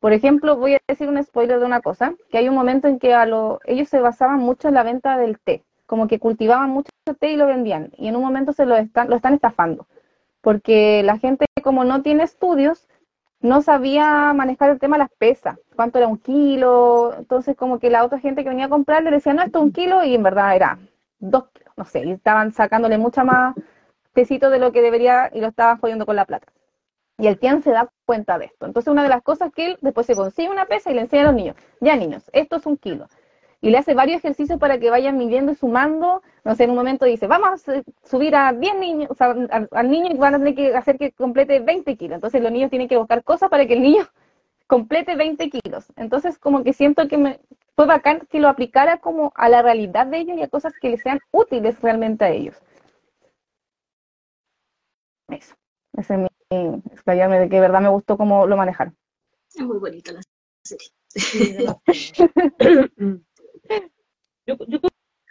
Por 0.04 0.12
ejemplo, 0.12 0.58
voy 0.58 0.74
a 0.74 0.80
decir 0.86 1.08
un 1.08 1.24
spoiler 1.24 1.58
de 1.58 1.64
una 1.64 1.80
cosa, 1.80 2.14
que 2.28 2.36
hay 2.36 2.46
un 2.46 2.54
momento 2.54 2.88
en 2.88 2.98
que 2.98 3.14
a 3.14 3.24
lo, 3.24 3.60
ellos 3.64 3.88
se 3.88 4.00
basaban 4.00 4.38
mucho 4.38 4.68
en 4.68 4.74
la 4.74 4.82
venta 4.82 5.16
del 5.16 5.40
té, 5.40 5.64
como 5.86 6.08
que 6.08 6.18
cultivaban 6.18 6.68
mucho 6.68 6.90
té 7.18 7.30
y 7.32 7.36
lo 7.36 7.46
vendían, 7.46 7.90
y 7.96 8.08
en 8.08 8.16
un 8.16 8.20
momento 8.20 8.52
se 8.52 8.66
lo 8.66 8.76
están, 8.76 9.08
lo 9.08 9.16
están 9.16 9.32
estafando, 9.32 9.86
porque 10.42 11.02
la 11.04 11.16
gente 11.16 11.46
como 11.62 11.84
no 11.84 12.02
tiene 12.02 12.22
estudios, 12.22 12.86
no 13.40 13.62
sabía 13.62 14.34
manejar 14.34 14.68
el 14.68 14.78
tema 14.78 14.96
de 14.96 15.04
las 15.04 15.10
pesas, 15.16 15.58
cuánto 15.74 15.96
era 15.96 16.06
un 16.06 16.18
kilo, 16.18 17.14
entonces 17.16 17.56
como 17.56 17.78
que 17.78 17.88
la 17.88 18.04
otra 18.04 18.18
gente 18.18 18.42
que 18.42 18.50
venía 18.50 18.66
a 18.66 18.68
comprar 18.68 19.02
le 19.04 19.10
decía, 19.10 19.32
no, 19.32 19.40
esto 19.40 19.60
es 19.60 19.64
un 19.64 19.72
kilo, 19.72 20.04
y 20.04 20.14
en 20.14 20.22
verdad 20.22 20.54
era 20.54 20.78
dos 21.18 21.48
kilos, 21.54 21.72
no 21.78 21.86
sé, 21.86 22.04
y 22.04 22.10
estaban 22.10 22.52
sacándole 22.52 22.98
mucha 22.98 23.24
más 23.24 23.54
tecito 24.12 24.50
de 24.50 24.58
lo 24.58 24.70
que 24.70 24.82
debería 24.82 25.30
y 25.32 25.40
lo 25.40 25.46
estaban 25.46 25.78
jodiendo 25.78 26.04
con 26.04 26.16
la 26.16 26.26
plata. 26.26 26.52
Y 27.18 27.28
el 27.28 27.38
tian 27.38 27.62
se 27.62 27.70
da 27.70 27.90
cuenta 28.06 28.38
de 28.38 28.46
esto. 28.46 28.66
Entonces, 28.66 28.90
una 28.90 29.02
de 29.02 29.08
las 29.08 29.22
cosas 29.22 29.52
que 29.52 29.66
él 29.66 29.78
después 29.80 30.06
se 30.06 30.16
consigue 30.16 30.50
una 30.50 30.66
pesa 30.66 30.90
y 30.90 30.94
le 30.94 31.02
enseña 31.02 31.22
a 31.22 31.26
los 31.26 31.34
niños, 31.34 31.56
ya 31.80 31.96
niños, 31.96 32.28
esto 32.32 32.56
es 32.56 32.66
un 32.66 32.76
kilo. 32.76 33.06
Y 33.60 33.70
le 33.70 33.78
hace 33.78 33.94
varios 33.94 34.18
ejercicios 34.18 34.58
para 34.58 34.78
que 34.78 34.90
vayan 34.90 35.16
midiendo 35.16 35.52
y 35.52 35.54
sumando. 35.54 36.22
No 36.44 36.54
sé, 36.54 36.64
en 36.64 36.70
un 36.70 36.76
momento 36.76 37.06
dice, 37.06 37.26
vamos 37.26 37.66
a 37.68 37.82
subir 38.04 38.36
a 38.36 38.52
10 38.52 38.76
niños, 38.76 39.10
o 39.10 39.14
sea, 39.14 39.34
al, 39.70 39.90
niño 39.90 40.12
y 40.12 40.18
van 40.18 40.34
a 40.34 40.38
tener 40.38 40.54
que 40.54 40.74
hacer 40.76 40.98
que 40.98 41.12
complete 41.12 41.60
20 41.60 41.96
kilos. 41.96 42.16
Entonces, 42.16 42.42
los 42.42 42.52
niños 42.52 42.70
tienen 42.70 42.88
que 42.88 42.98
buscar 42.98 43.24
cosas 43.24 43.48
para 43.48 43.66
que 43.66 43.74
el 43.74 43.82
niño 43.82 44.06
complete 44.66 45.16
20 45.16 45.48
kilos. 45.50 45.86
Entonces, 45.96 46.38
como 46.38 46.62
que 46.62 46.74
siento 46.74 47.08
que 47.08 47.16
me, 47.16 47.40
fue 47.76 47.86
bacán 47.86 48.20
que 48.30 48.40
lo 48.40 48.48
aplicara 48.48 48.98
como 48.98 49.32
a 49.34 49.48
la 49.48 49.62
realidad 49.62 50.06
de 50.06 50.18
ellos 50.18 50.36
y 50.38 50.42
a 50.42 50.48
cosas 50.48 50.74
que 50.80 50.90
les 50.90 51.00
sean 51.02 51.20
útiles 51.32 51.80
realmente 51.80 52.24
a 52.24 52.30
ellos. 52.30 52.56
Eso. 55.28 55.54
Ese 55.96 56.14
es 56.14 56.20
mi 56.20 56.28
explayarme 56.92 57.40
de 57.40 57.48
que 57.48 57.56
de 57.56 57.60
verdad 57.60 57.80
me 57.80 57.88
gustó 57.88 58.16
cómo 58.16 58.46
lo 58.46 58.56
manejaron. 58.56 58.96
Es 59.54 59.62
muy 59.62 59.78
bonita 59.78 60.12
la 60.12 60.20
serie. 60.62 60.88
yo, 64.46 64.56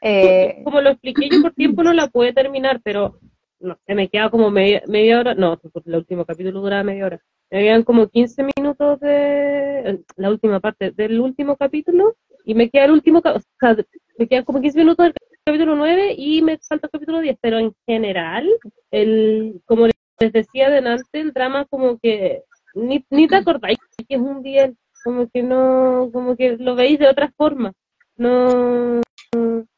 eh, 0.02 0.62
como 0.64 0.82
lo 0.82 0.92
expliqué, 0.92 1.30
yo 1.30 1.42
por 1.42 1.54
tiempo 1.54 1.84
no 1.84 1.94
la 1.94 2.08
pude 2.08 2.34
terminar, 2.34 2.82
pero 2.84 3.20
no 3.60 3.78
se 3.86 3.96
me 3.96 4.10
queda 4.10 4.30
como 4.30 4.52
media, 4.52 4.84
media 4.88 5.20
hora, 5.20 5.34
no, 5.34 5.60
el 5.86 5.96
último 5.96 6.26
capítulo 6.26 6.62
duraba 6.62 6.84
media 6.84 7.06
hora. 7.06 7.22
Me 7.50 7.64
quedan 7.64 7.84
como 7.84 8.08
15 8.08 8.48
minutos 8.58 9.00
de 9.00 10.04
la 10.16 10.30
última 10.30 10.60
parte 10.60 10.92
del 10.92 11.20
último 11.20 11.56
capítulo 11.56 12.16
y 12.46 12.56
me 12.56 12.70
queda 12.70 12.86
el 12.86 12.92
último, 12.92 13.20
o 13.20 13.40
sea, 13.60 13.78
me 14.18 14.28
quedan 14.28 14.44
como 14.44 14.62
15 14.62 14.80
minutos 14.80 15.06
del 15.06 15.14
capítulo 15.46 15.76
9 15.76 16.16
y 16.18 16.42
me 16.42 16.58
falta 16.60 16.88
el 16.88 16.92
capítulo 16.92 17.20
10, 17.20 17.38
pero 17.42 17.60
en 17.60 17.74
general, 17.86 18.50
el 18.92 19.62
como 19.66 19.88
les 19.88 19.94
decía 20.20 20.70
delante, 20.70 21.20
el 21.20 21.34
drama 21.34 21.66
como 21.66 21.98
que 22.00 22.44
ni, 22.76 23.06
ni 23.10 23.28
te 23.28 23.38
acordáis 23.38 23.78
que 23.98 24.16
es 24.16 24.22
un 24.22 24.42
día, 24.42 24.72
como 25.04 25.30
que 25.30 25.44
no, 25.44 26.10
como 26.12 26.36
que 26.36 26.58
lo 26.58 26.76
veis 26.76 27.00
de 27.00 27.08
otra 27.08 27.32
forma. 27.36 27.74
No. 28.16 29.02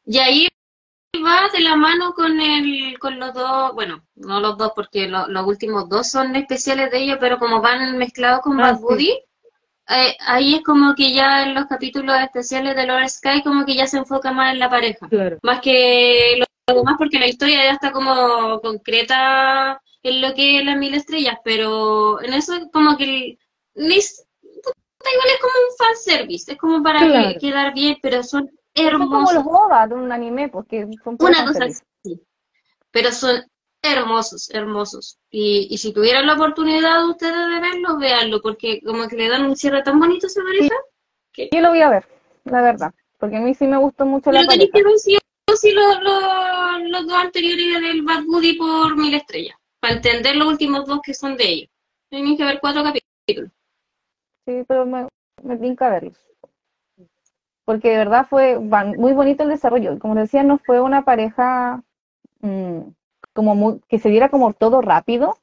Y 0.06 0.18
ahí 0.20 0.48
va 1.26 1.50
de 1.54 1.62
la 1.62 1.76
mano 1.76 2.14
con 2.14 2.40
el, 2.40 2.98
con 3.00 3.20
los 3.20 3.34
dos, 3.34 3.74
bueno, 3.74 4.06
no 4.16 4.40
los 4.40 4.58
dos 4.58 4.72
porque 4.76 5.08
los 5.08 5.46
últimos 5.46 5.90
dos 5.90 6.10
son 6.10 6.36
especiales 6.36 6.92
de 6.92 7.00
ellos, 7.00 7.18
pero 7.20 7.40
como 7.40 7.62
van 7.62 7.98
mezclados 7.98 8.42
con 8.42 8.60
ah, 8.60 8.72
Bad 8.72 8.82
Buddy, 8.82 9.12
eh, 9.90 10.18
ahí 10.28 10.56
es 10.56 10.64
como 10.64 10.96
que 10.96 11.14
ya 11.14 11.44
en 11.44 11.54
los 11.54 11.66
capítulos 11.66 12.20
especiales 12.20 12.76
de 12.76 12.88
Lord 12.88 13.10
Sky 13.10 13.44
como 13.44 13.66
que 13.66 13.76
ya 13.76 13.88
se 13.88 13.98
enfoca 13.98 14.32
más 14.32 14.54
en 14.54 14.60
la 14.60 14.70
pareja, 14.70 15.08
más 15.42 15.62
que 15.62 16.36
lo 16.40 16.46
demás 16.74 16.96
porque 16.98 17.20
la 17.20 17.28
historia 17.28 17.64
ya 17.64 17.72
está 17.74 17.92
como 17.92 18.60
concreta 18.62 19.82
en 20.04 20.22
lo 20.22 20.34
que 20.34 20.60
es 20.60 20.66
las 20.66 20.78
mil 20.78 20.94
estrellas, 20.94 21.38
pero 21.44 22.22
en 22.22 22.34
eso 22.34 22.54
como 22.72 22.98
que 22.98 23.38
igual 25.12 25.28
es 25.28 25.42
como 25.42 25.54
un 25.54 25.78
fanservice, 25.78 26.52
es 26.52 26.58
como 26.58 26.82
para 26.84 27.38
quedar 27.38 27.74
bien, 27.74 27.98
pero 28.02 28.24
son 28.24 28.50
hermosos. 28.74 29.34
Son 29.34 29.44
como 29.44 29.70
los 29.70 29.90
de 29.90 29.96
un 29.96 30.12
anime, 30.12 30.50
porque 30.50 30.88
son 31.04 31.18
Una 31.20 31.46
cosa 31.46 31.66
así. 31.66 32.22
Pero 32.92 33.12
son 33.12 33.44
hermosos, 33.82 34.50
hermosos. 34.52 35.20
Y, 35.30 35.68
y 35.70 35.78
si 35.78 35.94
tuvieran 35.94 36.26
la 36.26 36.34
oportunidad 36.34 37.08
ustedes 37.08 37.36
de 37.36 37.60
verlos, 37.60 38.00
véanlo, 38.00 38.42
porque 38.42 38.82
como 38.84 39.08
que 39.08 39.16
le 39.16 39.30
dan 39.30 39.46
un 39.46 39.56
cierre 39.56 39.84
tan 39.84 40.00
bonito 40.00 40.28
a 40.28 40.30
esa 40.30 40.42
pareja. 40.44 40.76
Que... 41.32 41.50
Yo 41.52 41.62
lo 41.62 41.70
voy 41.70 41.82
a 41.82 41.90
ver, 41.90 42.08
la 42.46 42.62
verdad, 42.62 42.94
porque 43.20 43.38
a 43.38 43.42
mí 43.42 43.54
sí 43.54 43.68
me 43.68 43.78
gustó 43.78 44.06
mucho 44.06 44.32
la 44.32 44.46
pareja. 44.46 44.72
que 44.74 44.84
ver 44.84 44.98
sí, 44.98 45.18
sí 45.54 45.72
los, 45.72 46.02
los, 46.02 46.90
los 46.90 47.08
dos 47.08 47.18
anteriores 47.18 47.82
del 47.82 48.02
Bad 48.02 48.24
Buddy 48.26 48.58
por 48.58 48.98
mil 48.98 49.14
estrellas 49.14 49.58
para 49.80 49.96
entender 49.96 50.36
los 50.36 50.48
últimos 50.48 50.86
dos 50.86 51.00
que 51.04 51.14
son 51.14 51.38
de 51.38 51.44
ellos. 51.48 51.70
Tienen 52.10 52.38
que 52.38 52.44
ver 52.44 52.60
cuatro 52.60 52.84
capítulos. 52.84 53.52
Sí, 54.46 54.64
pero 54.68 54.86
me, 54.86 55.08
me 55.44 55.58
tinca 55.58 55.90
verlos. 55.90 56.18
Porque 57.66 57.90
de 57.90 57.98
verdad 57.98 58.28
fue 58.30 58.60
muy 58.60 59.14
bonito 59.14 59.44
el 59.44 59.50
desarrollo. 59.50 59.98
Como 60.00 60.16
decía, 60.16 60.44
no 60.44 60.58
fue 60.60 60.82
una 60.82 61.04
pareja 61.04 61.84
mm, 62.42 62.80
como 63.34 63.80
que 63.88 64.00
se 64.00 64.10
viera 64.10 64.30
como 64.30 64.54
todo 64.54 64.82
rápido 64.82 65.38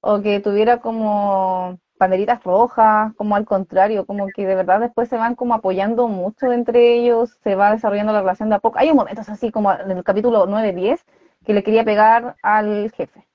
o 0.00 0.20
que 0.20 0.40
tuviera 0.40 0.80
como 0.80 1.78
banderitas 2.04 2.42
rojas, 2.44 3.12
como 3.16 3.36
al 3.36 3.44
contrario, 3.46 4.06
como 4.06 4.28
que 4.28 4.46
de 4.46 4.54
verdad 4.54 4.80
después 4.80 5.08
se 5.08 5.16
van 5.16 5.34
como 5.34 5.54
apoyando 5.54 6.08
mucho 6.08 6.52
entre 6.52 6.94
ellos, 6.98 7.38
se 7.42 7.54
va 7.56 7.72
desarrollando 7.72 8.12
la 8.12 8.20
relación 8.20 8.48
de 8.50 8.56
a 8.56 8.58
poco. 8.60 8.78
Hay 8.78 8.92
momentos 8.92 9.28
así 9.28 9.50
como 9.50 9.72
en 9.72 9.90
el 9.90 10.04
capítulo 10.04 10.46
9-10 10.46 11.04
que 11.44 11.54
le 11.54 11.62
quería 11.62 11.84
pegar 11.84 12.36
al 12.42 12.90
jefe. 12.92 13.26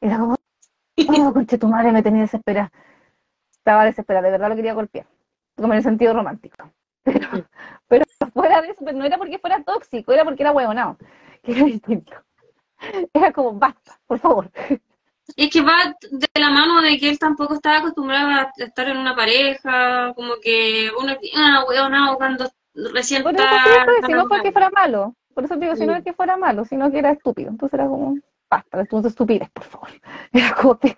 Era 0.00 0.18
como, 0.18 0.36
oh, 1.28 1.32
conche 1.34 1.58
tu 1.58 1.68
madre, 1.68 1.92
me 1.92 2.02
tenía 2.02 2.22
desesperada. 2.22 2.72
Estaba 3.52 3.84
desesperada, 3.84 4.26
de 4.26 4.32
verdad 4.32 4.48
lo 4.50 4.56
quería 4.56 4.74
golpear. 4.74 5.06
Como 5.56 5.72
en 5.72 5.78
el 5.78 5.82
sentido 5.82 6.14
romántico. 6.14 6.70
Pero, 7.04 7.28
pero 7.88 8.04
fuera 8.34 8.62
de 8.62 8.70
eso, 8.70 8.84
no 8.92 9.04
era 9.04 9.16
porque 9.16 9.38
fuera 9.38 9.62
tóxico, 9.62 10.12
era 10.12 10.24
porque 10.24 10.42
era 10.42 10.50
huevonado, 10.52 10.96
que 11.42 11.52
era 11.52 11.64
distinto. 11.64 12.12
Era 13.14 13.32
como, 13.32 13.52
basta, 13.52 13.98
por 14.06 14.18
favor. 14.18 14.50
Es 15.34 15.50
que 15.50 15.60
va 15.60 15.96
de 16.10 16.40
la 16.40 16.50
mano 16.50 16.80
de 16.82 16.98
que 16.98 17.08
él 17.08 17.18
tampoco 17.18 17.54
estaba 17.54 17.78
acostumbrado 17.78 18.28
a 18.28 18.52
estar 18.56 18.88
en 18.88 18.96
una 18.96 19.16
pareja, 19.16 20.12
como 20.14 20.34
que 20.40 20.90
uno 20.98 21.14
ah, 21.36 21.64
huevonado 21.68 22.16
cuando 22.16 22.48
recién 22.92 23.22
por 23.22 23.32
está... 23.32 23.86
si 24.06 24.12
no 24.12 24.28
porque 24.28 24.52
fuera 24.52 24.70
malo. 24.70 25.14
Por 25.34 25.44
eso 25.44 25.54
te 25.54 25.60
digo, 25.60 25.76
si 25.76 25.86
no 25.86 25.94
es 25.94 26.04
que 26.04 26.14
fuera 26.14 26.36
malo, 26.36 26.64
sino 26.64 26.90
que 26.90 26.98
era 26.98 27.10
estúpido. 27.10 27.50
Entonces 27.50 27.74
era 27.74 27.88
como, 27.88 28.16
basta, 28.48 28.84
tus 28.86 29.04
estupidez, 29.04 29.50
por 29.50 29.64
favor. 29.64 29.88
Era 30.32 30.54
como 30.54 30.78
que, 30.78 30.96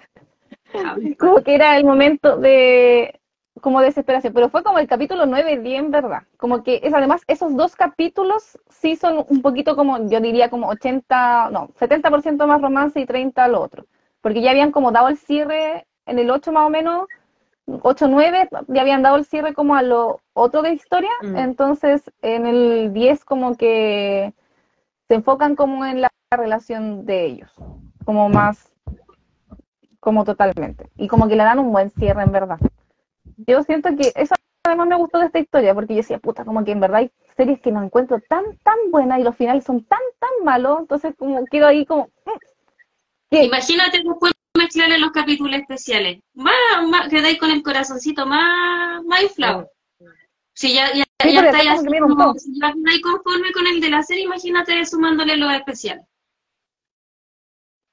como 1.18 1.42
que 1.42 1.54
era 1.54 1.76
el 1.76 1.84
momento 1.84 2.36
de 2.36 3.18
como 3.60 3.80
desesperación, 3.80 4.32
pero 4.32 4.48
fue 4.48 4.62
como 4.62 4.78
el 4.78 4.86
capítulo 4.86 5.26
9 5.26 5.58
bien, 5.58 5.90
¿verdad? 5.90 6.22
Como 6.36 6.62
que 6.62 6.80
es 6.82 6.94
además 6.94 7.22
esos 7.26 7.56
dos 7.56 7.74
capítulos 7.74 8.58
sí 8.68 8.94
son 8.94 9.24
un 9.28 9.42
poquito 9.42 9.74
como, 9.74 10.08
yo 10.08 10.20
diría 10.20 10.48
como 10.50 10.68
80, 10.68 11.50
no, 11.50 11.68
70% 11.80 12.46
más 12.46 12.62
romance 12.62 13.00
y 13.00 13.06
30 13.06 13.48
lo 13.48 13.60
otro, 13.60 13.86
porque 14.28 14.42
ya 14.42 14.50
habían 14.50 14.72
como 14.72 14.92
dado 14.92 15.08
el 15.08 15.16
cierre 15.16 15.86
en 16.04 16.18
el 16.18 16.30
8 16.30 16.52
más 16.52 16.66
o 16.66 16.68
menos, 16.68 17.08
8, 17.64 18.08
9, 18.08 18.50
ya 18.68 18.80
habían 18.82 19.02
dado 19.02 19.16
el 19.16 19.24
cierre 19.24 19.54
como 19.54 19.74
a 19.74 19.80
lo 19.80 20.20
otro 20.34 20.60
de 20.60 20.74
historia, 20.74 21.08
mm. 21.22 21.38
entonces 21.38 22.02
en 22.20 22.44
el 22.44 22.92
10 22.92 23.24
como 23.24 23.56
que 23.56 24.34
se 25.08 25.14
enfocan 25.14 25.56
como 25.56 25.86
en 25.86 26.02
la 26.02 26.10
relación 26.30 27.06
de 27.06 27.24
ellos, 27.24 27.50
como 28.04 28.28
más, 28.28 28.70
como 29.98 30.26
totalmente. 30.26 30.90
Y 30.98 31.08
como 31.08 31.26
que 31.26 31.36
le 31.36 31.44
dan 31.44 31.58
un 31.58 31.72
buen 31.72 31.88
cierre 31.88 32.22
en 32.22 32.32
verdad. 32.32 32.58
Yo 33.46 33.62
siento 33.62 33.96
que 33.96 34.12
eso 34.14 34.34
además 34.64 34.88
me 34.88 34.96
gustó 34.96 35.20
de 35.20 35.24
esta 35.24 35.38
historia, 35.38 35.72
porque 35.72 35.94
yo 35.94 36.02
decía, 36.02 36.18
puta, 36.18 36.44
como 36.44 36.64
que 36.64 36.72
en 36.72 36.80
verdad 36.80 36.98
hay 36.98 37.12
series 37.34 37.62
que 37.62 37.72
no 37.72 37.82
encuentro 37.82 38.20
tan, 38.28 38.44
tan 38.58 38.76
buenas 38.90 39.20
y 39.20 39.22
los 39.22 39.36
finales 39.36 39.64
son 39.64 39.84
tan, 39.84 40.02
tan 40.18 40.44
malos, 40.44 40.80
entonces 40.80 41.14
como 41.16 41.46
quedo 41.46 41.66
ahí 41.66 41.86
como... 41.86 42.10
Mm, 42.26 42.57
Imagínate 43.30 44.02
después 44.02 44.32
mezclarle 44.56 44.98
los 44.98 45.12
capítulos 45.12 45.60
especiales. 45.60 46.20
Más, 46.34 46.54
más, 46.88 47.08
quedáis 47.08 47.38
con 47.38 47.50
el 47.50 47.62
corazoncito 47.62 48.26
más, 48.26 49.02
más 49.04 49.22
inflado. 49.22 49.70
Si 50.54 50.74
ya, 50.74 50.92
ya, 50.92 51.04
ya 51.24 51.50
estáis 51.50 51.80
si 52.42 52.60
ya 52.60 52.72
conforme 53.02 53.52
con 53.52 53.66
el 53.66 53.80
de 53.80 53.90
la 53.90 54.02
serie, 54.02 54.24
imagínate 54.24 54.84
sumándole 54.84 55.36
los 55.36 55.52
especiales. 55.52 56.04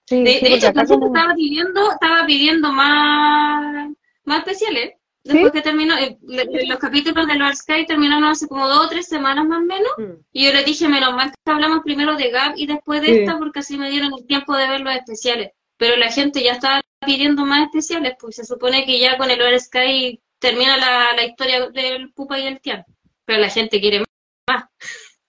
de, 0.09 0.53
hecho, 0.53 0.67
estaba 0.67 1.35
pidiendo, 1.35 1.91
estaba 1.91 2.25
pidiendo 2.25 2.71
más, 2.71 3.91
más 4.23 4.39
especiales. 4.39 4.95
Después 5.25 5.51
que 5.51 5.61
terminó, 5.61 5.97
eh, 5.97 6.19
los 6.21 6.77
capítulos 6.77 7.25
de 7.25 7.33
Lord 7.33 7.55
Sky 7.55 7.87
terminaron 7.87 8.25
hace 8.25 8.47
como 8.47 8.67
dos 8.67 8.85
o 8.85 8.89
tres 8.89 9.07
semanas 9.07 9.47
más 9.47 9.57
o 9.57 9.65
menos. 9.65 9.91
Mm. 9.97 10.21
Y 10.31 10.45
yo 10.45 10.53
le 10.53 10.63
dije, 10.63 10.87
menos 10.87 11.15
mal 11.15 11.31
que 11.31 11.51
hablamos 11.51 11.79
primero 11.83 12.15
de 12.15 12.29
Gab 12.29 12.53
y 12.55 12.67
después 12.67 13.01
de 13.01 13.23
esta, 13.23 13.39
porque 13.39 13.59
así 13.59 13.75
me 13.75 13.89
dieron 13.89 14.13
el 14.15 14.27
tiempo 14.27 14.55
de 14.55 14.67
ver 14.67 14.81
los 14.81 14.93
especiales. 14.93 15.51
Pero 15.77 15.97
la 15.97 16.11
gente 16.11 16.43
ya 16.43 16.51
estaba 16.51 16.81
pidiendo 17.03 17.43
más 17.43 17.63
especiales, 17.63 18.13
pues 18.19 18.35
se 18.35 18.45
supone 18.45 18.85
que 18.85 18.99
ya 18.99 19.17
con 19.17 19.31
el 19.31 19.39
Lord 19.39 19.59
Sky 19.59 20.21
termina 20.37 20.77
la, 20.77 21.13
la 21.15 21.25
historia 21.25 21.69
del 21.71 22.13
Pupa 22.13 22.37
y 22.37 22.45
el 22.45 22.61
Tian. 22.61 22.85
Pero 23.25 23.39
la 23.39 23.49
gente 23.49 23.81
quiere 23.81 24.03
más. 24.47 24.65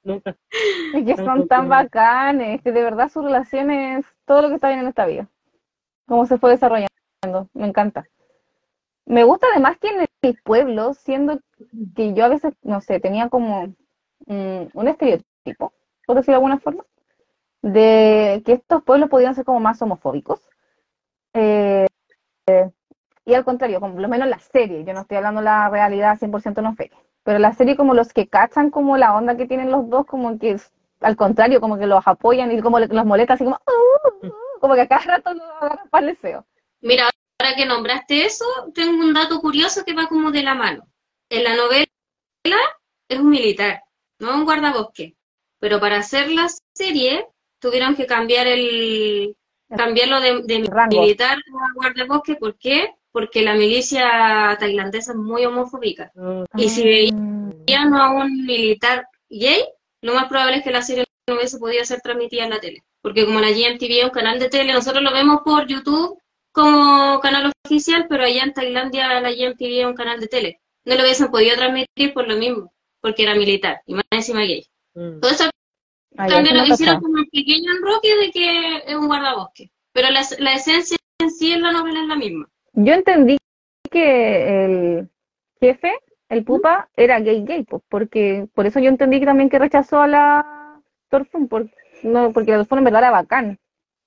Nunca. 0.05 0.37
Es 0.95 1.05
que 1.07 1.17
son 1.17 1.49
tan 1.49 1.71
bacanes, 1.71 2.61
que 2.61 2.71
de 2.71 2.83
verdad 2.83 3.11
su 3.11 3.23
relación 3.23 3.71
es 3.71 4.05
todo 4.27 4.43
lo 4.43 4.49
que 4.49 4.57
está 4.57 4.69
bien 4.69 4.81
en 4.81 4.89
esta 4.89 5.07
vida. 5.07 5.27
Cómo 6.07 6.27
se 6.27 6.37
fue 6.37 6.51
desarrollando. 6.51 7.49
Me 7.55 7.67
encanta. 7.67 8.07
Me 9.07 9.25
gusta 9.25 9.47
además 9.53 9.79
que 9.79 9.89
en 9.89 10.01
el 10.23 10.39
pueblo, 10.43 10.93
siendo 10.95 11.41
que 11.95 12.13
yo 12.15 12.25
a 12.25 12.29
veces, 12.29 12.55
no 12.63 12.81
sé, 12.81 13.01
tenía 13.01 13.29
como 13.29 13.69
mm, 14.27 14.63
un 14.75 14.89
estereotipo, 14.89 15.73
por 16.07 16.17
decirlo 16.17 16.33
de 16.33 16.37
alguna 16.37 16.59
forma, 16.59 16.85
de 17.63 18.43
que 18.45 18.55
estos 18.55 18.83
pueblos 18.83 19.09
podían 19.09 19.35
ser 19.35 19.45
como 19.45 19.61
más 19.61 19.81
homofóbicos. 19.83 20.41
Eh, 21.35 21.87
y 23.25 23.35
al 23.35 23.45
contrario, 23.45 23.81
como 23.81 24.01
lo 24.01 24.09
menos 24.09 24.29
la 24.29 24.39
serie, 24.39 24.85
yo 24.85 24.93
no 24.93 25.01
estoy 25.01 25.19
hablando 25.19 25.41
la 25.41 25.69
realidad 25.69 26.19
100% 26.19 26.63
no 26.63 26.75
fe, 26.75 26.91
pero 27.23 27.39
la 27.39 27.53
serie 27.53 27.77
como 27.77 27.95
los 27.95 28.13
que 28.13 28.29
cachan 28.29 28.71
como 28.71 28.97
la 28.97 29.15
onda 29.17 29.37
que 29.37 29.47
tienen 29.47 29.71
los 29.71 29.89
dos, 29.91 30.07
como 30.07 30.39
que 30.39 30.57
al 31.01 31.17
contrario, 31.17 31.61
como 31.61 31.79
que 31.79 31.87
los 31.87 32.07
apoyan 32.07 32.51
y 32.53 32.61
como 32.61 32.79
los 32.81 33.07
molesta 33.07 33.35
así 33.35 33.45
como, 33.45 33.57
uh, 33.57 34.27
uh, 34.27 34.29
uh", 34.29 34.61
como 34.61 34.75
que 34.75 34.83
a 34.83 34.89
cada 34.89 35.17
rato 35.17 35.35
los 35.35 35.47
agarran 35.61 35.89
para. 35.89 36.15
Mira, 36.81 37.11
ahora 37.47 37.57
que 37.57 37.67
nombraste 37.67 38.25
eso, 38.25 38.45
tengo 38.75 39.03
un 39.03 39.15
dato 39.15 39.41
curioso 39.41 39.85
que 39.85 39.95
va 39.95 40.09
como 40.09 40.31
de 40.31 40.43
la 40.43 40.55
mano. 40.55 40.87
En 41.31 41.45
la 41.45 41.55
novela 41.55 41.87
es 43.09 43.19
un 43.19 43.31
militar, 43.31 43.83
no 44.19 44.35
un 44.35 44.45
guardabosque. 44.45 45.17
Pero 45.59 45.81
para 45.81 45.99
hacer 45.99 46.31
la 46.31 46.49
serie 46.75 47.27
tuvieron 47.61 47.95
que 47.97 48.07
cambiar 48.07 48.47
el 48.47 49.37
cambiarlo 49.75 50.21
de, 50.21 50.69
militar 50.91 51.39
a 51.39 51.73
guardabosque. 51.75 52.37
¿Por 52.37 52.57
qué? 52.59 52.91
Porque 53.13 53.43
la 53.43 53.55
milicia 53.55 54.57
tailandesa 54.59 55.13
es 55.13 55.19
muy 55.19 55.45
homofóbica. 55.45 56.13
Y 56.57 56.69
si 56.69 56.85
veían 56.85 57.95
a 57.95 58.11
un 58.11 58.45
militar 58.45 59.09
gay, 59.31 59.65
lo 60.03 60.15
más 60.15 60.27
probable 60.27 60.59
es 60.59 60.65
que 60.65 60.71
la 60.71 60.83
serie 60.83 61.05
no 61.29 61.37
hubiese 61.37 61.59
podido 61.59 61.85
ser 61.85 62.01
transmitida 62.01 62.45
en 62.45 62.51
la 62.51 62.61
tele. 62.61 62.85
Porque 63.01 63.25
como 63.25 63.41
la 63.41 63.51
GMTV 63.51 63.99
es 63.99 64.05
un 64.05 64.11
canal 64.11 64.39
de 64.39 64.49
tele, 64.49 64.73
nosotros 64.73 65.03
lo 65.03 65.13
vemos 65.13 65.41
por 65.45 65.67
YouTube 65.67 66.21
como 66.57 67.21
canal 67.21 67.53
oficial, 67.67 68.07
pero 68.09 68.25
allá 68.25 68.43
en 68.43 68.55
Tailandia 68.55 69.21
la 69.21 69.31
GMTV 69.31 69.81
es 69.81 69.85
un 69.85 69.95
canal 69.95 70.19
de 70.19 70.27
tele. 70.27 70.61
No 70.87 70.95
lo 70.95 71.03
hubiesen 71.03 71.31
podido 71.31 71.55
transmitir 71.55 72.15
por 72.15 72.27
lo 72.27 72.35
mismo, 72.37 72.73
porque 73.03 73.25
era 73.25 73.35
militar 73.35 73.83
y 73.85 73.93
más 73.93 74.05
encima 74.11 74.41
gay. 74.41 74.65
Mm. 74.95 75.21
Todo 75.21 75.31
eso 75.33 75.51
también 76.17 76.57
lo 76.57 76.65
hicieron 76.65 77.03
como 77.03 77.17
un 77.17 77.27
pequeño 77.27 77.73
enroque 77.73 78.17
de 78.17 78.31
que 78.31 78.77
es 78.87 78.95
un 78.95 79.07
guardabosque. 79.07 79.71
Pero 79.93 80.09
la, 80.09 80.23
la 80.39 80.55
esencia 80.55 80.97
en 81.19 81.31
sí 81.31 81.53
en 81.53 81.61
la 81.61 81.73
novela 81.73 82.01
es 82.01 82.09
la 82.09 82.17
misma. 82.17 82.49
Yo 82.73 82.95
entendí 82.95 83.37
que 83.91 84.65
el 84.65 85.11
jefe, 85.61 85.93
el 86.31 86.43
pupa, 86.43 86.89
era 86.97 87.21
gay 87.21 87.45
gay, 87.45 87.65
pues, 87.65 87.83
porque 87.91 88.49
por 88.55 88.65
eso 88.65 88.81
yo 88.81 88.89
entendí 88.89 89.21
que 89.21 89.27
también 89.27 89.51
que 89.51 89.59
rechazó 89.59 90.01
a 90.01 90.07
la 90.07 90.81
Torfun, 91.11 91.49
porque, 91.49 91.75
no, 92.03 92.33
porque 92.33 92.53
la 92.53 92.59
Torfun 92.59 92.79
en 92.79 92.85
verdad 92.85 93.03
era 93.03 93.11
bacán 93.11 93.59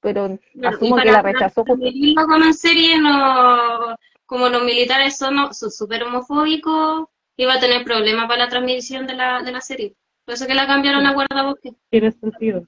pero 0.02 0.40
asumo 0.64 0.98
que 0.98 1.12
la 1.12 1.22
rechazó. 1.22 1.66
Como 1.66 1.86
en 1.86 2.54
serie, 2.54 3.00
no, 3.00 3.96
como 4.26 4.50
los 4.50 4.64
militares 4.64 5.18
son 5.18 5.54
súper 5.54 6.04
homofóbicos, 6.04 7.08
iba 7.38 7.54
a 7.54 7.60
tener 7.60 7.84
problemas 7.84 8.28
para 8.28 8.46
la 8.46 8.50
transmisión 8.50 9.08
de 9.08 9.16
la, 9.16 9.42
de 9.42 9.52
la 9.52 9.62
serie. 9.62 9.96
Por 10.26 10.36
eso 10.36 10.48
que 10.48 10.54
la 10.54 10.68
cambiaron 10.68 11.06
a 11.06 11.14
guardabosque. 11.14 11.74
Tiene 11.90 12.12
sentido. 12.12 12.66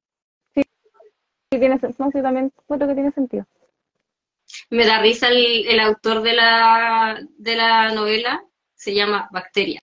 Sí, 0.55 0.63
sí 0.63 1.59
tiene 1.59 1.79
sentido. 1.79 2.05
No, 2.05 2.11
sí, 2.11 2.21
también 2.21 2.51
creo 2.67 2.87
que 2.87 2.93
tiene 2.93 3.11
sentido. 3.11 3.45
Me 4.69 4.85
da 4.85 5.01
risa 5.01 5.29
el, 5.29 5.67
el 5.67 5.79
autor 5.79 6.21
de 6.21 6.33
la, 6.33 7.21
de 7.37 7.55
la 7.55 7.93
novela, 7.93 8.43
se 8.73 8.93
llama 8.93 9.29
Bacteria. 9.31 9.79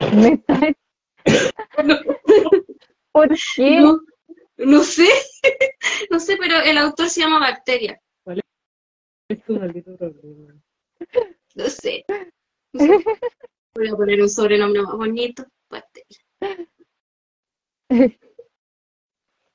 ¿Por 3.12 3.28
qué? 3.56 3.80
No 3.80 4.00
sé, 4.82 5.08
no 6.10 6.20
sé, 6.20 6.36
pero 6.36 6.60
el 6.60 6.78
autor 6.78 7.08
se 7.08 7.20
llama 7.20 7.38
Bacteria. 7.38 8.00
¿Cuál 8.24 8.40
es 9.28 9.44
tu 9.44 9.58
maldito 9.58 9.96
problema? 9.96 10.54
No 11.54 11.64
sé. 11.64 12.04
Voy 12.72 13.88
a 13.88 13.96
poner 13.96 14.20
un 14.20 14.28
sobrenombre 14.28 14.82
más 14.82 14.96
bonito, 14.96 15.44
Bacteria. 15.70 16.18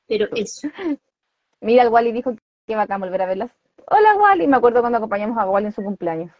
Pero 0.07 0.27
eso. 0.35 0.69
Mira, 1.61 1.83
el 1.83 1.89
Wally 1.89 2.11
dijo 2.11 2.35
que 2.65 2.75
va 2.75 2.83
a 2.83 2.97
volver 2.97 3.21
a 3.21 3.25
verlas. 3.25 3.51
Hola, 3.87 4.15
Wally. 4.15 4.47
Me 4.47 4.57
acuerdo 4.57 4.81
cuando 4.81 4.97
acompañamos 4.97 5.37
a 5.37 5.45
Wally 5.49 5.67
en 5.67 5.71
su 5.73 5.83
cumpleaños. 5.83 6.31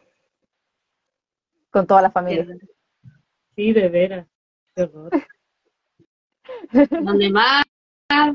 Con 1.70 1.88
toda 1.88 2.02
la 2.02 2.12
familia. 2.12 2.46
Sí, 3.56 3.74
de 3.74 3.90
veras. 3.90 4.28
Donde 6.72 7.30
más 7.30 7.64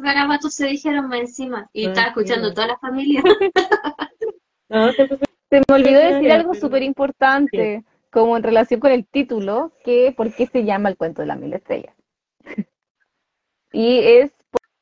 garabatos 0.00 0.54
se 0.54 0.66
dijeron 0.66 1.08
más 1.08 1.20
encima 1.20 1.68
y 1.72 1.86
estaba 1.86 2.08
escuchando 2.08 2.52
toda 2.52 2.68
la 2.68 2.78
familia. 2.78 3.22
se 5.50 5.60
me 5.60 5.74
olvidó 5.74 5.98
decir 5.98 6.32
algo 6.32 6.54
súper 6.54 6.82
importante, 6.82 7.84
como 8.10 8.36
en 8.36 8.42
relación 8.42 8.80
con 8.80 8.92
el 8.92 9.06
título, 9.06 9.72
que 9.84 10.12
por 10.16 10.34
qué 10.34 10.46
se 10.46 10.64
llama 10.64 10.88
el 10.88 10.96
cuento 10.96 11.22
de 11.22 11.28
la 11.28 11.36
mil 11.36 11.52
estrellas. 11.52 11.94
y 13.72 13.98
es 13.98 14.32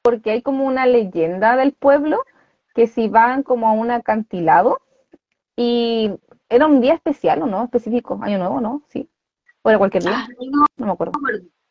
porque 0.03 0.31
hay 0.31 0.43
como 0.43 0.65
una 0.65 0.87
leyenda 0.87 1.57
del 1.57 1.73
pueblo 1.73 2.23
que 2.75 2.87
si 2.87 3.09
van 3.09 3.43
como 3.43 3.69
a 3.69 3.73
un 3.73 3.91
acantilado 3.91 4.81
y 5.57 6.13
era 6.49 6.67
un 6.67 6.81
día 6.81 6.95
especial 6.95 7.43
o 7.43 7.47
no, 7.47 7.65
específico, 7.65 8.19
año 8.23 8.39
nuevo, 8.39 8.61
¿no? 8.61 8.83
Sí. 8.89 9.09
O 9.63 9.71
era 9.71 9.79
cualquier 9.79 10.05
día. 10.05 10.29
no, 10.77 10.87
me 10.87 10.93
acuerdo. 10.93 11.13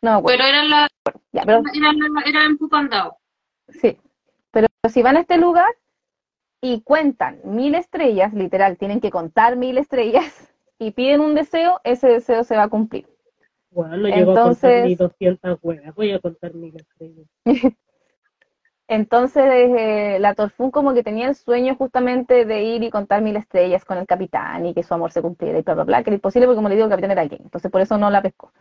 Pero 0.02 0.43
era, 0.43 0.64
la, 0.64 0.88
era, 1.32 2.46
en 2.46 2.58
Pupandao. 2.58 3.18
Sí, 3.70 3.98
pero 4.52 4.68
si 4.89 5.02
van 5.02 5.18
a 5.18 5.22
este 5.22 5.38
lugar 5.38 5.74
y 6.62 6.82
cuentan 6.82 7.39
mil 7.43 7.76
estrellas, 7.76 8.34
literal, 8.34 8.78
tienen 8.78 9.02
que 9.02 9.12
contar 9.12 9.56
mil 9.56 9.78
estrellas 9.78 10.54
y 10.80 10.91
piden 10.91 11.22
un 11.22 11.36
deseo, 11.36 11.82
ese 11.84 12.08
deseo 12.08 12.43
se 12.43 12.56
va 12.56 12.64
a 12.64 12.70
cumplir. 12.70 13.08
Bueno, 13.72 13.98
no 13.98 14.08
llego 14.08 14.32
Entonces, 14.32 14.64
a 14.64 14.68
contar 14.70 14.88
ni 14.88 14.96
200 14.96 15.60
huevas, 15.62 15.96
voy 15.96 16.12
a 16.12 16.20
contar 16.20 16.54
mil 16.54 16.76
estrellas. 16.76 17.28
Entonces, 18.88 19.43
eh, 19.43 20.18
la 20.20 20.36
Torfún 20.36 20.70
como 20.70 20.93
que 20.93 21.04
tenía 21.04 21.28
el 21.28 21.36
sueño 21.36 21.76
justamente 21.76 22.46
de 22.46 22.64
ir 22.64 22.84
y 22.84 22.91
contar 22.91 23.22
mil 23.24 23.36
estrellas 23.36 23.84
con 23.84 23.98
el 23.98 24.06
capitán 24.06 24.66
y 24.68 24.76
que 24.76 24.84
su 24.84 24.93
amor 24.93 25.12
se 25.12 25.24
cumpliera 25.24 25.58
y 25.58 25.64
bla, 25.64 25.74
bla, 25.74 25.84
bla, 25.86 26.04
que 26.04 26.12
era 26.12 26.16
imposible 26.16 26.46
porque 26.46 26.58
como 26.58 26.70
le 26.70 26.76
digo, 26.76 26.86
el 26.86 26.91
capitán 26.91 27.12
era 27.12 27.26
gay. 27.26 27.39
Entonces, 27.41 27.72
por 27.72 27.82
eso 27.82 27.98
no 27.98 28.12
la 28.12 28.22
pescó. 28.22 28.52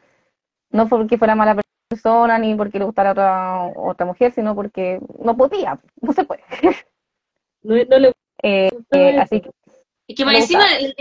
No 0.75 0.89
porque 0.89 1.19
fuera 1.19 1.37
mala 1.37 1.63
persona 1.89 2.37
ni 2.37 2.53
porque 2.57 2.81
le 2.81 2.85
gustara 2.85 3.13
otra, 3.13 3.67
otra 3.77 4.07
mujer, 4.07 4.33
sino 4.33 4.57
porque 4.57 4.99
no 5.21 5.37
podía, 5.37 5.79
no 6.01 6.13
se 6.13 6.25
puede. 6.25 6.43
No, 7.67 7.75
le 7.77 8.13
eh, 8.43 8.69
eh, 8.91 9.19
así 9.19 9.41
que, 9.41 9.51
y 10.07 10.15
que 10.15 10.23
encima 10.23 10.67
el, 10.77 10.95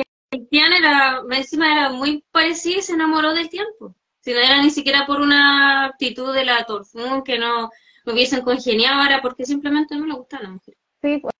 Tian 0.49 0.71
era, 0.71 1.21
encima 1.31 1.69
era 1.73 1.89
muy 1.89 2.23
parecido 2.31 2.79
y 2.79 2.81
se 2.81 2.93
enamoró 2.93 3.33
del 3.33 3.49
tiempo. 3.49 3.93
Si 4.21 4.31
no 4.31 4.39
era 4.39 4.61
ni 4.61 4.69
siquiera 4.69 5.05
por 5.05 5.19
una 5.19 5.87
actitud 5.87 6.33
de 6.33 6.45
la 6.45 6.63
Torfún 6.63 7.21
que 7.21 7.37
no, 7.37 7.69
no 8.05 8.13
hubiesen 8.13 8.43
congeniado, 8.43 9.03
era 9.03 9.21
porque 9.21 9.43
simplemente 9.43 9.93
no 9.97 10.05
le 10.05 10.13
gustaba 10.13 10.43
la 10.43 10.49
mujer. 10.51 10.77
Sí, 11.01 11.17
pues 11.17 11.33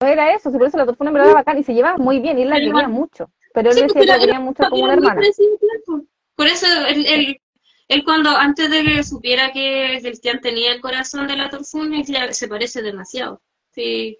era 0.00 0.32
eso, 0.32 0.52
por 0.52 0.62
eso 0.62 0.78
la 0.78 0.86
Torfún 0.86 1.08
en 1.08 1.14
verdad 1.14 1.30
era 1.30 1.38
bacán 1.40 1.58
y 1.58 1.64
se 1.64 1.74
llevaba 1.74 1.96
muy 1.96 2.20
bien 2.20 2.38
y 2.38 2.42
él 2.42 2.50
la 2.50 2.60
quería 2.60 2.86
mucho. 2.86 3.32
Pero 3.52 3.70
él 3.70 3.76
decía 3.76 4.00
que 4.00 4.06
la 4.06 4.18
quería 4.20 4.38
mucho 4.38 4.62
como 4.70 4.84
una 4.84 4.92
hermana. 4.92 5.22
Por 6.36 6.46
eso 6.46 6.66
el, 6.86 7.40
él 7.92 8.04
cuando, 8.04 8.30
antes 8.30 8.70
de 8.70 8.82
que 8.82 9.02
supiera 9.02 9.52
que 9.52 9.98
Cristian 10.02 10.40
tenía 10.40 10.72
el 10.72 10.80
corazón 10.80 11.26
de 11.26 11.36
la 11.36 11.50
Torfun, 11.50 11.92
se 12.30 12.48
parece 12.48 12.82
demasiado. 12.82 13.40
Sí. 13.72 14.18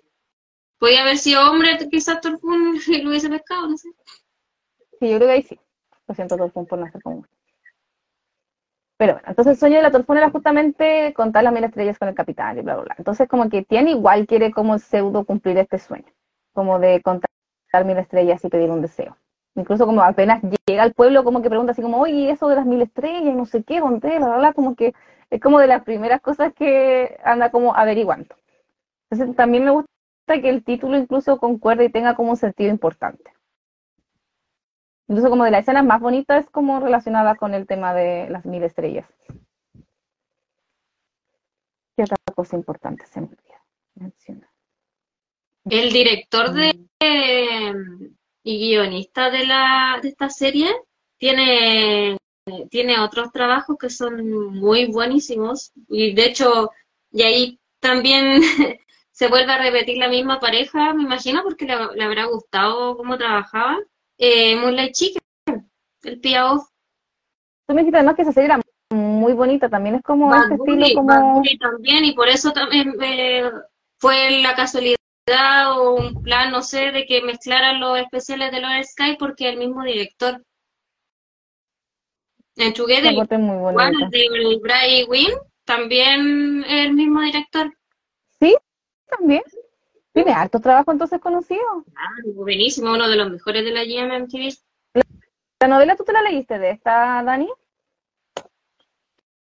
Podía 0.79 1.03
haber 1.03 1.19
sido 1.19 1.51
hombre, 1.51 1.79
quizás 1.91 2.21
Torfun 2.21 2.75
lo 3.03 3.11
hubiese 3.11 3.29
pescado, 3.29 3.69
no 3.69 3.77
sé. 3.77 3.89
Sí, 5.01 5.11
yo 5.11 5.17
creo 5.17 5.29
que 5.29 5.33
ahí 5.33 5.43
sí. 5.43 5.59
Lo 6.07 6.15
siento, 6.15 6.37
Torfun, 6.37 6.67
por 6.67 6.79
nacer 6.79 7.03
como 7.03 7.25
Pero 8.97 9.15
bueno, 9.15 9.29
entonces 9.29 9.53
el 9.53 9.59
sueño 9.59 9.77
de 9.77 9.83
la 9.83 9.91
Torfun 9.91 10.19
era 10.19 10.31
justamente 10.31 11.13
contar 11.15 11.45
las 11.45 11.53
mil 11.53 11.65
estrellas 11.65 11.99
con 11.99 12.09
el 12.09 12.15
capitán 12.15 12.59
y 12.59 12.63
bla, 12.63 12.75
bla, 12.75 12.85
bla. 12.85 12.95
Entonces 12.99 13.29
como 13.29 13.49
que 13.49 13.63
tiene 13.63 13.93
igual 13.93 14.27
quiere 14.27 14.51
como 14.53 14.79
pseudo 14.79 15.25
cumplir 15.25 15.59
este 15.59 15.79
sueño. 15.79 16.13
como 16.53 16.79
de 16.79 17.01
contar 17.03 17.31
mil 17.85 17.97
estrellas 17.97 18.45
y 18.45 18.49
pedir 18.49 18.71
un 18.71 18.83
deseo. 18.83 19.17
Incluso 19.55 19.85
como 19.85 20.03
apenas 20.03 20.43
llega 20.67 20.83
al 20.83 20.95
pueblo, 20.95 21.25
como 21.25 21.43
que 21.43 21.51
pregunta 21.51 21.73
así 21.73 21.83
como, 21.83 22.01
oye, 22.01 22.31
eso 22.31 22.49
de 22.49 22.57
las 22.57 22.67
mil 22.67 22.81
estrellas, 22.81 23.23
y 23.23 23.33
no 23.33 23.45
sé 23.45 23.63
qué, 23.65 23.81
dónde, 23.81 24.19
la 24.19 24.29
verdad, 24.29 24.55
como 24.55 24.75
que 24.75 24.95
es 25.31 25.41
como 25.41 25.59
de 25.61 25.67
las 25.67 25.83
primeras 25.85 26.21
cosas 26.21 26.53
que 26.55 27.19
anda 27.25 27.51
como 27.51 27.75
averiguando. 27.75 28.35
Entonces 29.11 29.37
también 29.37 29.65
me 29.65 29.71
gusta 29.71 29.89
que 30.27 30.49
el 30.49 30.65
título 30.65 30.97
incluso 30.97 31.39
concuerde 31.39 31.85
y 31.85 31.91
tenga 31.91 32.15
como 32.15 32.31
un 32.31 32.37
sentido 32.37 32.71
importante. 32.71 33.33
Incluso 35.09 35.29
como 35.29 35.45
de 35.45 35.51
la 35.51 35.59
escena 35.59 35.83
más 35.83 36.01
bonita 36.01 36.39
es 36.39 36.49
como 36.49 36.81
relacionada 36.81 37.35
con 37.35 37.53
el 37.53 37.67
tema 37.67 37.93
de 37.93 38.31
las 38.31 38.47
mil 38.47 38.63
estrellas. 38.63 39.07
¿Qué 41.95 42.05
otra 42.05 42.17
cosa 42.35 42.57
importante 42.57 43.05
se 43.07 43.21
me 43.21 43.27
olvida 43.27 43.63
El 45.67 45.93
director 45.93 46.53
de 46.53 46.87
y 48.43 48.59
guionista 48.59 49.31
de 49.31 49.47
la 49.47 49.99
de 50.03 50.09
esta 50.09 50.29
serie 50.31 50.75
tiene 51.19 52.17
tiene 52.71 52.99
otros 52.99 53.31
trabajos 53.31 53.77
que 53.79 53.89
son 53.89 54.51
muy 54.51 54.87
buenísimos. 54.87 55.73
Y 55.89 56.13
de 56.15 56.27
hecho 56.27 56.71
y 57.13 57.23
ahí 57.23 57.61
también 57.81 58.41
se 59.13 59.29
vuelve 59.29 59.53
a 59.53 59.59
repetir 59.59 59.99
la 59.99 60.09
misma 60.09 60.41
pareja 60.41 60.95
me 60.95 61.03
imagino 61.03 61.43
porque 61.43 61.67
le, 61.67 61.75
habrá 62.03 62.25
gustado 62.27 62.97
cómo 62.97 63.19
trabajaba 63.19 63.79
eh, 64.19 64.57
Moonlight 64.57 64.95
Chicken 64.95 65.23
el 66.05 66.21
Piao 66.21 66.67
tú 67.67 67.75
me 67.75 67.83
dijiste 67.83 67.99
además 67.99 68.17
que 68.17 68.23
esa 68.23 68.33
serie 68.33 68.47
era 68.47 68.61
muy 68.91 69.35
bonita 69.35 69.69
también 69.69 69.97
es 69.97 70.03
como 70.03 70.35
este 70.35 70.55
estilo 70.55 70.87
como 70.95 71.43
también 71.61 72.05
y 72.05 72.15
por 72.15 72.29
eso 72.29 72.53
también 72.53 72.95
eh, 73.03 73.51
fue 73.99 74.43
la 74.43 74.55
casualidad 74.55 74.97
o 75.27 75.95
un 75.95 76.23
plan, 76.23 76.51
no 76.51 76.63
sé, 76.63 76.91
de 76.91 77.07
que 77.07 77.23
mezclaran 77.23 77.81
los 77.81 77.99
especiales 77.99 78.51
de 78.51 78.61
los 78.61 78.71
Sky 78.89 79.17
porque 79.19 79.49
el 79.49 79.59
mismo 79.59 79.83
director. 79.85 80.43
En 82.57 82.75
Together, 82.75 83.15
Juan, 83.15 83.95
de 84.11 84.59
Bray 84.61 85.05
Wynn, 85.05 85.33
también 85.65 86.65
el 86.65 86.93
mismo 86.93 87.23
director. 87.23 87.73
Sí, 88.39 88.55
también. 89.07 89.43
Tiene 90.13 90.33
alto 90.33 90.61
trabajo 90.61 90.93
entonces 90.93 91.19
conocido. 91.21 91.63
Ah, 91.97 92.09
buenísimo, 92.35 92.93
uno 92.93 93.09
de 93.09 93.17
los 93.17 93.31
mejores 93.31 93.65
de 93.65 93.71
la 93.71 93.85
GMMTV. 93.85 94.55
¿La 95.61 95.69
novela 95.69 95.97
tú 95.97 96.05
te 96.05 96.13
la 96.13 96.21
leíste 96.21 96.59
de 96.59 96.73
esta, 96.73 97.23
Dani? 97.23 97.49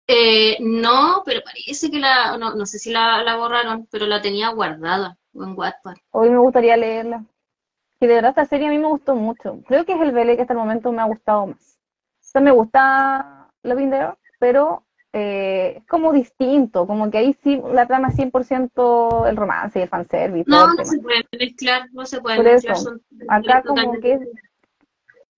Eh, 0.08 0.58
no, 0.60 1.22
pero 1.24 1.42
parece 1.44 1.90
que 1.90 2.00
la, 2.00 2.36
no, 2.36 2.56
no 2.56 2.66
sé 2.66 2.80
si 2.80 2.92
la, 2.92 3.24
la 3.24 3.38
borraron, 3.38 3.88
pero 3.90 4.08
la 4.08 4.22
tenía 4.22 4.50
guardada 4.50 5.19
en 5.34 5.58
Wattpad. 5.58 5.96
Hoy 6.12 6.30
me 6.30 6.38
gustaría 6.38 6.78
leerla. 6.78 7.24
Y 8.00 8.08
de 8.08 8.16
verdad 8.16 8.30
esta 8.30 8.46
serie 8.46 8.68
a 8.68 8.72
mí 8.72 8.78
me 8.78 8.88
gustó 8.88 9.16
mucho. 9.16 9.60
Creo 9.68 9.86
que 9.86 9.94
es 9.94 10.02
el 10.02 10.12
BL 10.12 10.36
que 10.36 10.42
hasta 10.42 10.54
el 10.54 10.60
momento 10.60 10.92
me 10.92 11.02
ha 11.02 11.06
gustado 11.06 11.48
más. 11.48 11.80
O 12.22 12.32
sea, 12.32 12.42
me 12.42 12.52
gusta 12.52 13.50
Loving 13.64 13.90
There, 13.90 14.14
pero 14.40 14.86
eh, 15.12 15.76
es 15.78 15.88
como 15.88 16.14
distinto, 16.14 16.86
como 16.86 17.10
que 17.10 17.18
ahí 17.18 17.36
sí 17.44 17.62
la 17.74 17.88
trama 17.88 18.10
es 18.10 18.16
100% 18.16 19.28
el 19.28 19.36
romance 19.36 19.80
y 19.80 19.82
el 19.82 19.90
fanservice. 19.90 20.50
No, 20.50 20.74
no 20.74 20.86
se 20.86 21.00
puede 21.00 21.26
mezclar, 21.38 21.90
no 21.92 22.06
se 22.06 22.22
puede 22.22 22.44
mezclar. 22.44 22.78
acá 23.28 23.64
como 23.64 24.00
que 24.00 24.20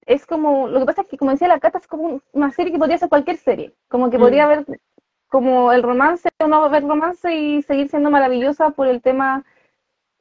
es, 0.06 0.26
como, 0.26 0.68
lo 0.68 0.82
que 0.82 0.86
pasa 0.88 1.02
es 1.04 1.08
que 1.08 1.18
como 1.18 1.32
decía 1.32 1.48
la 1.48 1.60
Cata, 1.60 1.78
es 1.78 1.88
como 1.88 2.22
una 2.34 2.52
serie 2.52 2.74
que 2.74 2.80
podría 2.80 2.98
ser 2.98 3.08
cualquier 3.08 3.38
serie, 3.38 3.74
como 3.88 4.10
que 4.10 4.20
podría 4.20 4.46
mm. 4.46 4.52
haber 4.52 4.66
como 5.30 5.72
el 5.72 5.82
romance, 5.82 6.30
o 6.40 6.48
no 6.48 6.66
haber 6.66 6.84
romance 6.84 7.34
y 7.34 7.62
seguir 7.62 7.88
siendo 7.88 8.10
maravillosa 8.10 8.72
por 8.72 8.88
el 8.88 9.02
tema 9.02 9.46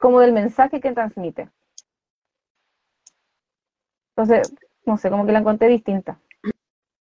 como 0.01 0.19
del 0.19 0.33
mensaje 0.33 0.81
que 0.81 0.91
transmite. 0.91 1.49
Entonces, 4.15 4.53
no 4.85 4.97
sé, 4.97 5.09
como 5.09 5.25
que 5.25 5.31
la 5.31 5.39
encontré 5.39 5.67
distinta. 5.67 6.19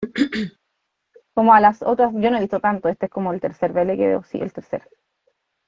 Como 1.36 1.56
a 1.56 1.60
las 1.60 1.82
otras, 1.82 2.14
yo 2.14 2.30
no 2.30 2.38
he 2.38 2.42
visto 2.42 2.60
tanto, 2.60 2.90
este 2.90 3.08
es 3.08 3.12
como 3.12 3.34
el 3.34 3.42
tercer 3.42 3.74
vele 3.74 3.98
que 3.98 4.06
veo, 4.06 4.22
sí, 4.22 4.38
el 4.40 4.54
tercer. 4.54 4.88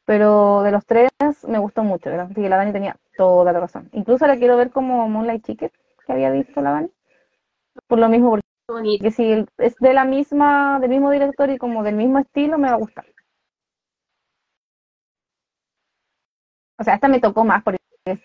Pero 0.05 0.61
de 0.61 0.71
los 0.71 0.85
tres 0.85 1.09
me 1.47 1.57
gustó 1.57 1.83
mucho, 1.83 2.11
así 2.11 2.35
que 2.35 2.49
la 2.49 2.57
Dani 2.57 2.71
tenía 2.71 2.97
toda 3.17 3.51
la 3.51 3.59
razón. 3.59 3.89
Incluso 3.93 4.27
la 4.27 4.37
quiero 4.37 4.57
ver 4.57 4.69
como 4.69 5.09
Moonlight 5.09 5.43
Chicken, 5.43 5.71
que 6.05 6.13
había 6.13 6.29
visto 6.29 6.61
la 6.61 6.71
Dani. 6.71 6.91
Por 7.87 7.97
lo 7.97 8.09
mismo, 8.09 8.37
porque 8.67 9.11
si 9.11 9.45
es 9.57 9.75
de 9.77 9.93
la 9.93 10.05
misma, 10.05 10.79
del 10.79 10.91
mismo 10.91 11.09
director 11.09 11.49
y 11.49 11.57
como 11.57 11.83
del 11.83 11.95
mismo 11.95 12.19
estilo, 12.19 12.59
me 12.59 12.69
va 12.69 12.75
a 12.75 12.79
gustar. 12.79 13.05
O 16.77 16.83
sea, 16.83 16.95
esta 16.95 17.07
me 17.07 17.19
tocó 17.19 17.43
más 17.43 17.63
porque 17.63 17.79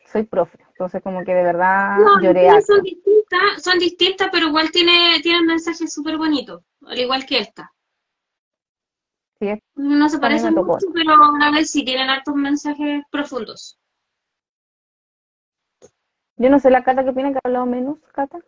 soy 0.06 0.24
profe, 0.24 0.58
entonces 0.68 1.02
como 1.02 1.24
que 1.24 1.34
de 1.34 1.42
verdad 1.42 1.96
lloré. 2.20 2.50
Son 2.62 2.82
distintas, 2.82 3.62
son 3.62 3.78
distintas, 3.78 4.28
pero 4.30 4.48
igual 4.48 4.70
tiene, 4.70 5.20
tiene 5.22 5.40
un 5.40 5.46
mensaje 5.46 5.86
súper 5.88 6.18
bonito, 6.18 6.64
al 6.86 6.98
igual 6.98 7.24
que 7.24 7.38
esta. 7.38 7.72
Sí, 9.40 9.48
no 9.74 10.08
se 10.08 10.18
parecen 10.18 10.54
mucho, 10.54 10.86
pero 10.92 11.12
a 11.14 11.50
vez 11.50 11.70
sí 11.70 11.82
tienen 11.84 12.10
altos 12.10 12.34
mensajes 12.34 13.02
profundos. 13.10 13.78
Yo 16.36 16.50
no 16.50 16.58
sé 16.58 16.70
la 16.70 16.82
Cata 16.82 17.04
que 17.04 17.10
opina 17.10 17.32
que 17.32 17.38
ha 17.38 17.48
hablado 17.48 17.66
menos, 17.66 17.98
Cata. 18.12 18.38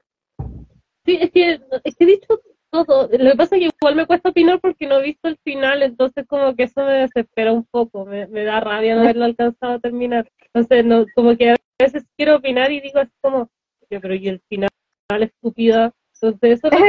Sí, 1.05 1.18
es 1.20 1.30
que, 1.30 1.61
es 1.84 1.96
que 1.96 2.05
he 2.05 2.07
dicho 2.07 2.40
todo. 2.72 3.08
Lo 3.12 3.30
que 3.30 3.36
pasa 3.36 3.56
es 3.56 3.60
que 3.60 3.70
igual 3.80 3.96
me 3.96 4.06
cuesta 4.06 4.30
opinar 4.30 4.60
porque 4.60 4.86
no 4.86 4.98
he 4.98 5.02
visto 5.02 5.28
el 5.28 5.36
final, 5.44 5.82
entonces 5.82 6.26
como 6.26 6.56
que 6.56 6.64
eso 6.64 6.84
me 6.84 6.92
desespera 6.92 7.52
un 7.52 7.64
poco, 7.64 8.06
me, 8.06 8.26
da 8.26 8.60
rabia 8.60 8.94
no 8.96 9.02
haberlo 9.02 9.26
alcanzado 9.26 9.74
a 9.74 9.78
terminar. 9.78 10.28
Entonces, 10.52 10.84
no, 10.84 11.04
como 11.14 11.36
que 11.36 11.50
a 11.50 11.56
veces 11.78 12.04
quiero 12.16 12.36
opinar 12.36 12.72
y 12.72 12.80
digo 12.80 12.98
así 12.98 13.12
como, 13.20 13.50
pero 13.88 14.14
y 14.14 14.28
el 14.28 14.40
final 14.48 14.70
estúpida. 15.10 15.92
Entonces, 16.20 16.58
eso 16.58 16.68
es 16.68 16.80
lo 16.80 16.86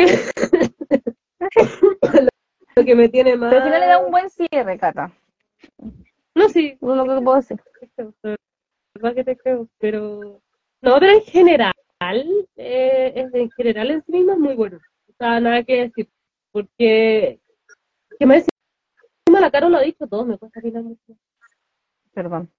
que, 1.39 2.29
lo 2.75 2.85
que 2.85 2.95
me 2.95 3.09
tiene 3.09 3.35
más. 3.35 3.49
Pero 3.49 3.63
al 3.63 3.67
final 3.67 3.81
le 3.81 3.87
da 3.87 3.97
un 3.99 4.11
buen 4.11 4.29
cierre, 4.29 4.77
Cata. 4.77 5.11
No, 6.35 6.49
sí. 6.49 6.77
No 6.81 6.95
lo 6.95 7.03
que 7.03 7.21
puedo 7.21 7.37
decir. 7.37 7.59
verdad 8.95 9.15
que 9.15 9.23
te 9.23 9.35
creo, 9.35 9.67
pero. 9.79 10.39
No, 10.81 10.99
pero 10.99 11.13
en 11.13 11.21
general, 11.21 11.73
eh, 12.55 13.13
en 13.15 13.51
general 13.51 13.91
en 13.91 14.03
sí 14.03 14.11
mismo 14.11 14.33
es 14.33 14.39
muy 14.39 14.53
bueno 14.53 14.79
nada 15.19 15.63
que 15.63 15.83
decir, 15.83 16.09
porque 16.51 17.39
que 18.19 18.25
me 18.25 18.35
decía 18.35 18.49
la 19.39 19.51
cara 19.51 19.69
lo 19.69 19.77
ha 19.77 19.81
dicho 19.81 20.07
todo, 20.07 20.25
me 20.25 20.37
cuesta 20.37 20.59
opinar 20.59 20.83
mucho. 20.83 21.17
Perdón. 22.13 22.51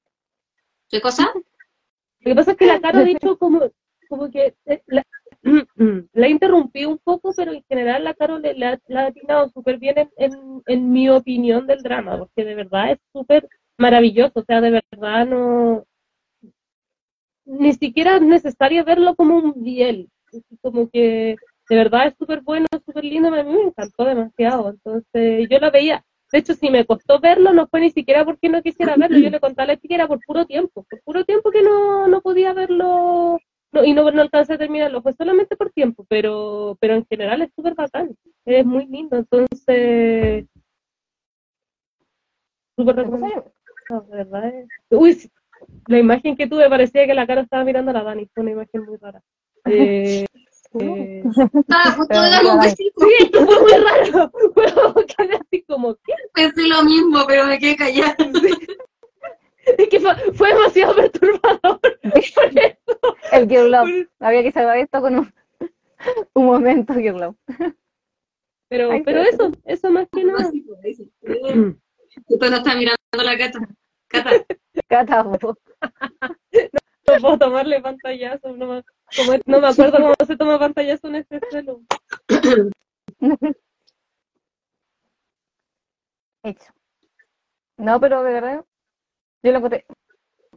¿Qué 0.88 1.00
cosa? 1.00 1.32
Lo 1.34 2.30
que 2.30 2.34
pasa 2.34 2.50
es 2.52 2.56
que 2.56 2.66
la 2.66 2.80
cara 2.80 3.00
ha 3.00 3.04
dicho 3.04 3.38
como, 3.38 3.70
como 4.08 4.30
que 4.30 4.54
eh, 4.66 4.82
la, 4.86 5.02
la 6.12 6.28
interrumpí 6.28 6.84
un 6.84 6.98
poco, 6.98 7.32
pero 7.36 7.52
en 7.52 7.62
general 7.68 8.04
la 8.04 8.14
Caro 8.14 8.38
le, 8.38 8.54
la, 8.54 8.80
ha 8.94 9.06
atinado 9.06 9.48
súper 9.50 9.78
bien 9.78 10.10
en, 10.16 10.62
en, 10.66 10.92
mi 10.92 11.08
opinión 11.08 11.66
del 11.66 11.82
drama, 11.82 12.18
porque 12.18 12.44
de 12.44 12.54
verdad 12.54 12.92
es 12.92 12.98
súper 13.12 13.48
maravilloso, 13.76 14.40
o 14.40 14.44
sea, 14.44 14.60
de 14.60 14.70
verdad 14.70 15.26
no, 15.26 15.84
ni 17.44 17.72
siquiera 17.74 18.16
es 18.16 18.22
necesario 18.22 18.84
verlo 18.84 19.14
como 19.14 19.36
un 19.36 19.62
biel, 19.62 20.08
como 20.62 20.88
que 20.88 21.36
de 21.68 21.76
verdad 21.76 22.08
es 22.08 22.14
súper 22.18 22.42
bueno, 22.42 22.66
súper 22.84 23.04
lindo, 23.04 23.28
a 23.28 23.42
mí 23.42 23.52
me 23.52 23.62
encantó 23.62 24.04
demasiado. 24.04 24.70
Entonces 24.70 25.48
yo 25.48 25.58
lo 25.58 25.70
veía. 25.70 26.04
De 26.32 26.38
hecho, 26.38 26.54
si 26.54 26.68
me 26.68 26.84
costó 26.84 27.20
verlo, 27.20 27.52
no 27.52 27.68
fue 27.68 27.80
ni 27.80 27.90
siquiera 27.90 28.24
porque 28.24 28.48
no 28.48 28.62
quisiera 28.62 28.96
verlo. 28.96 29.18
Yo 29.18 29.30
le 29.30 29.40
conté 29.40 29.62
a 29.62 29.66
la 29.66 29.76
chica 29.76 29.94
era 29.94 30.08
por 30.08 30.18
puro 30.26 30.46
tiempo. 30.46 30.84
Por 30.90 31.00
puro 31.02 31.24
tiempo 31.24 31.50
que 31.50 31.62
no, 31.62 32.08
no 32.08 32.20
podía 32.20 32.52
verlo 32.52 33.38
y 33.84 33.92
no, 33.92 34.10
no 34.10 34.22
alcancé 34.22 34.54
a 34.54 34.58
terminarlo. 34.58 35.02
Fue 35.02 35.12
solamente 35.12 35.56
por 35.56 35.70
tiempo, 35.70 36.04
pero, 36.08 36.76
pero 36.80 36.94
en 36.94 37.06
general 37.06 37.42
es 37.42 37.50
súper 37.54 37.74
bacán. 37.74 38.16
Es 38.44 38.64
muy 38.64 38.86
lindo. 38.86 39.16
Entonces, 39.16 40.46
súper 42.76 42.96
recomendable. 42.96 43.52
de 44.10 44.16
verdad 44.16 44.46
es... 44.46 44.68
Uy, 44.90 45.30
la 45.86 45.98
imagen 45.98 46.36
que 46.36 46.46
tuve 46.46 46.68
parecía 46.68 47.06
que 47.06 47.14
la 47.14 47.26
cara 47.26 47.42
estaba 47.42 47.64
mirando 47.64 47.90
a 47.90 47.94
la 47.94 48.02
Dani. 48.02 48.26
Fue 48.34 48.42
una 48.42 48.52
imagen 48.52 48.84
muy 48.84 48.96
rara. 48.98 49.22
Eh, 49.66 50.26
eh, 50.80 51.22
ah, 51.70 51.92
justo 51.96 52.14
Sí, 52.76 52.90
esto 53.20 53.46
fue 53.46 53.60
muy 53.60 53.72
raro. 53.72 54.30
Fue 54.54 54.66
quedé 54.66 55.30
así 55.34 55.62
como, 55.68 55.94
¿qué? 55.96 56.12
Pensé 56.32 56.68
lo 56.68 56.82
mismo, 56.82 57.24
pero 57.26 57.46
me 57.46 57.58
quedé 57.58 57.76
callada. 57.76 58.16
Es 59.78 59.88
que 59.88 60.00
fue, 60.00 60.14
fue 60.34 60.48
demasiado 60.52 60.94
perturbador. 60.94 61.80
Por 61.80 62.18
eso. 62.18 62.40
El 63.32 63.48
Girl. 63.48 64.08
Había 64.20 64.42
que 64.42 64.52
salvar 64.52 64.78
esto 64.78 65.00
con 65.00 65.18
un, 65.18 65.34
un 66.34 66.46
momento 66.46 66.94
Girl. 66.94 67.34
Pero, 68.68 68.90
pero 69.04 69.22
eso, 69.22 69.52
eso 69.64 69.90
más 69.90 70.06
que 70.12 70.24
nada. 70.24 70.50
Usted 72.26 72.50
no 72.50 72.56
está 72.56 72.74
mirando 72.74 72.98
la 73.12 73.38
cata. 73.38 73.58
Cata. 74.08 74.30
Cata, 74.88 75.24
no, 77.08 77.20
puedo 77.20 77.38
tomarle 77.38 77.80
pantallazo, 77.80 78.56
no 78.56 78.66
más 78.66 78.84
no 79.46 79.60
me 79.60 79.68
acuerdo 79.68 79.98
cómo 79.98 80.14
se 80.26 80.36
toma 80.36 80.58
pantallazo 80.58 81.08
en 81.08 81.14
este 81.16 81.40
celo. 81.50 81.80
Hecho. 86.42 86.72
No, 87.76 88.00
pero 88.00 88.22
de 88.22 88.32
verdad, 88.32 88.64
yo 89.42 89.52
la 89.52 89.58
encontré 89.58 89.86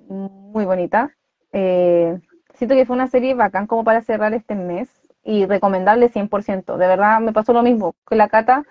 muy 0.07 0.65
bonita. 0.65 1.15
Eh, 1.51 2.19
siento 2.55 2.75
que 2.75 2.85
fue 2.85 2.95
una 2.95 3.07
serie 3.07 3.33
bacán 3.33 3.67
como 3.67 3.83
para 3.83 4.01
cerrar 4.01 4.33
este 4.33 4.55
mes 4.55 4.89
y 5.23 5.45
recomendable 5.45 6.11
100%. 6.11 6.77
De 6.77 6.87
verdad 6.87 7.19
me 7.19 7.33
pasó 7.33 7.53
lo 7.53 7.63
mismo 7.63 7.95
que 8.07 8.15
la 8.15 8.29
Cata. 8.29 8.63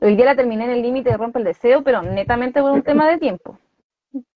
Hoy 0.00 0.14
día 0.14 0.26
la 0.26 0.36
terminé 0.36 0.64
en 0.64 0.70
el 0.70 0.82
límite 0.82 1.10
de 1.10 1.16
rompe 1.16 1.38
el 1.38 1.44
deseo, 1.44 1.82
pero 1.82 2.02
netamente 2.02 2.60
por 2.60 2.70
un 2.72 2.82
tema 2.82 3.08
de 3.08 3.18
tiempo. 3.18 3.58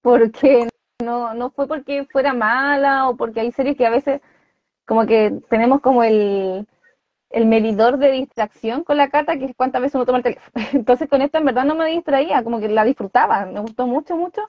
Porque 0.03 0.69
no, 1.01 1.35
no 1.35 1.51
fue 1.51 1.67
porque 1.67 2.07
fuera 2.07 2.33
mala 2.33 3.09
o 3.09 3.17
porque 3.17 3.41
hay 3.41 3.53
series 3.53 3.77
que 3.77 3.87
a 3.87 3.91
veces 3.91 4.21
como 4.87 5.07
que 5.07 5.41
tenemos 5.49 5.81
como 5.81 6.03
el, 6.03 6.67
el 7.31 7.47
medidor 7.47 7.99
de 7.99 8.11
distracción 8.13 8.85
con 8.85 8.97
la 8.97 9.09
Cata, 9.09 9.39
que 9.39 9.47
es 9.47 9.57
cuántas 9.57 9.81
veces 9.81 9.95
uno 9.95 10.07
toma 10.07 10.19
el 10.19 10.25
teléfono. 10.25 10.53
Entonces 10.73 11.09
con 11.09 11.23
esta 11.23 11.39
en 11.39 11.45
verdad 11.47 11.65
no 11.65 11.75
me 11.75 11.87
distraía, 11.87 12.43
como 12.43 12.61
que 12.61 12.69
la 12.69 12.85
disfrutaba, 12.85 13.47
me 13.47 13.61
gustó 13.61 13.87
mucho, 13.87 14.17
mucho, 14.17 14.43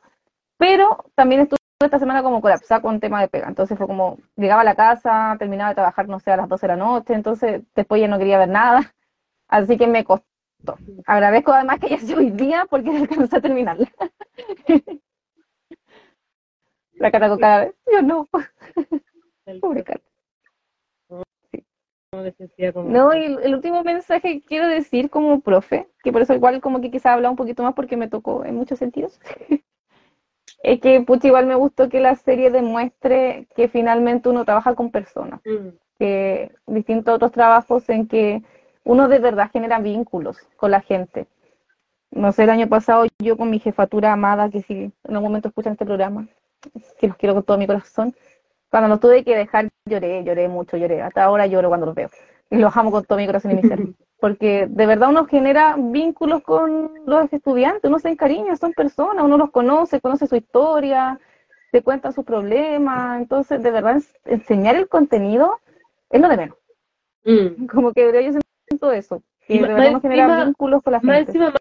pero 0.58 1.06
también 1.16 1.42
estuve 1.42 1.58
esta 1.80 2.00
semana 2.00 2.24
como 2.24 2.42
colapsada 2.42 2.82
con 2.82 3.00
tema 3.00 3.22
de 3.22 3.28
pega. 3.28 3.48
Entonces 3.48 3.78
fue 3.78 3.88
como, 3.88 4.18
llegaba 4.36 4.62
a 4.62 4.66
la 4.66 4.76
casa, 4.76 5.36
terminaba 5.40 5.70
de 5.70 5.76
trabajar, 5.76 6.08
no 6.08 6.20
sé, 6.20 6.32
a 6.32 6.38
las 6.38 6.50
12 6.50 6.68
de 6.68 6.74
la 6.74 6.78
noche, 6.78 7.14
entonces 7.14 7.62
después 7.76 8.02
ya 8.02 8.08
no 8.08 8.18
quería 8.20 8.38
ver 8.38 8.50
nada, 8.50 8.94
así 9.48 9.78
que 9.78 9.88
me 9.88 10.04
costó. 10.04 10.26
Agradezco 11.06 11.54
además 11.54 11.80
que 11.80 11.90
ya 11.90 12.00
sea 12.00 12.18
hoy 12.18 12.32
día 12.32 12.66
porque 12.70 12.90
alcancé 12.98 13.38
a 13.38 13.42
terminarla. 13.42 13.88
La 17.02 17.12
Cata 17.12 17.30
con 17.30 17.40
cada 17.40 17.66
vez, 17.66 17.76
yo 17.92 18.02
no. 18.02 18.30
Pobre 19.60 19.84
Cata. 19.84 20.02
No, 22.14 23.14
y 23.14 23.24
el, 23.24 23.56
último 23.56 23.84
mensaje 23.84 24.42
que 24.42 24.46
quiero 24.46 24.68
decir 24.68 25.10
como 25.10 25.40
profe, 25.40 25.88
que 26.04 26.12
por 26.12 26.22
eso 26.22 26.34
igual 26.34 26.60
como 26.60 26.82
que 26.82 26.92
quizá 26.92 27.14
hablar 27.14 27.32
un 27.32 27.38
poquito 27.38 27.64
más 27.64 27.74
porque 27.74 27.96
me 27.96 28.10
tocó 28.10 28.44
en 28.44 28.56
muchos 28.56 28.80
sentidos, 28.80 29.20
es 30.64 30.80
que 30.82 31.02
pucha, 31.02 31.28
igual 31.28 31.46
me 31.46 31.56
gustó 31.56 31.88
que 31.88 32.02
la 32.02 32.16
serie 32.16 32.52
demuestre 32.52 33.48
que 33.56 33.70
finalmente 33.70 34.28
uno 34.28 34.44
trabaja 34.44 34.76
con 34.76 34.92
personas, 34.92 35.40
mm. 35.46 35.70
que 35.98 36.52
distintos 36.68 37.16
otros 37.16 37.32
trabajos 37.32 37.88
en 37.88 38.08
que 38.08 38.44
uno 38.84 39.08
de 39.08 39.20
verdad 39.20 39.50
genera 39.52 39.80
vínculos 39.80 40.38
con 40.58 40.72
la 40.72 40.82
gente. 40.82 41.28
No 42.12 42.34
sé, 42.34 42.44
el 42.44 42.50
año 42.50 42.68
pasado 42.68 43.06
yo 43.20 43.38
con 43.38 43.50
mi 43.50 43.60
jefatura 43.60 44.12
amada, 44.12 44.50
que 44.50 44.62
si 44.64 44.74
en 44.74 44.94
algún 45.06 45.30
momento 45.30 45.48
escuchan 45.48 45.74
este 45.74 45.86
programa, 45.86 46.28
que 47.00 47.08
los 47.08 47.18
quiero 47.18 47.36
con 47.36 47.44
todo 47.44 47.58
mi 47.58 47.68
corazón, 47.68 48.14
cuando 48.72 48.88
los 48.88 49.02
tuve 49.02 49.24
que 49.26 49.36
dejar, 49.36 49.70
lloré, 49.86 50.24
lloré 50.24 50.48
mucho, 50.48 50.78
lloré. 50.78 51.02
Hasta 51.02 51.26
ahora 51.26 51.46
lloro 51.46 51.68
cuando 51.68 51.88
los 51.88 51.96
veo. 51.96 52.10
Y 52.50 52.58
los 52.58 52.76
amo 52.78 52.90
con 52.90 53.04
todo 53.04 53.18
mi 53.18 53.26
corazón 53.26 53.52
y 53.52 53.56
mi 53.56 53.64
ser. 53.64 53.80
Porque 54.20 54.68
de 54.70 54.86
verdad 54.86 55.10
uno 55.10 55.26
genera 55.26 55.76
vínculos 55.78 56.42
con 56.44 56.92
los 57.06 57.34
estudiantes, 57.34 57.90
uno 57.90 58.00
se 58.00 58.10
encariña, 58.10 58.56
son 58.56 58.72
personas, 58.72 59.26
uno 59.26 59.38
los 59.38 59.52
conoce, 59.52 60.00
conoce 60.00 60.28
su 60.28 60.36
historia, 60.38 61.20
te 61.72 61.82
cuenta 61.82 62.14
sus 62.14 62.24
problemas. 62.24 63.20
Entonces, 63.20 63.62
de 63.62 63.72
verdad, 63.72 64.02
enseñar 64.26 64.76
el 64.76 64.88
contenido 64.88 65.60
es 66.10 66.22
lo 66.22 66.30
de 66.30 66.38
menos. 66.38 66.58
Mm. 67.26 67.66
Como 67.66 67.92
que 67.92 68.06
yo 68.24 68.40
siento 68.70 68.92
eso. 68.94 69.22
Que 69.48 69.56
de 69.56 69.62
verdad 69.64 69.90
uno 69.90 70.02
genera 70.02 70.46
vínculos 70.46 70.82
con 70.82 70.94
la 70.94 71.00
gente. 71.02 71.40
más, 71.40 71.54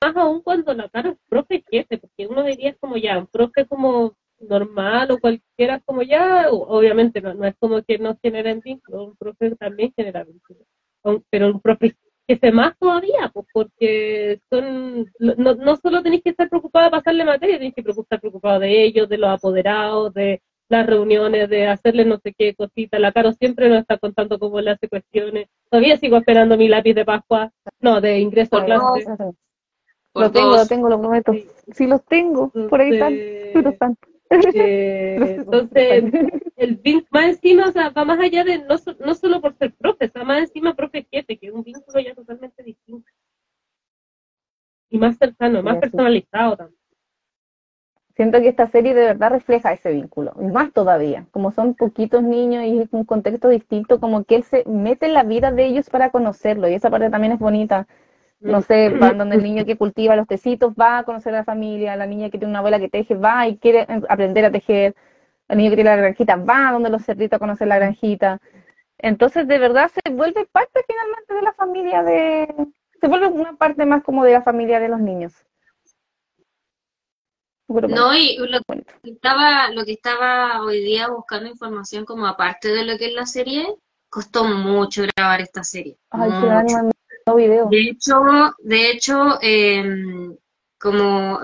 más 0.00 0.16
aún 0.16 0.40
cuando 0.40 0.72
la 0.72 0.88
cara 0.88 1.10
es 1.10 1.18
profe 1.28 1.62
jefe, 1.70 1.98
porque 1.98 2.26
uno 2.28 2.44
diría 2.44 2.74
como 2.76 2.96
ya, 2.96 3.18
un 3.18 3.26
profe 3.26 3.66
como 3.66 4.14
normal 4.40 5.10
o 5.10 5.18
cualquiera 5.18 5.80
como 5.80 6.02
ya, 6.02 6.48
obviamente 6.50 7.20
no, 7.20 7.44
es 7.44 7.54
como 7.58 7.82
que 7.82 7.98
no 7.98 8.16
generen 8.22 8.60
vínculos, 8.60 9.08
un 9.08 9.16
profe 9.16 9.54
también 9.56 9.92
genera 9.96 10.24
vínculos, 10.24 10.64
pero 11.30 11.48
un 11.48 11.60
profe 11.60 11.96
que 12.26 12.36
se 12.38 12.50
más 12.50 12.76
todavía, 12.78 13.30
pues 13.32 13.46
porque 13.52 14.40
son, 14.50 15.10
no, 15.18 15.54
no 15.54 15.76
solo 15.76 16.02
tenéis 16.02 16.22
que 16.22 16.30
estar 16.30 16.48
preocupado 16.48 16.86
de 16.86 16.90
pasarle 16.90 17.24
materia, 17.24 17.56
tenéis 17.56 17.74
que 17.74 17.82
estar 17.82 18.20
preocupado 18.20 18.60
de 18.60 18.84
ellos, 18.84 19.08
de 19.08 19.18
los 19.18 19.30
apoderados, 19.30 20.12
de 20.12 20.42
las 20.68 20.86
reuniones, 20.86 21.48
de 21.48 21.68
hacerle 21.68 22.04
no 22.04 22.18
sé 22.18 22.34
qué 22.36 22.54
cosita. 22.54 22.98
La 22.98 23.12
Caro 23.12 23.32
siempre 23.32 23.68
nos 23.68 23.78
está 23.78 23.98
contando 23.98 24.38
cómo 24.38 24.60
le 24.60 24.72
hace 24.72 24.88
cuestiones. 24.88 25.48
Todavía 25.70 25.96
sigo 25.96 26.16
esperando 26.16 26.56
mi 26.56 26.68
lápiz 26.68 26.94
de 26.94 27.04
Pascua, 27.04 27.52
no, 27.80 28.00
de 28.00 28.18
ingreso 28.18 28.56
a 28.56 28.64
clase. 28.64 29.06
Lo 30.14 30.32
tengo, 30.32 30.56
lo 30.56 30.66
tengo, 30.66 30.88
lo 30.88 30.98
prometo. 30.98 31.32
Sí, 31.72 31.86
los 31.86 32.04
tengo, 32.06 32.50
por 32.50 32.80
ahí 32.80 32.94
están, 32.94 33.14
pero 33.52 33.70
están. 33.70 33.96
Eh, 34.30 35.36
entonces, 35.38 36.04
el 36.56 36.80
va 37.14 37.26
encima, 37.26 37.68
o 37.68 37.72
sea, 37.72 37.90
va 37.90 38.04
más 38.04 38.18
allá 38.18 38.44
de, 38.44 38.58
no, 38.58 38.76
no 39.04 39.14
solo 39.14 39.40
por 39.40 39.56
ser 39.56 39.72
profe, 39.74 40.10
va 40.16 40.24
más 40.24 40.38
encima 40.40 40.74
profe 40.74 41.06
jefe, 41.10 41.38
que 41.38 41.46
es 41.46 41.52
un 41.52 41.62
vínculo 41.62 42.00
ya 42.00 42.14
totalmente 42.14 42.62
distinto. 42.62 43.08
Y 44.90 44.98
más 44.98 45.16
cercano, 45.16 45.62
más 45.62 45.78
personalizado 45.78 46.56
también. 46.56 46.80
Siento 48.14 48.40
que 48.40 48.48
esta 48.48 48.66
serie 48.68 48.94
de 48.94 49.04
verdad 49.04 49.30
refleja 49.30 49.74
ese 49.74 49.92
vínculo, 49.92 50.32
y 50.40 50.46
más 50.46 50.72
todavía, 50.72 51.26
como 51.32 51.52
son 51.52 51.74
poquitos 51.74 52.22
niños 52.22 52.64
y 52.64 52.80
es 52.80 52.88
un 52.92 53.04
contexto 53.04 53.48
distinto, 53.48 54.00
como 54.00 54.24
que 54.24 54.36
él 54.36 54.42
se 54.42 54.64
mete 54.66 55.04
en 55.06 55.12
la 55.12 55.22
vida 55.22 55.52
de 55.52 55.66
ellos 55.66 55.90
para 55.90 56.10
conocerlo, 56.10 56.66
y 56.66 56.74
esa 56.74 56.88
parte 56.88 57.10
también 57.10 57.34
es 57.34 57.38
bonita 57.38 57.86
no 58.46 58.62
sé, 58.62 58.90
van 58.90 59.18
donde 59.18 59.36
el 59.36 59.42
niño 59.42 59.64
que 59.64 59.76
cultiva 59.76 60.16
los 60.16 60.26
tecitos 60.26 60.72
va 60.74 60.98
a 60.98 61.02
conocer 61.04 61.34
a 61.34 61.38
la 61.38 61.44
familia, 61.44 61.96
la 61.96 62.06
niña 62.06 62.30
que 62.30 62.38
tiene 62.38 62.50
una 62.50 62.60
abuela 62.60 62.78
que 62.78 62.88
teje 62.88 63.14
va 63.14 63.48
y 63.48 63.58
quiere 63.58 63.86
aprender 64.08 64.44
a 64.44 64.50
tejer, 64.50 64.94
el 65.48 65.58
niño 65.58 65.70
que 65.70 65.76
tiene 65.76 65.90
la 65.90 65.96
granjita 65.96 66.36
va 66.36 66.72
donde 66.72 66.90
los 66.90 67.04
cerditos 67.04 67.36
a 67.36 67.40
conocer 67.40 67.68
la 67.68 67.76
granjita. 67.76 68.40
Entonces, 68.98 69.46
de 69.46 69.58
verdad, 69.58 69.90
se 69.92 70.10
vuelve 70.10 70.46
parte 70.46 70.84
finalmente 70.86 71.34
de 71.34 71.42
la 71.42 71.52
familia 71.52 72.02
de... 72.02 72.68
Se 73.00 73.08
vuelve 73.08 73.26
una 73.26 73.56
parte 73.56 73.84
más 73.84 74.02
como 74.02 74.24
de 74.24 74.32
la 74.32 74.42
familia 74.42 74.80
de 74.80 74.88
los 74.88 75.00
niños. 75.00 75.34
No, 77.68 78.14
y 78.14 78.36
lo 78.38 78.60
que, 78.60 79.10
estaba, 79.10 79.70
lo 79.70 79.84
que 79.84 79.92
estaba 79.92 80.62
hoy 80.62 80.80
día 80.80 81.08
buscando 81.08 81.48
información 81.48 82.04
como 82.04 82.26
aparte 82.26 82.68
de 82.68 82.84
lo 82.84 82.96
que 82.96 83.06
es 83.06 83.12
la 83.12 83.26
serie, 83.26 83.66
costó 84.08 84.44
mucho 84.44 85.02
grabar 85.16 85.40
esta 85.40 85.64
serie. 85.64 85.98
Ay, 86.10 86.30
de 87.34 87.80
hecho, 87.80 88.22
de 88.60 88.90
hecho 88.90 89.38
em, 89.42 90.36
como 90.78 91.40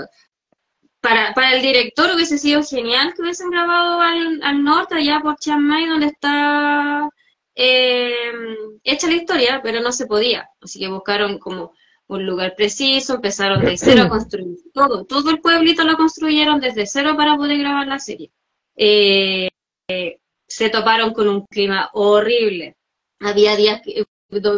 para, 1.00 1.34
para 1.34 1.56
el 1.56 1.62
director 1.62 2.14
hubiese 2.14 2.38
sido 2.38 2.62
genial 2.62 3.12
que 3.14 3.22
hubiesen 3.22 3.50
grabado 3.50 4.00
al, 4.00 4.62
norte, 4.62 4.94
allá 4.94 5.20
por 5.20 5.36
Chiang 5.36 5.60
Mai, 5.60 5.86
donde 5.86 6.06
está 6.06 7.08
em, 7.56 8.78
hecha 8.84 9.08
la 9.08 9.14
historia, 9.14 9.60
pero 9.62 9.80
no 9.80 9.90
se 9.90 10.06
podía. 10.06 10.48
Así 10.60 10.78
que 10.78 10.88
buscaron 10.88 11.38
como 11.38 11.72
un 12.06 12.26
lugar 12.26 12.54
preciso, 12.56 13.16
empezaron 13.16 13.64
de 13.64 13.76
cero 13.76 14.04
a 14.04 14.08
construir 14.08 14.56
todo. 14.72 15.04
Todo 15.04 15.30
el 15.30 15.40
pueblito 15.40 15.82
lo 15.82 15.96
construyeron 15.96 16.60
desde 16.60 16.86
cero 16.86 17.14
para 17.16 17.36
poder 17.36 17.58
grabar 17.58 17.88
la 17.88 17.98
serie. 17.98 18.30
Eh, 18.76 19.48
eh, 19.88 20.20
se 20.46 20.70
toparon 20.70 21.12
con 21.12 21.28
un 21.28 21.46
clima 21.46 21.90
horrible. 21.94 22.76
Había 23.20 23.56
días 23.56 23.80
que 23.82 24.04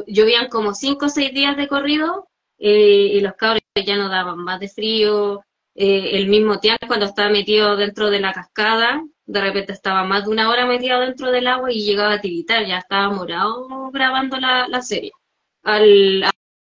llovían 0.07 0.49
como 0.49 0.75
cinco 0.75 1.07
o 1.07 1.09
seis 1.09 1.33
días 1.33 1.57
de 1.57 1.68
corrido 1.68 2.29
eh, 2.59 3.11
y 3.14 3.20
los 3.20 3.35
cabros 3.35 3.62
ya 3.75 3.97
no 3.97 4.09
daban 4.09 4.39
más 4.39 4.61
de 4.61 4.68
frío. 4.68 5.43
Eh, 5.75 6.11
el 6.18 6.29
mismo 6.29 6.61
Tian 6.61 6.79
cuando 6.87 7.07
estaba 7.07 7.31
metido 7.31 7.77
dentro 7.77 8.09
de 8.09 8.20
la 8.20 8.33
cascada, 8.33 9.03
de 9.27 9.41
repente 9.41 9.72
estaba 9.72 10.05
más 10.05 10.25
de 10.25 10.31
una 10.31 10.49
hora 10.49 10.66
metido 10.66 11.01
dentro 11.01 11.33
del 11.33 11.49
agua 11.49 11.72
y 11.72 11.85
llegaba 11.85 12.14
a 12.14 12.20
tiritar, 12.20 12.64
ya 12.64 12.79
estaba 12.79 13.11
morado 13.11 13.91
grabando 13.91 14.39
la, 14.39 14.83
serie. 14.83 15.11
Al, 15.64 16.25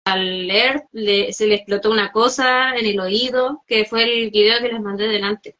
al 0.05 0.46
leer 0.46 0.84
se 0.92 1.46
le 1.46 1.55
explotó 1.57 1.90
una 1.90 2.12
cosa 2.12 2.76
en 2.76 2.86
el 2.86 3.00
oído, 3.00 3.64
que 3.66 3.84
fue 3.84 4.05
el 4.05 4.30
video 4.30 4.61
que 4.61 4.68
les 4.68 4.80
mandé 4.80 5.09
delante. 5.09 5.57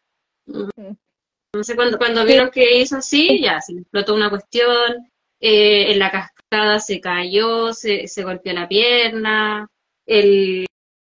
No 0.47 1.65
sé, 1.65 1.75
cuando, 1.75 1.99
cuando 1.99 2.25
vieron 2.25 2.51
que 2.51 2.79
hizo 2.79 2.99
así, 2.99 3.41
ya 3.43 3.61
se 3.61 3.73
le 3.73 3.81
explotó 3.81 4.15
una 4.15 4.31
cuestión, 4.31 5.11
eh, 5.45 5.91
en 5.91 5.99
la 5.99 6.09
cascada 6.09 6.32
se 6.81 7.01
cayó, 7.01 7.73
se, 7.73 8.07
se 8.09 8.23
golpeó 8.23 8.53
la 8.53 8.69
pierna, 8.69 9.69
el, 10.07 10.67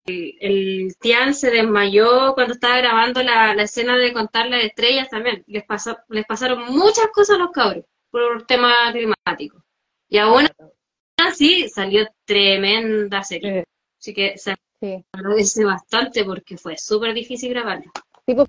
el, 0.07 0.95
Tian 1.01 1.35
se 1.35 1.51
desmayó 1.51 2.35
cuando 2.35 2.55
estaba 2.55 2.79
grabando 2.79 3.23
la, 3.23 3.53
escena 3.55 3.97
de 3.97 4.13
contar 4.13 4.49
las 4.49 4.65
estrellas 4.65 5.09
también. 5.09 5.45
Les, 5.47 5.65
pasó, 5.65 5.97
les 6.09 6.27
pasaron 6.27 6.65
muchas 6.73 7.09
cosas 7.13 7.37
a 7.37 7.41
los 7.41 7.51
cabros 7.51 7.85
por 8.11 8.47
tema 8.47 8.93
climático. 8.93 9.65
Y 10.09 10.19
aún 10.19 10.47
así 11.17 11.69
salió 11.69 12.07
tremenda 12.25 13.23
serie. 13.23 13.65
Así 13.99 14.13
que 14.13 14.37
se 14.37 14.55
agradece 15.13 15.65
bastante 15.65 16.25
porque 16.25 16.57
fue 16.57 16.77
súper 16.77 17.15
difícil 17.15 17.51
grabarlo. 17.51 17.91
Pues, 18.27 18.49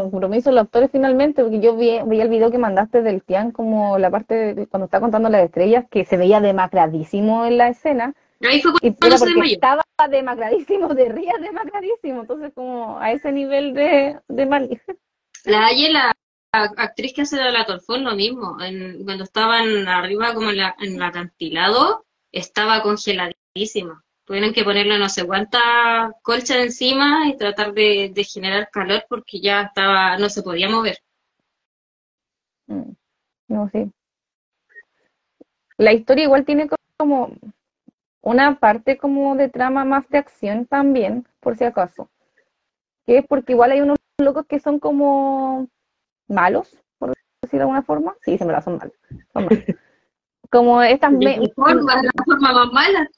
compromiso 0.00 0.50
los 0.50 0.64
actores 0.64 0.90
finalmente, 0.90 1.42
porque 1.42 1.60
yo 1.60 1.76
vi, 1.76 1.90
el 1.90 2.28
video 2.28 2.50
que 2.50 2.58
mandaste 2.58 3.02
del 3.02 3.22
Tian, 3.22 3.50
como 3.52 3.98
la 3.98 4.10
parte 4.10 4.66
cuando 4.70 4.86
está 4.86 5.00
contando 5.00 5.28
las 5.28 5.44
estrellas, 5.44 5.84
que 5.90 6.04
se 6.04 6.16
veía 6.16 6.40
demacradísimo 6.40 7.44
en 7.44 7.58
la 7.58 7.68
escena. 7.68 8.14
Ahí 8.40 8.60
fue 8.60 8.72
y 8.80 8.88
era 8.88 9.16
porque 9.16 9.52
estaba 9.52 9.84
demacradísimo, 10.10 10.88
de 10.94 11.08
rías 11.08 11.40
demacradísimo, 11.40 12.22
entonces 12.22 12.52
como 12.54 12.98
a 12.98 13.12
ese 13.12 13.30
nivel 13.30 13.74
de, 13.74 14.18
de 14.28 14.46
mal. 14.46 14.68
La 15.44 15.66
Aye, 15.66 15.90
la 15.90 16.12
actriz 16.52 17.12
que 17.14 17.22
hace 17.22 17.36
de 17.36 17.50
la 17.50 17.66
Torfón, 17.66 18.04
lo 18.04 18.14
mismo, 18.14 18.56
cuando 19.04 19.24
estaban 19.24 19.86
arriba 19.88 20.34
como 20.34 20.50
en, 20.50 20.58
la, 20.58 20.74
en 20.80 20.94
el 20.94 21.02
acantilado, 21.02 22.04
estaba 22.32 22.82
congeladísima 22.82 24.02
tuvieron 24.24 24.52
que 24.52 24.64
ponerle 24.64 24.98
no 24.98 25.08
sé 25.08 25.26
cuánta 25.26 26.12
colcha 26.22 26.62
encima 26.62 27.28
y 27.28 27.36
tratar 27.36 27.72
de, 27.72 28.12
generar 28.24 28.70
calor 28.70 29.04
porque 29.08 29.40
ya 29.40 29.62
estaba, 29.62 30.16
no 30.18 30.28
se 30.28 30.42
podía 30.42 30.68
mover. 30.68 30.98
Mm, 32.66 32.92
no 33.48 33.68
sé. 33.70 33.90
La 35.76 35.92
historia 35.92 36.24
igual 36.24 36.44
tiene 36.44 36.68
como 36.96 37.32
una 38.20 38.58
parte 38.58 38.96
como 38.96 39.34
de 39.34 39.48
trama 39.48 39.84
más 39.84 40.08
de 40.08 40.18
acción 40.18 40.66
también, 40.66 41.26
por 41.40 41.56
si 41.56 41.64
acaso. 41.64 42.08
Que 43.04 43.18
es 43.18 43.26
porque 43.26 43.52
igual 43.52 43.72
hay 43.72 43.80
unos 43.80 43.98
locos 44.18 44.46
que 44.46 44.60
son 44.60 44.78
como 44.78 45.68
malos, 46.28 46.76
por 46.98 47.14
decirlo 47.42 47.58
de 47.58 47.62
alguna 47.62 47.82
forma. 47.82 48.14
Sí, 48.22 48.38
se 48.38 48.44
me 48.44 48.52
la 48.52 48.62
son 48.62 48.78
malos. 48.78 48.94
Como 50.50 50.82
estas... 50.82 51.10
forma, 51.56 52.02
la 52.02 52.10
forma 52.26 52.52
más 52.52 52.72
mala. 52.72 53.10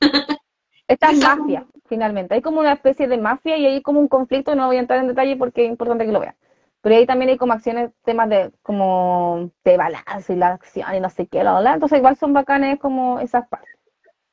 Estas 0.86 1.16
mafias, 1.16 1.64
finalmente. 1.86 2.34
Hay 2.34 2.42
como 2.42 2.60
una 2.60 2.72
especie 2.72 3.08
de 3.08 3.16
mafia 3.16 3.56
y 3.56 3.66
hay 3.66 3.82
como 3.82 4.00
un 4.00 4.08
conflicto, 4.08 4.54
no 4.54 4.66
voy 4.66 4.76
a 4.76 4.80
entrar 4.80 5.00
en 5.00 5.08
detalle 5.08 5.36
porque 5.36 5.64
es 5.64 5.70
importante 5.70 6.04
que 6.04 6.12
lo 6.12 6.20
vean. 6.20 6.36
Pero 6.82 6.96
ahí 6.96 7.06
también 7.06 7.30
hay 7.30 7.38
como 7.38 7.54
acciones, 7.54 7.90
temas 8.04 8.28
de 8.28 8.52
como 8.62 9.50
de 9.64 9.76
balance 9.78 10.34
y 10.34 10.36
la 10.36 10.48
acción 10.48 10.94
y 10.94 11.00
no 11.00 11.08
sé 11.08 11.26
qué, 11.26 11.42
la, 11.42 11.72
entonces 11.72 11.98
igual 11.98 12.16
son 12.16 12.34
bacanes 12.34 12.78
como 12.78 13.20
esas 13.20 13.48
partes. 13.48 13.74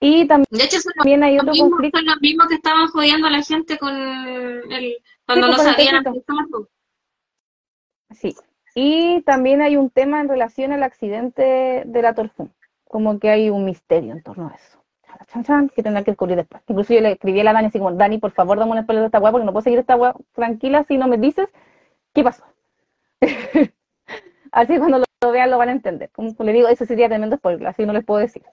Y 0.02 0.28
también, 0.28 0.47
de 0.49 0.64
hecho, 0.66 0.80
son 0.80 0.93
también 0.97 1.24
hay 1.24 1.38
otro 1.38 1.54
conflicto. 1.58 1.99
Son 1.99 2.08
los 2.08 2.22
mismos 2.22 2.47
que 2.47 2.56
estaban 2.56 2.88
jodiendo 2.88 3.28
a 3.28 3.30
la 3.30 3.43
gente 3.43 3.78
con 3.78 3.93
el, 3.93 4.97
cuando 5.26 5.47
no 5.47 5.58
sabían 5.58 6.04
Sí. 8.10 8.36
Y 8.76 9.22
también 9.22 9.62
hay 9.62 9.78
un 9.78 9.89
tema 9.89 10.20
en 10.20 10.28
relación 10.28 10.74
al 10.74 10.84
accidente 10.84 11.84
de 11.86 12.02
la 12.02 12.14
Torfún. 12.14 12.52
Como 12.86 13.20
que 13.20 13.30
hay 13.30 13.49
un 13.49 13.64
misterio 13.64 14.12
en 14.12 14.24
torno 14.24 14.49
a 14.49 14.56
eso 14.56 14.81
que 15.74 15.84
tendrá 15.84 16.03
que 16.03 16.12
descubrir 16.12 16.38
después. 16.38 16.62
Incluso 16.68 16.93
yo 16.93 17.01
le 17.01 17.14
escribí 17.14 17.39
a 17.39 17.43
la 17.43 17.53
Dani 17.53 17.68
así 17.68 17.80
como, 17.80 17.91
Dani, 17.93 18.18
por 18.18 18.32
favor, 18.32 18.57
dame 18.57 18.72
un 18.72 18.84
spoiler 18.84 19.01
de 19.01 19.05
esta 19.07 19.20
weá 19.20 19.32
porque 19.32 19.45
no 19.45 19.51
puedo 19.51 19.64
seguir 19.64 19.80
esta 19.80 19.95
weá 19.95 20.14
tranquila 20.34 20.84
si 20.88 20.97
no 20.97 21.07
me 21.07 21.18
dices 21.18 21.49
qué 22.14 22.24
pasó. 22.24 22.43
así 24.51 24.78
cuando 24.78 24.99
lo, 24.99 25.32
vean 25.32 25.51
lo 25.51 25.57
van 25.57 25.70
a 25.70 25.74
entender. 25.74 26.09
Como 26.12 26.34
le 26.39 26.53
digo, 26.53 26.68
eso 26.68 26.86
sería 26.86 27.07
tremendo 27.07 27.38
spoiler, 27.38 27.68
así 27.68 27.86
no 27.86 27.93
les 27.93 28.05
puedo 28.05 28.20
decir. 28.20 28.43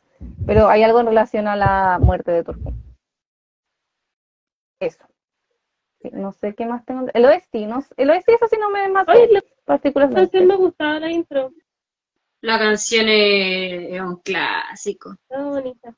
Pero 0.47 0.69
hay 0.69 0.83
algo 0.83 1.01
en 1.01 1.07
relación 1.07 1.47
a 1.47 1.57
la 1.57 1.99
muerte 2.01 2.31
de 2.31 2.45
Torfún. 2.45 2.83
Eso. 4.81 5.05
no 6.13 6.33
sé 6.33 6.55
qué 6.55 6.67
más 6.67 6.85
tengo. 6.85 7.07
El 7.13 7.25
oeste, 7.25 7.67
no, 7.67 7.83
el 7.97 8.11
oeste 8.11 8.35
eso 8.35 8.47
sí 8.49 8.57
no 8.61 8.71
me 8.71 8.89
mató 8.89 9.13
particularmente. 9.65 10.41
me 10.41 10.57
gustaba 10.57 11.01
la 11.01 11.11
intro. 11.11 11.53
La 12.41 12.59
canción 12.59 13.07
es, 13.09 14.01
un 14.01 14.17
clásico. 14.17 15.17
Está 15.23 15.43
bonita. 15.43 15.97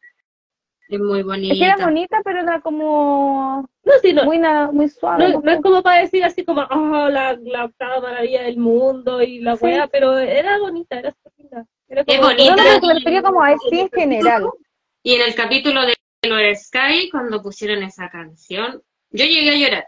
Es 0.90 0.98
muy 0.98 1.22
bonita. 1.22 1.52
Es 1.52 1.58
que 1.60 1.64
era 1.66 1.76
bonita, 1.76 2.20
pero 2.24 2.40
era 2.40 2.60
como. 2.60 3.68
No, 3.84 3.92
sí, 4.02 4.12
no. 4.12 4.24
Muy, 4.24 4.40
muy 4.72 4.88
suave. 4.88 5.28
No, 5.28 5.40
no, 5.40 5.52
es 5.52 5.62
como 5.62 5.82
para 5.82 6.02
decir 6.02 6.24
así 6.24 6.44
como, 6.44 6.62
oh, 6.62 7.08
la, 7.08 7.38
la 7.40 7.66
octava 7.66 8.00
maravilla 8.00 8.42
del 8.42 8.56
mundo 8.56 9.22
y 9.22 9.38
la 9.38 9.54
wea, 9.54 9.86
pero 9.86 10.18
era 10.18 10.58
bonita, 10.58 10.98
era 10.98 11.14
linda. 11.38 11.64
Era 11.88 12.04
como, 12.04 12.16
es 12.16 12.20
bonita. 12.20 12.56
No, 12.80 12.88
me 12.88 12.94
refería 12.94 13.22
como 13.22 13.40
a 13.40 13.56
sí 13.68 13.80
en 13.80 13.90
general. 13.90 14.50
Y 15.04 15.14
en 15.14 15.22
el 15.22 15.34
capítulo 15.36 15.82
de 15.82 15.94
Lord 16.28 16.56
Sky, 16.56 17.08
cuando 17.08 17.40
pusieron 17.40 17.84
esa 17.84 18.10
canción, 18.10 18.82
yo 19.10 19.24
llegué 19.24 19.50
a 19.50 19.56
llorar. 19.56 19.86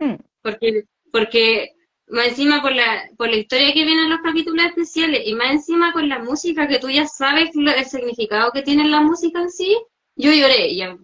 Hmm. 0.00 0.16
Porque, 0.42 0.84
porque 1.12 1.73
más 2.08 2.28
encima 2.28 2.62
por 2.62 2.74
la, 2.74 3.10
por 3.16 3.28
la 3.28 3.36
historia 3.36 3.72
que 3.72 3.84
viene 3.84 4.02
en 4.02 4.10
los 4.10 4.20
capítulos 4.20 4.66
especiales 4.66 5.22
y 5.24 5.34
más 5.34 5.52
encima 5.52 5.92
con 5.92 6.08
la 6.08 6.18
música 6.18 6.68
que 6.68 6.78
tú 6.78 6.90
ya 6.90 7.06
sabes 7.06 7.50
el 7.54 7.84
significado 7.84 8.52
que 8.52 8.62
tiene 8.62 8.88
la 8.88 9.00
música 9.00 9.40
en 9.40 9.50
sí, 9.50 9.76
yo 10.16 10.32
lloré, 10.32 10.74
ya 10.76 10.96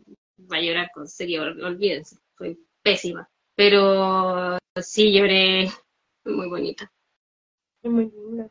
va 0.51 0.57
a 0.57 0.61
llorar 0.61 0.91
con 0.93 1.09
serio, 1.09 1.43
olvídense, 1.43 2.17
fue 2.35 2.57
pésima, 2.83 3.29
pero 3.55 4.59
sí 4.81 5.13
lloré, 5.13 5.69
muy 6.25 6.49
bonita. 6.49 6.93
Muy 7.83 8.11
linda. 8.11 8.51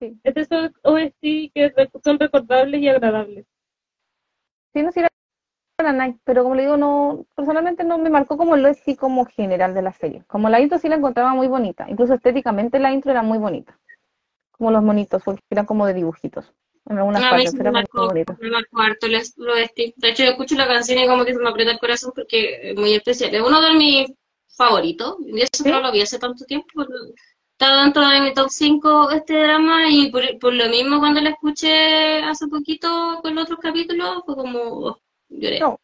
Sí. 0.00 0.18
Estos 0.24 0.48
son 0.48 0.74
OST 0.82 1.52
que 1.54 1.72
son 2.02 2.18
recordables 2.18 2.82
y 2.82 2.88
agradables. 2.88 3.46
Sí, 4.74 4.82
no, 4.82 4.90
pero 6.24 6.42
como 6.42 6.54
le 6.54 6.62
digo, 6.62 6.76
no, 6.76 7.26
personalmente 7.34 7.84
no 7.84 7.98
me 7.98 8.10
marcó 8.10 8.36
como 8.36 8.56
lo 8.56 8.68
es 8.68 8.78
sí 8.78 8.96
como 8.96 9.24
general 9.24 9.74
de 9.74 9.82
la 9.82 9.92
serie. 9.92 10.24
Como 10.26 10.48
la 10.48 10.60
intro 10.60 10.78
sí 10.78 10.88
la 10.88 10.96
encontraba 10.96 11.34
muy 11.34 11.48
bonita, 11.48 11.86
incluso 11.88 12.14
estéticamente 12.14 12.78
la 12.78 12.92
intro 12.92 13.10
era 13.10 13.22
muy 13.22 13.38
bonita, 13.38 13.78
como 14.50 14.70
los 14.70 14.82
monitos, 14.82 15.22
porque 15.24 15.42
eran 15.50 15.66
como 15.66 15.86
de 15.86 15.94
dibujitos. 15.94 16.52
En 16.86 16.98
algunas 16.98 17.22
partes 17.22 17.54
muy 17.54 18.06
bonito. 18.06 18.36
Me 18.40 18.50
marcó 18.50 18.80
harto 18.80 19.06
lo 19.06 19.54
De 19.54 20.08
hecho, 20.08 20.24
yo 20.24 20.30
escucho 20.30 20.56
la 20.56 20.66
canción 20.66 20.98
y 20.98 21.06
como 21.06 21.24
que 21.24 21.32
se 21.32 21.38
me 21.38 21.48
aprieta 21.48 21.72
el 21.72 21.78
corazón 21.78 22.12
porque 22.14 22.70
es 22.70 22.76
muy 22.76 22.94
especial. 22.94 23.32
Es 23.32 23.40
uno 23.40 23.60
de 23.60 23.72
mis 23.74 24.12
favoritos, 24.56 25.16
y 25.20 25.40
eso 25.40 25.64
no 25.64 25.80
lo 25.80 25.92
vi 25.92 26.02
hace 26.02 26.18
tanto 26.18 26.44
tiempo, 26.44 26.84
está 27.52 27.82
dentro 27.82 28.08
de 28.08 28.20
mi 28.20 28.34
top 28.34 28.48
5 28.50 29.10
este 29.12 29.34
drama 29.34 29.88
y 29.88 30.10
por, 30.10 30.38
por, 30.38 30.52
lo 30.52 30.68
mismo 30.68 30.98
cuando 30.98 31.20
la 31.20 31.30
escuché 31.30 32.18
hace 32.22 32.48
poquito 32.48 33.20
con 33.22 33.34
los 33.34 33.44
otros 33.44 33.60
capítulos 33.60 34.22
fue 34.26 34.34
como 34.34 34.98
Lloré. 35.38 35.60
No. 35.60 35.78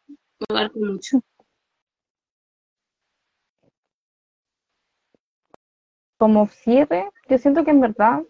Me 0.49 0.53
marcó 0.53 0.79
mucho. 0.79 1.21
Como 6.17 6.47
cierre, 6.47 7.09
yo 7.29 7.37
siento 7.37 7.63
que 7.63 7.71
en 7.71 7.81
verdad 7.81 8.23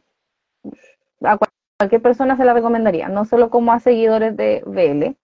a 1.22 1.38
cualquier 1.78 2.02
persona 2.02 2.38
se 2.38 2.46
la 2.46 2.54
recomendaría, 2.54 3.10
no 3.10 3.26
solo 3.26 3.50
como 3.50 3.72
a 3.72 3.80
seguidores 3.80 4.36
de 4.38 4.64
BL. 4.66 5.16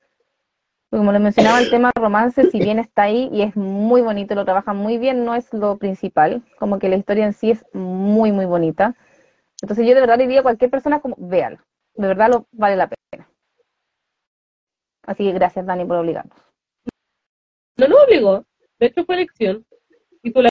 Como 0.89 1.11
les 1.11 1.21
mencionaba, 1.21 1.59
el 1.59 1.69
tema 1.69 1.91
romance, 1.95 2.49
si 2.49 2.59
bien 2.59 2.79
está 2.79 3.03
ahí 3.03 3.29
y 3.31 3.41
es 3.41 3.55
muy 3.55 4.01
bonito, 4.01 4.33
lo 4.33 4.45
trabaja 4.45 4.73
muy 4.73 4.97
bien, 4.97 5.25
no 5.25 5.35
es 5.35 5.51
lo 5.53 5.77
principal, 5.77 6.43
como 6.57 6.79
que 6.79 6.89
la 6.89 6.95
historia 6.95 7.25
en 7.25 7.33
sí 7.33 7.51
es 7.51 7.65
muy, 7.73 8.31
muy 8.31 8.45
bonita. 8.45 8.95
Entonces 9.61 9.85
yo 9.85 9.93
de 9.93 10.01
verdad 10.01 10.17
diría 10.17 10.39
a 10.39 10.43
cualquier 10.43 10.71
persona 10.71 11.01
como, 11.01 11.15
véalo, 11.19 11.57
de 11.95 12.07
verdad 12.07 12.29
lo 12.29 12.47
vale 12.51 12.75
la 12.77 12.89
pena. 12.89 13.27
Así 15.05 15.23
que 15.23 15.31
gracias, 15.33 15.65
Dani, 15.65 15.85
por 15.85 15.97
obligarnos. 15.97 16.37
No 17.77 17.87
nos 17.87 18.03
obligó. 18.03 18.45
De 18.79 18.87
hecho, 18.87 19.05
fue 19.05 19.15
elección. 19.15 19.65
Y 20.23 20.31
tú 20.31 20.41
la 20.41 20.49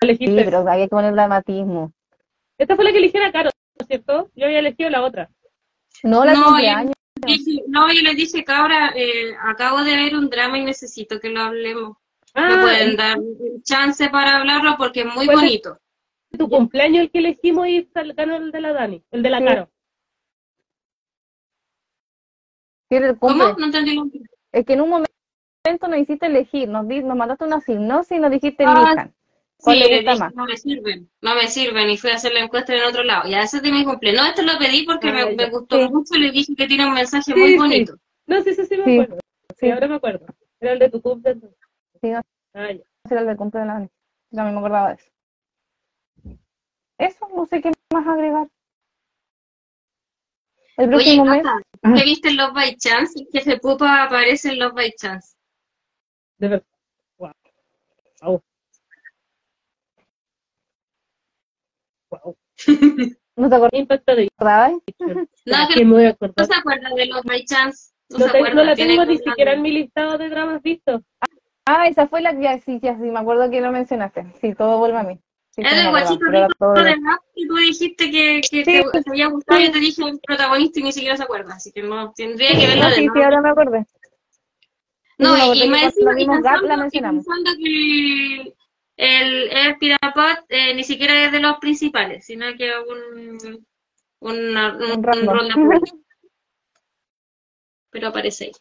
elegiste. 0.00 0.38
Sí, 0.38 0.44
pero 0.44 0.68
hay 0.68 0.82
que 0.82 0.88
poner 0.88 1.12
dramatismo. 1.12 1.92
Esta 2.58 2.76
fue 2.76 2.84
la 2.84 2.92
que 2.92 2.98
eligiera 2.98 3.32
Caro, 3.32 3.50
¿cierto? 3.86 4.30
Yo 4.34 4.46
había 4.46 4.58
elegido 4.58 4.90
la 4.90 5.02
otra. 5.02 5.30
No, 6.02 6.24
la 6.24 6.34
no, 6.34 6.44
cumpleaños. 6.44 6.94
no, 7.68 7.92
yo 7.92 8.02
les 8.02 8.16
dije, 8.16 8.44
cabra, 8.44 8.92
eh, 8.94 9.34
acabo 9.42 9.82
de 9.82 9.96
ver 9.96 10.14
un 10.14 10.28
drama 10.28 10.58
y 10.58 10.64
necesito 10.64 11.20
que 11.20 11.30
lo 11.30 11.40
hablemos. 11.40 11.96
Me 12.34 12.42
ah, 12.42 12.58
pueden 12.60 12.96
dar 12.96 13.18
chance 13.62 14.08
para 14.10 14.36
hablarlo 14.36 14.76
porque 14.76 15.00
es 15.00 15.14
muy 15.14 15.26
bonito. 15.26 15.78
Tu 16.36 16.48
cumpleaños 16.48 17.02
el 17.04 17.10
que 17.10 17.18
elegimos 17.18 17.66
y 17.66 17.88
ganó 18.14 18.36
el 18.36 18.52
de 18.52 18.60
la 18.60 18.72
Dani, 18.72 19.02
el 19.10 19.22
de 19.22 19.30
la 19.30 19.44
Caro. 19.44 19.70
¿Cómo? 23.18 23.52
No 23.52 23.66
entendí 23.66 24.00
Es 24.52 24.66
que 24.66 24.72
en 24.72 24.80
un 24.80 24.90
momento 24.90 25.88
nos 25.88 25.98
hiciste 25.98 26.26
elegir, 26.26 26.68
nos, 26.68 26.84
nos 26.84 27.16
mandaste 27.16 27.44
una 27.44 27.60
sinopsis 27.60 28.16
y 28.16 28.20
nos 28.20 28.30
dijiste 28.30 28.64
ah, 28.66 28.72
elijan. 28.72 29.14
¿Cuál 29.58 29.82
sí, 29.82 30.04
más? 30.18 30.34
no 30.34 30.46
me 30.46 30.56
sirven, 30.56 31.10
no 31.20 31.34
me 31.34 31.46
sirven 31.46 31.90
y 31.90 31.98
fui 31.98 32.10
a 32.10 32.14
hacer 32.14 32.32
la 32.32 32.40
encuesta 32.40 32.74
en 32.74 32.82
otro 32.82 33.04
lado. 33.04 33.28
Ya 33.28 33.42
ese 33.42 33.58
es 33.58 33.62
de 33.62 33.70
mi 33.70 33.84
cumpleaños. 33.84 34.22
No, 34.22 34.28
este 34.28 34.42
lo 34.42 34.58
pedí 34.58 34.84
porque 34.84 35.08
ah, 35.08 35.12
me, 35.12 35.36
me, 35.36 35.50
gustó 35.50 35.90
mucho 35.90 36.14
y 36.14 36.20
le 36.20 36.30
dije 36.30 36.54
que 36.56 36.66
tiene 36.66 36.86
un 36.86 36.94
mensaje 36.94 37.34
muy 37.34 37.56
bonito. 37.56 37.94
No, 38.26 38.42
sí, 38.42 38.54
sí, 38.54 38.64
sí 38.64 38.76
me 38.78 38.94
acuerdo. 38.94 39.18
Sí, 39.58 39.70
ahora 39.70 39.86
me 39.86 39.96
acuerdo. 39.96 40.26
Era 40.60 40.72
el 40.72 40.78
de 40.78 40.90
tu 40.90 41.02
cumpleaños. 41.02 41.52
Sí, 42.00 42.08
no. 42.08 42.22
Ah, 42.54 42.72
ya. 42.72 42.82
Era 43.10 43.20
el 43.20 43.26
del 43.26 43.36
cumpleaños. 43.36 43.90
Ya 44.30 44.44
me 44.44 44.58
acordaba 44.58 44.88
de 44.88 44.94
eso. 44.94 45.10
Eso, 46.98 47.28
no 47.34 47.46
sé 47.46 47.60
qué 47.60 47.70
más 47.92 48.06
agregar. 48.06 48.48
El 50.76 50.88
próximo 50.88 51.22
Oye, 51.24 51.42
mes. 51.42 51.96
¿qué 51.96 52.04
viste 52.04 52.28
en 52.28 52.36
Love 52.36 52.54
by 52.54 52.76
Chance? 52.76 53.26
Que 53.32 53.40
se 53.40 53.58
pupa 53.58 54.04
aparece 54.04 54.50
en 54.50 54.58
Love 54.58 54.74
by 54.74 54.92
Chance. 54.92 55.36
De 56.38 56.48
verdad. 56.48 56.66
Wow. 57.18 57.32
Wow. 58.22 58.42
wow. 62.10 62.36
¿No 63.36 63.48
te 63.48 63.54
acuerdas? 63.54 63.80
Impacto 63.80 64.16
de 64.16 64.28
No, 64.38 65.68
que 65.74 65.84
no, 65.84 65.96
no 65.96 66.44
se 66.44 66.54
acuerda 66.54 66.90
de 66.94 67.06
Love 67.06 67.24
by 67.24 67.44
Chance. 67.44 67.92
No, 68.10 68.26
no, 68.26 68.32
te, 68.32 68.54
no 68.54 68.64
la 68.64 68.74
tengo 68.74 69.04
ni 69.04 69.18
siquiera 69.18 69.52
en 69.52 69.62
mi 69.62 69.70
listado 69.70 70.18
de 70.18 70.28
dramas 70.28 70.62
vistos. 70.62 71.02
Ah, 71.64 71.86
esa 71.86 72.08
fue 72.08 72.20
la 72.20 72.36
que 72.36 72.60
sí, 72.60 72.80
ya 72.82 72.96
sí, 72.96 73.02
me 73.02 73.20
acuerdo 73.20 73.48
que 73.48 73.60
lo 73.60 73.70
mencionaste. 73.70 74.32
Sí, 74.40 74.54
todo 74.54 74.78
vuelve 74.78 74.98
a 74.98 75.02
mí. 75.04 75.20
Sí, 75.60 75.66
es 75.66 75.84
el 75.84 75.90
guachito 75.90 76.26
rico 76.26 76.72
de 76.72 76.96
y 77.34 77.46
tú 77.46 77.56
dijiste 77.56 78.10
que, 78.10 78.40
que 78.50 78.64
te, 78.64 79.10
había 79.10 79.26
gustado 79.28 79.60
y 79.60 79.66
yo 79.66 79.72
te 79.72 79.80
dije 79.80 80.02
el 80.02 80.20
protagonista 80.20 80.80
y 80.80 80.82
ni 80.82 80.92
siquiera 80.92 81.16
se 81.16 81.22
acuerda, 81.22 81.54
así 81.54 81.72
que 81.72 81.82
no 81.82 82.12
tendría 82.12 82.50
que 82.50 82.66
verlo 82.66 82.84
no, 82.84 82.90
sí, 82.90 83.08
sí, 83.12 83.22
ahora 83.22 83.40
me 83.40 83.48
acordé. 83.50 83.86
No, 85.18 85.54
y, 85.54 85.64
y 85.64 85.68
me 85.68 85.84
decía 85.84 86.10
pensando, 86.16 87.50
que 87.58 88.54
el 88.96 89.50
Air 89.50 89.78
Pirapod 89.78 90.44
eh, 90.48 90.74
ni 90.74 90.84
siquiera 90.84 91.26
es 91.26 91.32
de 91.32 91.40
los 91.40 91.58
principales, 91.58 92.24
sino 92.24 92.46
que 92.56 92.68
es 92.68 92.76
un, 92.88 93.66
una, 94.20 94.76
un, 94.76 94.92
un, 94.92 95.02
ronda 95.04 95.54
Pero 97.90 98.08
aparece 98.08 98.44
ahí. 98.44 98.52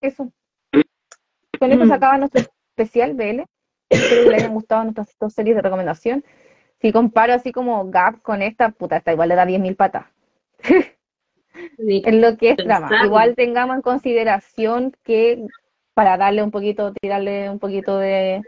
Eso. 0.00 0.32
Con 1.58 1.72
esto 1.72 1.84
se 1.84 1.90
mm. 1.90 1.92
acaba 1.92 2.18
nuestro 2.18 2.42
especial 2.76 3.14
BL. 3.14 3.42
Espero 3.88 4.24
que 4.24 4.30
les 4.30 4.42
hayan 4.42 4.54
gustado 4.54 4.84
nuestras 4.84 5.16
dos 5.18 5.32
series 5.32 5.56
de 5.56 5.62
recomendación. 5.62 6.24
Si 6.80 6.92
comparo 6.92 7.32
así 7.32 7.52
como 7.52 7.88
Gap 7.90 8.20
con 8.22 8.42
esta, 8.42 8.70
puta, 8.70 8.96
esta 8.96 9.12
igual 9.12 9.28
le 9.28 9.34
da 9.34 9.46
10.000 9.46 9.76
patas. 9.76 10.06
en 11.78 12.20
lo 12.20 12.36
que 12.36 12.50
es 12.50 12.56
drama. 12.56 12.90
Igual 13.04 13.34
tengamos 13.34 13.76
en 13.76 13.82
consideración 13.82 14.92
que 15.02 15.46
para 15.94 16.16
darle 16.18 16.42
un 16.42 16.50
poquito, 16.50 16.92
tirarle 16.92 17.48
un 17.48 17.58
poquito 17.58 17.98
de, 17.98 18.42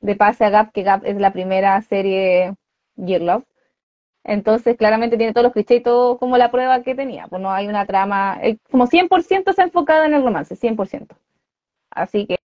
de 0.00 0.16
pase 0.16 0.44
a 0.44 0.50
Gap, 0.50 0.72
que 0.72 0.82
Gap 0.82 1.04
es 1.04 1.16
la 1.16 1.32
primera 1.32 1.80
serie 1.82 2.54
Year 2.96 3.22
Love. 3.22 3.44
Entonces, 4.24 4.76
claramente 4.76 5.16
tiene 5.16 5.32
todos 5.32 5.44
los 5.44 5.52
clichés 5.52 5.78
y 5.78 5.82
todo 5.82 6.18
como 6.18 6.36
la 6.36 6.50
prueba 6.50 6.82
que 6.82 6.94
tenía. 6.94 7.26
Pues 7.28 7.42
no 7.42 7.50
hay 7.50 7.68
una 7.68 7.86
trama, 7.86 8.40
como 8.70 8.86
100% 8.86 9.50
está 9.50 9.62
enfocada 9.62 10.06
en 10.06 10.14
el 10.14 10.22
romance, 10.22 10.56
100%. 10.56 11.08
Así 11.94 12.26
que 12.26 12.38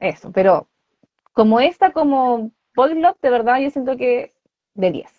eso, 0.00 0.32
pero 0.32 0.68
como 1.32 1.60
esta, 1.60 1.92
como 1.92 2.50
Boy 2.74 2.94
Love, 2.94 3.18
de 3.20 3.30
verdad 3.30 3.60
yo 3.60 3.70
siento 3.70 3.96
que 3.96 4.34
de 4.74 4.90
10. 4.90 5.10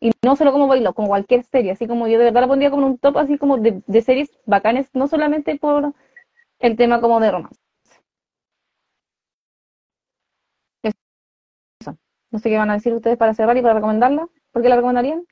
Y 0.00 0.12
no 0.24 0.36
solo 0.36 0.52
como 0.52 0.66
Boy 0.66 0.80
Love, 0.80 0.94
como 0.94 1.08
cualquier 1.08 1.44
serie, 1.44 1.72
así 1.72 1.86
como 1.86 2.06
yo 2.06 2.18
de 2.18 2.26
verdad 2.26 2.42
la 2.42 2.48
pondría 2.48 2.70
como 2.70 2.86
un 2.86 2.98
top 2.98 3.18
así 3.18 3.38
como 3.38 3.58
de, 3.58 3.82
series 4.02 4.30
bacanes, 4.46 4.88
no 4.94 5.08
solamente 5.08 5.56
por 5.56 5.92
el 6.60 6.76
tema 6.76 7.00
como 7.00 7.20
de 7.20 7.30
romance. 7.30 7.60
No 12.30 12.38
sé 12.38 12.50
qué 12.50 12.58
van 12.58 12.70
a 12.70 12.74
decir 12.74 12.92
ustedes 12.92 13.16
para 13.16 13.32
cerrar 13.32 13.56
y 13.56 13.62
para 13.62 13.74
recomendarla. 13.74 14.28
¿Por 14.52 14.62
qué 14.62 14.68
la 14.68 14.76
recomendarían? 14.76 15.26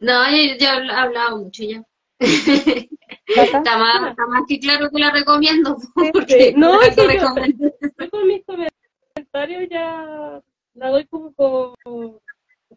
No, 0.00 0.24
ya, 0.58 0.76
he 0.78 0.90
hablado 0.90 1.38
mucho 1.38 1.62
ya. 1.62 1.84
está, 3.36 3.78
más, 3.78 4.10
está, 4.10 4.26
más, 4.26 4.42
que 4.48 4.58
claro 4.58 4.90
que 4.90 5.00
la 5.00 5.10
recomiendo. 5.10 5.76
Porque 6.12 6.54
no, 6.56 6.80
yo, 6.96 8.10
con 8.10 8.26
mis 8.26 8.44
comentarios 8.44 9.68
ya 9.70 10.40
la 10.74 10.90
doy 10.90 11.06
como, 11.06 11.32
como 11.34 11.74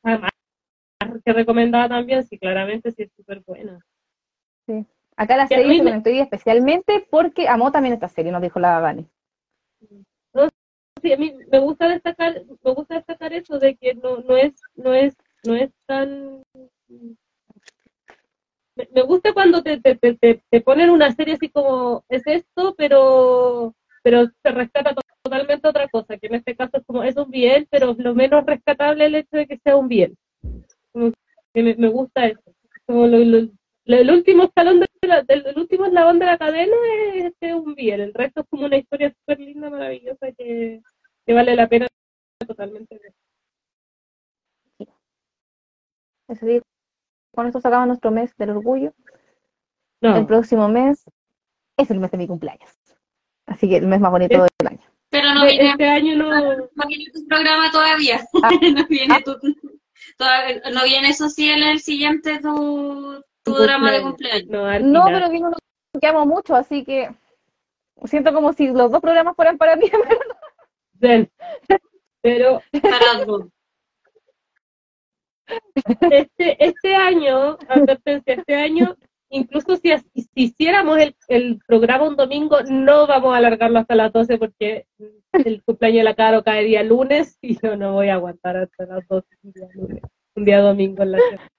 más 0.03 0.31
que 1.23 1.33
recomendada 1.33 1.89
también, 1.89 2.23
sí, 2.23 2.37
claramente 2.37 2.91
sí 2.91 3.03
es 3.03 3.11
súper 3.15 3.41
buena. 3.45 3.79
Sí. 4.65 4.85
Acá 5.15 5.37
la 5.37 5.47
serie 5.47 5.81
me... 5.81 5.97
estoy 5.97 6.19
especialmente 6.19 7.07
porque 7.09 7.47
amó 7.47 7.71
también 7.71 7.93
esta 7.93 8.09
serie, 8.09 8.31
nos 8.31 8.41
dijo 8.41 8.59
la 8.59 8.79
Dani 8.81 9.07
sí, 11.05 11.13
a 11.13 11.17
mí 11.17 11.33
me 11.51 11.59
gusta 11.59 11.87
destacar, 11.87 12.43
me 12.63 12.73
gusta 12.73 12.95
destacar 12.95 13.31
eso 13.33 13.59
de 13.59 13.75
que 13.75 13.93
no, 13.93 14.17
no 14.17 14.37
es, 14.37 14.53
no 14.75 14.93
es, 14.93 15.15
no 15.45 15.55
es 15.55 15.71
tan 15.85 16.43
me, 18.75 19.01
gusta 19.03 19.33
cuando 19.33 19.63
te, 19.63 19.79
te, 19.79 19.95
te, 19.95 20.41
te, 20.49 20.61
ponen 20.61 20.89
una 20.89 21.11
serie 21.11 21.35
así 21.35 21.49
como 21.49 22.03
es 22.09 22.23
esto, 22.25 22.75
pero 22.77 23.73
pero 24.03 24.25
se 24.43 24.51
rescata 24.51 24.93
totalmente 25.23 25.67
otra 25.67 25.87
cosa, 25.87 26.17
que 26.17 26.27
en 26.27 26.35
este 26.35 26.55
caso 26.55 26.77
es 26.77 26.85
como 26.85 27.03
es 27.03 27.17
un 27.17 27.31
bien, 27.31 27.67
pero 27.71 27.95
lo 27.97 28.13
menos 28.13 28.45
rescatable 28.45 29.05
el 29.05 29.15
hecho 29.15 29.37
de 29.37 29.47
que 29.47 29.57
sea 29.63 29.77
un 29.77 29.87
bien. 29.87 30.15
que 31.53 31.63
me, 31.63 31.87
gusta 31.89 32.27
eso. 32.27 32.41
Como 32.85 33.05
el 33.05 34.11
último 34.11 34.43
escalón 34.43 34.79
de 34.81 34.87
el 35.27 35.57
último 35.57 35.85
eslabón 35.85 36.19
de 36.19 36.25
la 36.25 36.37
cadena 36.37 36.75
es, 37.15 37.33
es 37.39 37.53
un 37.53 37.75
bien, 37.75 38.01
el 38.01 38.13
resto 38.13 38.41
es 38.41 38.47
como 38.49 38.65
una 38.65 38.77
historia 38.77 39.13
súper 39.19 39.39
linda, 39.39 39.69
maravillosa 39.69 40.31
que, 40.31 40.81
que 41.25 41.33
vale 41.33 41.55
la 41.55 41.67
pena 41.67 41.87
totalmente. 42.47 42.99
Eso 46.27 46.45
con 47.35 47.47
esto 47.47 47.61
sacamos 47.61 47.87
nuestro 47.87 48.11
mes 48.11 48.35
del 48.37 48.51
orgullo. 48.51 48.93
El 50.01 50.25
próximo 50.25 50.67
mes 50.67 51.03
es 51.77 51.89
el 51.89 51.99
mes 51.99 52.11
de 52.11 52.17
mi 52.17 52.27
cumpleaños. 52.27 52.69
Así 53.47 53.67
que 53.67 53.77
el 53.77 53.87
mes 53.87 53.99
más 53.99 54.11
bonito 54.11 54.35
del 54.35 54.67
año. 54.67 54.81
Pero 55.09 55.33
no 55.33 55.45
viene, 55.45 55.71
este 55.71 55.87
año 55.87 56.15
no... 56.15 56.29
no 56.29 56.87
viene 56.87 57.05
tu 57.11 57.25
programa 57.27 57.71
todavía. 57.71 58.25
Ah. 58.43 58.49
no, 58.75 58.85
viene 58.87 59.21
tu, 59.21 59.37
todavía, 60.17 60.61
no 60.73 60.83
viene 60.83 61.09
eso 61.09 61.29
sí 61.29 61.49
en 61.49 61.63
el 61.63 61.79
siguiente 61.79 62.39
tu, 62.39 63.23
tu 63.43 63.53
drama 63.53 63.91
de 63.91 64.01
cumpleaños. 64.01 64.49
No, 64.49 64.79
no 64.79 65.05
pero 65.05 65.29
vino 65.29 65.47
uno 65.47 65.57
que 65.99 66.07
amo 66.07 66.25
mucho, 66.25 66.55
así 66.55 66.83
que 66.83 67.09
siento 68.03 68.33
como 68.33 68.53
si 68.53 68.67
los 68.67 68.91
dos 68.91 69.01
programas 69.01 69.35
fueran 69.35 69.57
para 69.57 69.75
mí, 69.75 69.89
Pero 72.21 72.61
este, 76.11 76.63
este 76.63 76.95
año, 76.95 77.57
advertencia, 77.67 78.35
este 78.35 78.55
año, 78.55 78.95
incluso 79.29 79.75
si, 79.77 79.93
hiciéramos 80.33 80.99
el, 80.99 81.15
el, 81.27 81.59
programa 81.67 82.07
un 82.07 82.15
domingo, 82.15 82.57
no 82.69 83.07
vamos 83.07 83.33
a 83.33 83.37
alargarlo 83.37 83.79
hasta 83.79 83.95
las 83.95 84.13
12 84.13 84.37
porque 84.37 84.85
el 85.33 85.63
cumpleaños 85.63 85.99
de 85.99 86.03
la 86.03 86.15
Caro 86.15 86.43
cae 86.43 86.63
día 86.63 86.83
lunes 86.83 87.37
y 87.41 87.57
yo 87.61 87.75
no 87.75 87.93
voy 87.93 88.09
a 88.09 88.15
aguantar 88.15 88.57
hasta 88.57 88.85
las 88.85 89.07
12 89.07 89.27
un 90.35 90.45
día, 90.45 90.59
domingo 90.59 91.03
en 91.03 91.11
la 91.11 91.19
semana. 91.19 91.51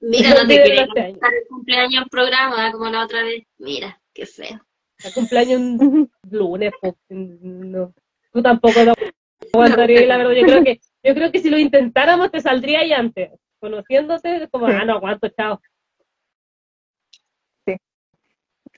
Mira, 0.00 0.30
no 0.30 0.46
te 0.46 0.62
quería 0.62 0.82
el 0.82 1.48
cumpleaños 1.48 2.02
en 2.02 2.08
programa 2.08 2.70
como 2.72 2.90
la 2.90 3.04
otra 3.04 3.22
vez. 3.24 3.44
Mira, 3.58 4.00
qué 4.12 4.26
feo. 4.26 4.60
El 5.04 5.12
cumpleaños 5.12 5.60
un 5.60 6.10
lunes, 6.30 6.72
pues, 6.80 6.94
no. 7.08 7.92
Tú 8.32 8.42
tampoco 8.42 8.84
no 8.84 8.94
aguantarías, 9.52 10.06
la 10.06 10.18
verdad. 10.18 10.32
Yo 10.32 10.46
creo 10.46 10.64
que, 10.64 10.80
yo 11.06 11.14
creo 11.14 11.30
que 11.30 11.38
si 11.38 11.50
lo 11.50 11.58
intentáramos 11.58 12.32
te 12.32 12.40
saldría 12.40 12.80
ahí 12.80 12.92
antes. 12.92 13.30
Conociéndote, 13.60 14.48
como, 14.50 14.66
ah, 14.66 14.84
no 14.84 14.94
aguanto, 14.94 15.28
chao. 15.28 15.60
Sí. 17.64 17.76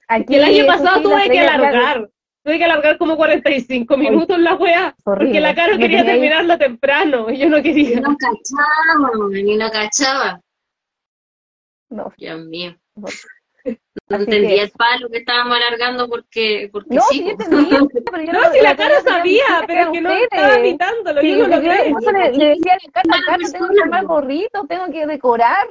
Aquí, 0.07 0.35
el 0.37 0.45
año 0.45 0.66
pasado 0.66 1.03
tuve 1.03 1.31
que 1.31 1.41
alargar. 1.41 2.11
Tuve 2.45 2.59
que 2.59 2.64
alargar 2.64 2.99
como 2.99 3.16
45 3.16 3.97
minutos 3.97 4.39
la 4.39 4.55
wea, 4.55 4.95
porque 5.05 5.41
la 5.41 5.55
cara 5.55 5.76
quería 5.76 6.05
terminarlo 6.05 6.57
temprano 6.57 7.31
y 7.31 7.39
yo 7.39 7.49
no 7.49 7.62
quería. 7.62 8.01
no 8.01 8.16
cachaba, 8.16 9.29
ni 9.31 9.57
no 9.57 9.70
cachaba. 9.70 10.41
No. 11.91 12.12
Dios 12.16 12.47
mío. 12.47 12.76
No 14.09 14.16
entendía 14.16 14.62
el 14.62 14.70
palo 14.70 15.11
que 15.11 15.18
estábamos 15.18 15.56
alargando 15.56 16.09
porque, 16.09 16.70
porque 16.72 16.94
no, 16.94 17.02
sí. 17.02 17.22
no, 17.50 18.52
si 18.52 18.61
la 18.62 18.74
cara 18.74 19.02
sabía, 19.02 19.44
pero 19.66 19.92
que 19.92 20.00
no 20.00 20.11
estaba 20.11 20.59
imitándolo, 20.59 21.22
yo 21.22 21.36
no 21.36 21.56
lo 21.56 21.61
creo. 21.61 21.98
Le, 21.98 22.32
le 22.32 22.44
decía 22.48 22.78
a 22.94 23.02
la 23.04 23.22
cara, 23.26 23.44
tengo 23.52 23.68
que 23.68 23.80
armar 23.84 24.06
gorritos, 24.06 24.66
tengo 24.68 24.86
que 24.90 25.06
decorar. 25.06 25.66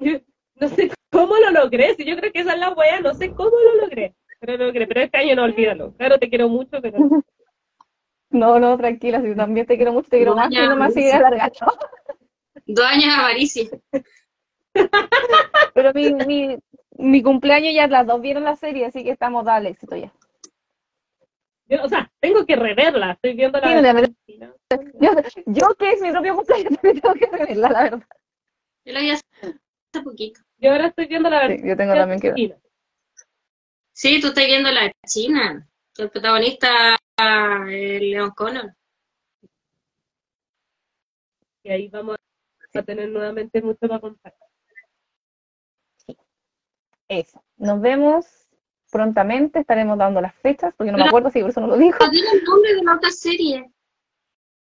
no 0.00 0.68
sé 0.68 0.90
cómo 1.10 1.36
lo 1.36 1.50
logré, 1.50 1.94
si 1.94 2.04
yo 2.04 2.16
creo 2.16 2.32
que 2.32 2.40
esa 2.40 2.54
es 2.54 2.58
la 2.58 2.70
wea, 2.70 3.00
no 3.00 3.12
sé 3.14 3.30
cómo 3.32 3.50
lo 3.50 3.82
logré. 3.82 4.14
Pero 4.40 4.56
lo 4.56 4.66
logré, 4.66 4.86
pero 4.86 5.00
este 5.02 5.18
año 5.18 5.36
no 5.36 5.44
olvídalo. 5.44 5.94
Claro, 5.96 6.18
te 6.18 6.28
quiero 6.28 6.48
mucho, 6.48 6.80
pero... 6.80 6.98
No, 8.28 8.58
no, 8.58 8.76
tranquila, 8.76 9.22
si 9.22 9.34
también 9.36 9.66
te 9.66 9.76
quiero 9.76 9.92
mucho, 9.92 10.10
te 10.10 10.16
quiero 10.16 10.34
más, 10.34 10.50
y 10.50 10.56
no 10.56 10.76
me 10.76 10.90
sigue 10.90 11.12
alargando. 11.12 11.54
Dos 12.66 12.84
años 12.84 13.14
avaricia. 13.16 13.70
Pero 15.74 15.92
mi, 15.94 16.12
mi, 16.26 16.58
mi 16.98 17.22
cumpleaños 17.22 17.74
ya 17.74 17.86
las 17.86 18.06
dos 18.06 18.20
vieron 18.20 18.44
la 18.44 18.56
serie, 18.56 18.86
así 18.86 19.04
que 19.04 19.10
estamos 19.10 19.44
dale 19.44 19.70
éxito 19.70 19.96
ya. 19.96 20.12
Yo, 21.68 21.82
o 21.82 21.88
sea, 21.88 22.10
tengo 22.20 22.46
que 22.46 22.54
reverla, 22.54 23.12
estoy 23.12 23.34
viendo 23.34 23.58
la 23.58 23.98
yo, 25.00 25.10
yo, 25.46 25.74
que 25.74 25.92
es 25.92 26.00
mi 26.00 26.10
propio 26.12 26.36
cumpleaños 26.36 26.74
también 26.74 27.00
tengo 27.00 27.14
que 27.14 27.26
reverla, 27.26 27.68
la 27.68 27.82
verdad. 27.82 28.06
Yo 28.84 28.92
la 28.92 29.00
vi 29.00 29.10
hace 29.10 29.22
poquito. 30.04 30.40
Yo 30.58 30.70
ahora 30.70 30.86
estoy 30.86 31.06
viendo 31.06 31.28
la 31.28 31.40
versión. 31.40 31.62
Sí, 31.62 31.68
yo 31.68 31.76
tengo 31.76 31.94
también 31.94 32.20
que 32.20 32.32
ver. 32.32 32.60
Sí, 33.92 34.20
tú 34.20 34.28
estás 34.28 34.46
viendo 34.46 34.70
la 34.70 34.92
China. 35.06 35.68
El 35.96 36.10
protagonista 36.10 36.96
el 37.18 38.10
Leon 38.10 38.30
Connor. 38.30 38.74
Y 41.62 41.70
ahí 41.70 41.88
vamos 41.88 42.16
a 42.74 42.82
tener 42.82 43.08
nuevamente 43.08 43.60
mucho 43.62 43.88
para 43.88 44.00
contar. 44.00 44.34
Eso. 47.08 47.42
Nos 47.56 47.80
vemos 47.80 48.26
prontamente, 48.90 49.60
estaremos 49.60 49.98
dando 49.98 50.20
las 50.20 50.34
fechas, 50.36 50.74
porque 50.76 50.92
no 50.92 50.98
me 50.98 51.04
acuerdo 51.04 51.30
si 51.30 51.40
eso 51.40 51.60
no 51.60 51.66
lo 51.66 51.76
dijo. 51.76 51.98
el 52.04 52.44
nombre 52.44 52.74
de 52.74 52.82
la 52.82 52.94
otra 52.96 53.10
serie. 53.10 53.70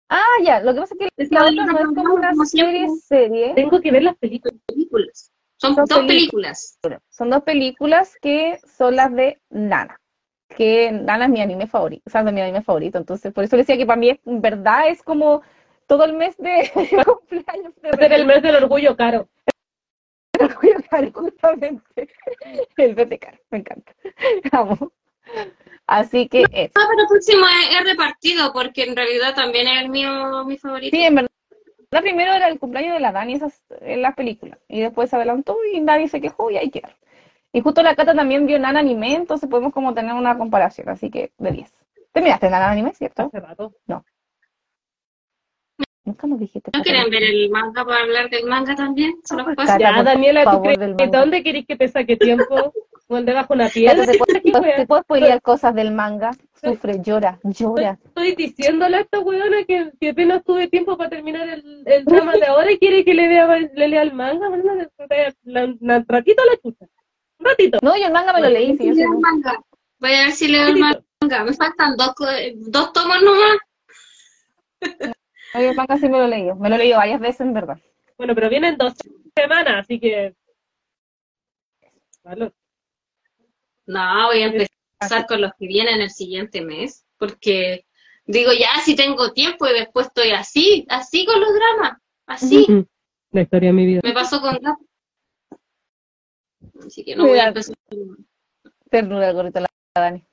Ah, 0.09 0.43
ya, 0.43 0.59
lo 0.59 0.73
que 0.73 0.81
pasa 0.81 0.95
es 0.99 1.29
que 1.29 1.35
la 1.35 1.45
otra 1.45 1.65
no 1.65 1.79
es 1.79 1.85
como 1.95 2.13
una 2.15 2.33
serie, 2.45 2.87
serie. 3.07 3.53
Tengo 3.55 3.79
que 3.79 3.91
ver 3.91 4.03
las 4.03 4.17
películas. 4.17 5.31
Son, 5.55 5.75
dos 5.75 5.87
películas. 6.07 6.79
Son 7.09 7.29
dos 7.29 7.43
películas 7.43 8.17
que 8.21 8.59
son 8.65 8.95
las 8.95 9.13
de 9.13 9.39
Nana. 9.49 9.99
Que 10.49 10.91
Nana 10.91 11.25
es 11.25 11.31
mi 11.31 11.39
anime 11.39 11.67
favorito, 11.67 12.03
o 12.07 12.09
sea, 12.09 12.21
es 12.21 12.33
mi 12.33 12.41
anime 12.41 12.61
favorito. 12.61 12.97
Entonces, 12.97 13.31
por 13.31 13.43
eso 13.43 13.55
decía 13.55 13.77
que 13.77 13.85
para 13.85 13.99
mí, 13.99 14.19
en 14.25 14.41
verdad, 14.41 14.89
es 14.89 15.01
como 15.01 15.43
todo 15.87 16.03
el 16.03 16.13
mes 16.13 16.35
de 16.37 16.71
cumpleaños. 17.05 17.73
De 17.81 18.05
el 18.07 18.25
mes 18.25 18.41
del 18.41 18.55
orgullo 18.55 18.97
caro. 18.97 19.29
Justamente. 21.13 22.09
El 22.77 22.95
vete 22.95 23.19
caro, 23.19 23.37
me 23.49 23.59
encanta. 23.59 23.93
Así 25.87 26.27
que 26.27 26.43
eso. 26.51 26.71
No, 26.75 26.87
pero 26.89 27.01
el 27.01 27.07
próximo 27.07 27.45
es, 27.71 27.83
repartido, 27.89 28.53
porque 28.53 28.83
en 28.83 28.95
realidad 28.95 29.35
también 29.35 29.67
es 29.67 29.81
el 29.81 29.89
mío, 29.89 30.45
mi 30.45 30.57
favorito. 30.57 30.95
Sí, 30.95 31.03
en 31.03 31.15
verdad. 31.15 31.29
La 31.91 32.01
primero 32.01 32.31
era 32.31 32.47
el 32.47 32.57
cumpleaños 32.57 32.93
de 32.93 33.01
la 33.01 33.11
Dani, 33.11 33.33
esas 33.33 33.61
en 33.81 34.01
las 34.01 34.15
películas. 34.15 34.57
Y 34.69 34.79
después 34.79 35.09
se 35.09 35.17
adelantó 35.17 35.57
y 35.73 35.81
nadie 35.81 36.07
se 36.07 36.21
quejó 36.21 36.49
y 36.49 36.55
ahí 36.55 36.69
quedaron. 36.69 36.95
Y 37.51 37.59
justo 37.59 37.83
la 37.83 37.95
Cata 37.95 38.15
también 38.15 38.47
vio 38.47 38.57
Nana 38.59 38.79
Anime, 38.79 39.13
entonces 39.13 39.49
podemos 39.49 39.73
como 39.73 39.93
tener 39.93 40.13
una 40.13 40.37
comparación, 40.37 40.87
así 40.87 41.09
que 41.09 41.33
de 41.37 41.51
10. 41.51 41.73
¿Terminaste 42.13 42.49
Nana 42.49 42.71
Anime, 42.71 42.93
cierto? 42.93 43.23
Hace 43.23 43.41
rato. 43.41 43.73
No. 43.87 44.05
Nunca 46.03 46.25
nos 46.27 46.39
dijiste. 46.39 46.71
¿No 46.73 46.81
quieren 46.81 47.09
ver 47.09 47.23
el 47.23 47.49
manga 47.51 47.85
para 47.85 48.01
hablar 48.01 48.29
del 48.29 48.45
manga 48.45 48.75
también? 48.75 49.13
Cata, 49.55 49.77
Ya, 49.77 50.01
Daniela, 50.03 50.43
¿tú 50.49 50.61
crees 50.63 50.95
que 50.97 51.07
dónde 51.07 51.43
querés 51.43 51.65
que 51.67 51.75
te 51.75 51.87
saque 51.87 52.17
tiempo? 52.17 52.73
¿O 53.07 53.21
debajo 53.21 53.53
una 53.53 53.67
piedra? 53.69 54.05
¿te 54.05 54.17
puedo, 54.17 54.41
¿Qué 54.43 54.51
wea? 54.51 54.75
te 54.77 54.87
puedo 54.87 55.01
spoilear 55.03 55.41
cosas 55.41 55.75
del 55.75 55.91
manga? 55.91 56.31
Sufre, 56.63 57.01
llora, 57.01 57.39
llora. 57.43 57.99
Estoy 58.05 58.35
diciéndole 58.35 58.97
a 58.97 58.99
esta 59.01 59.19
weona 59.19 59.63
que, 59.65 59.91
que 59.99 60.09
apenas 60.09 60.43
tuve 60.43 60.67
tiempo 60.69 60.97
para 60.97 61.09
terminar 61.09 61.47
el, 61.49 61.83
el 61.85 62.05
drama 62.05 62.33
de 62.37 62.45
ahora 62.45 62.71
y 62.71 62.77
quiere 62.79 63.03
que 63.03 63.13
le, 63.13 63.27
vea, 63.27 63.47
le 63.57 63.87
lea 63.87 64.01
el 64.01 64.13
manga. 64.13 64.47
Bueno, 64.49 64.63
la- 65.43 66.05
ratito 66.07 66.43
la 66.45 66.57
chucha. 66.57 66.85
Un 67.39 67.45
ratito. 67.45 67.79
No, 67.81 67.97
yo 67.97 68.05
el 68.05 68.13
manga 68.13 68.33
me 68.33 68.41
lo 68.41 68.49
leí, 68.49 68.77
sí, 68.77 68.85
yo 68.87 68.93
Leo 68.93 69.07
sé. 69.09 69.13
el 69.15 69.19
manga. 69.19 69.59
Voy 69.99 70.13
a 70.13 70.21
ver 70.25 70.31
si 70.31 70.47
leo 70.47 70.67
el 70.67 70.77
manga. 70.77 71.43
Me 71.43 71.53
faltan 71.53 71.95
dos, 71.97 72.13
dos 72.55 72.93
tomos 72.93 73.17
nomás. 73.21 73.57
No, 75.53 75.61
yo 75.61 75.69
el 75.71 75.75
manga 75.75 75.97
sí 75.97 76.07
me 76.07 76.17
lo 76.17 76.27
leí. 76.27 76.53
Me 76.53 76.69
lo 76.69 76.75
he 76.75 76.77
leído 76.77 76.97
varias 76.97 77.19
veces, 77.19 77.41
en 77.41 77.53
verdad. 77.53 77.79
Bueno, 78.17 78.35
pero 78.35 78.49
vienen 78.49 78.77
dos 78.77 78.93
semanas, 79.35 79.83
así 79.83 79.99
que. 79.99 80.35
No, 83.85 84.27
voy 84.27 84.41
a 84.41 84.45
empezar 84.45 85.25
con 85.27 85.41
los 85.41 85.51
que 85.57 85.67
vienen 85.67 86.01
el 86.01 86.09
siguiente 86.09 86.61
mes. 86.61 87.05
Porque 87.17 87.85
digo, 88.25 88.51
ya 88.53 88.79
si 88.83 88.95
tengo 88.95 89.33
tiempo 89.33 89.67
y 89.67 89.73
después 89.73 90.07
estoy 90.07 90.31
así, 90.31 90.85
así 90.89 91.25
con 91.25 91.39
los 91.39 91.49
dramas. 91.53 91.97
Así. 92.25 92.65
Mm. 92.69 92.85
La 93.31 93.41
historia 93.41 93.69
de 93.69 93.73
mi 93.73 93.85
vida. 93.85 94.01
Me 94.03 94.13
pasó 94.13 94.41
con. 94.41 94.57
Así 96.85 97.03
que 97.03 97.15
no 97.15 97.27
voy 97.27 97.39
a 97.39 97.47
empezar. 97.47 97.75
Ternura 98.89 99.29
el 99.29 99.35
gorrito 99.35 99.59
la 99.59 99.67
Dani. 99.95 100.25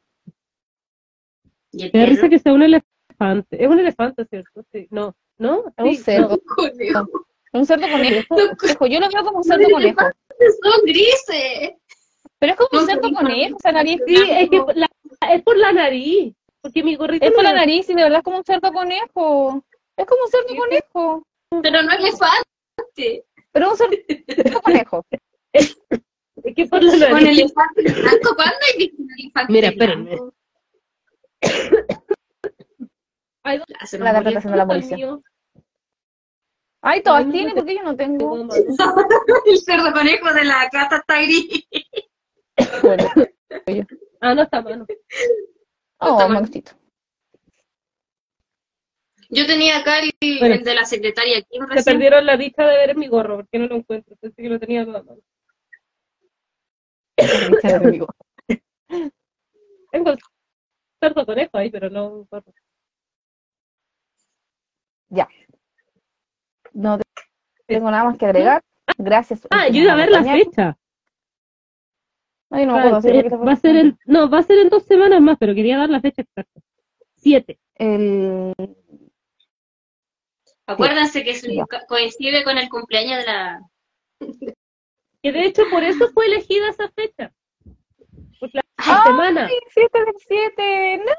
Y 1.73 1.85
el 1.85 1.91
Me 1.93 2.01
da 2.01 2.07
risa 2.07 2.21
perro. 2.23 2.31
que 2.31 2.39
sea 2.39 2.53
un 2.53 2.62
elefante. 3.19 3.62
Es 3.64 3.69
un 3.69 3.79
elefante, 3.79 4.25
¿cierto? 4.27 4.62
Sí. 4.73 4.87
No. 4.91 5.14
¿No? 5.39 5.64
Es 5.77 5.85
un 5.85 5.91
Sí, 5.91 5.97
cerdo. 6.03 6.29
no. 6.31 6.39
Conejo. 6.57 7.07
Un 7.53 7.66
cerdo 7.66 7.87
conejo. 7.91 8.27
Conejo, 8.59 8.87
Yo 8.87 9.01
lo 9.01 9.09
veo 9.09 9.25
como 9.25 9.39
un 9.39 9.45
cerdo 9.45 9.62
Los 9.62 9.73
conejo. 9.73 10.01
Son 10.62 10.83
grises. 10.85 11.71
Pero 12.39 12.53
es 12.53 12.59
como 12.59 12.81
un 12.83 12.87
cerdo 12.87 13.12
conejo, 13.12 13.57
esa 13.59 13.73
nariz. 13.73 14.01
Sí, 14.07 14.14
es 14.16 14.51
que 14.51 14.62
la- 14.75 14.91
es 15.33 15.43
por 15.43 15.57
la 15.57 15.73
nariz. 15.73 16.35
Porque 16.61 16.83
mi 16.83 16.95
gorrito 16.97 17.25
Es 17.27 17.33
por 17.33 17.43
la 17.45 17.53
nariz 17.55 17.89
y 17.89 17.95
de 17.95 18.03
verdad 18.03 18.19
es 18.19 18.25
como 18.25 18.39
un 18.39 18.45
cerdo 18.45 18.73
conejo. 18.73 19.64
Es 19.97 20.07
como 20.07 20.23
un 20.25 20.31
cerdo 20.31 20.57
conejo. 20.57 21.23
Pero 21.62 21.83
no 21.83 21.93
es 21.93 21.99
elefante. 22.01 23.25
Pero 23.53 23.73
es 23.73 23.81
un 23.81 23.89
cerdo 24.37 24.61
conejo. 24.62 25.05
Es 26.45 26.55
que 26.55 26.66
por 26.66 26.83
la 26.83 27.11
Con 27.11 27.25
nariz. 27.25 27.41
elefante 27.41 27.83
blanco. 27.83 28.35
¿Cuándo 28.37 28.55
hay 28.77 28.93
elefante 29.19 29.53
Mira, 29.53 29.69
espérenme. 29.69 30.16
Ay, 33.49 33.63
se 33.87 33.99
La 33.99 34.13
nos 34.13 34.13
gata 34.13 34.25
murió. 34.25 34.29
está 34.29 34.39
haciendo 34.39 34.57
la 34.57 34.97
mío. 34.97 35.23
Ay, 36.83 37.03
todas 37.03 37.25
Ay, 37.25 37.33
tienen, 37.33 37.55
porque 37.55 37.75
yo 37.77 37.83
no 37.83 37.97
tengo. 37.97 38.37
El 39.47 39.59
cerdo 39.59 39.93
conejo 39.93 40.33
de 40.33 40.45
la 40.45 40.69
gata 40.73 40.97
está 40.99 41.21
gris. 41.23 41.67
Bueno. 42.83 43.05
Ah, 44.21 44.35
no 44.35 44.43
está 44.43 44.61
mano. 44.63 44.87
Oh. 46.01 46.29
Maxito. 46.29 46.73
Yo 49.31 49.47
tenía 49.47 49.79
acá 49.79 50.01
el, 50.01 50.13
Bueno. 50.41 50.55
el 50.55 50.65
de 50.65 50.75
la 50.75 50.85
secretaria 50.85 51.43
Kim 51.43 51.63
Se 51.69 51.75
recién. 51.75 51.95
perdieron 51.97 52.27
la 52.27 52.37
dicha 52.37 52.65
de 52.67 52.77
ver 52.79 52.97
mi 52.97 53.09
gorro, 53.09 53.37
porque 53.37 53.59
no 53.59 53.67
lo 53.67 53.77
encuentro. 53.77 54.17
Pensé 54.21 54.43
que 54.43 54.49
lo 54.49 54.59
tenía 54.59 54.83
en 54.83 54.93
la 54.93 55.03
mano. 55.03 55.21
Tengo 59.91 60.11
el 60.11 60.19
cerdo 61.01 61.27
conejo 61.27 61.59
ahí, 61.59 61.71
pero 61.71 61.91
no 61.91 62.09
un 62.09 62.27
gorro. 62.31 62.53
No 66.73 66.99
tengo 67.67 67.91
nada 67.91 68.05
más 68.05 68.19
que 68.19 68.27
agregar. 68.27 68.63
Gracias. 68.97 69.47
Ah, 69.51 69.69
yo 69.69 69.83
iba 69.83 69.93
a 69.93 69.97
ver 69.97 70.11
la 70.11 70.23
fecha. 70.23 70.79
Ay, 72.51 72.65
no 72.65 72.77
acuerdo. 72.77 73.03
sí, 73.03 73.09
eh, 73.09 73.29
va 73.29 73.53
a 73.53 73.57
ser 73.57 73.77
en, 73.77 73.99
no, 74.07 74.31
va 74.31 74.39
a 74.39 74.43
ser 74.43 74.59
en 74.59 74.71
dos 74.71 74.85
semanas 74.85 75.21
más, 75.21 75.37
pero 75.39 75.55
quería 75.55 75.77
dar 75.77 75.91
la 75.91 76.01
fecha 76.01 76.23
exacta. 76.23 76.61
Siete. 77.17 77.59
El... 77.75 78.55
Acuérdense 80.67 81.25
que 81.25 81.35
Ya. 81.35 81.65
coincide 81.87 82.45
con 82.45 82.57
el 82.59 82.69
cumpleaños 82.69 83.19
de 83.19 83.25
la... 83.27 83.61
Que 85.21 85.33
de 85.33 85.47
hecho 85.47 85.65
por 85.69 85.83
eso 85.83 86.09
fue 86.15 86.27
elegida 86.27 86.69
esa 86.71 86.89
fecha. 86.91 87.33
Por 88.39 88.51
la, 88.55 88.63
la 88.63 89.03
¡Ay, 89.03 89.03
semana. 89.05 89.49
7 89.75 89.99
del 89.99 90.15
7! 90.17 91.03
¡No! 91.05 91.13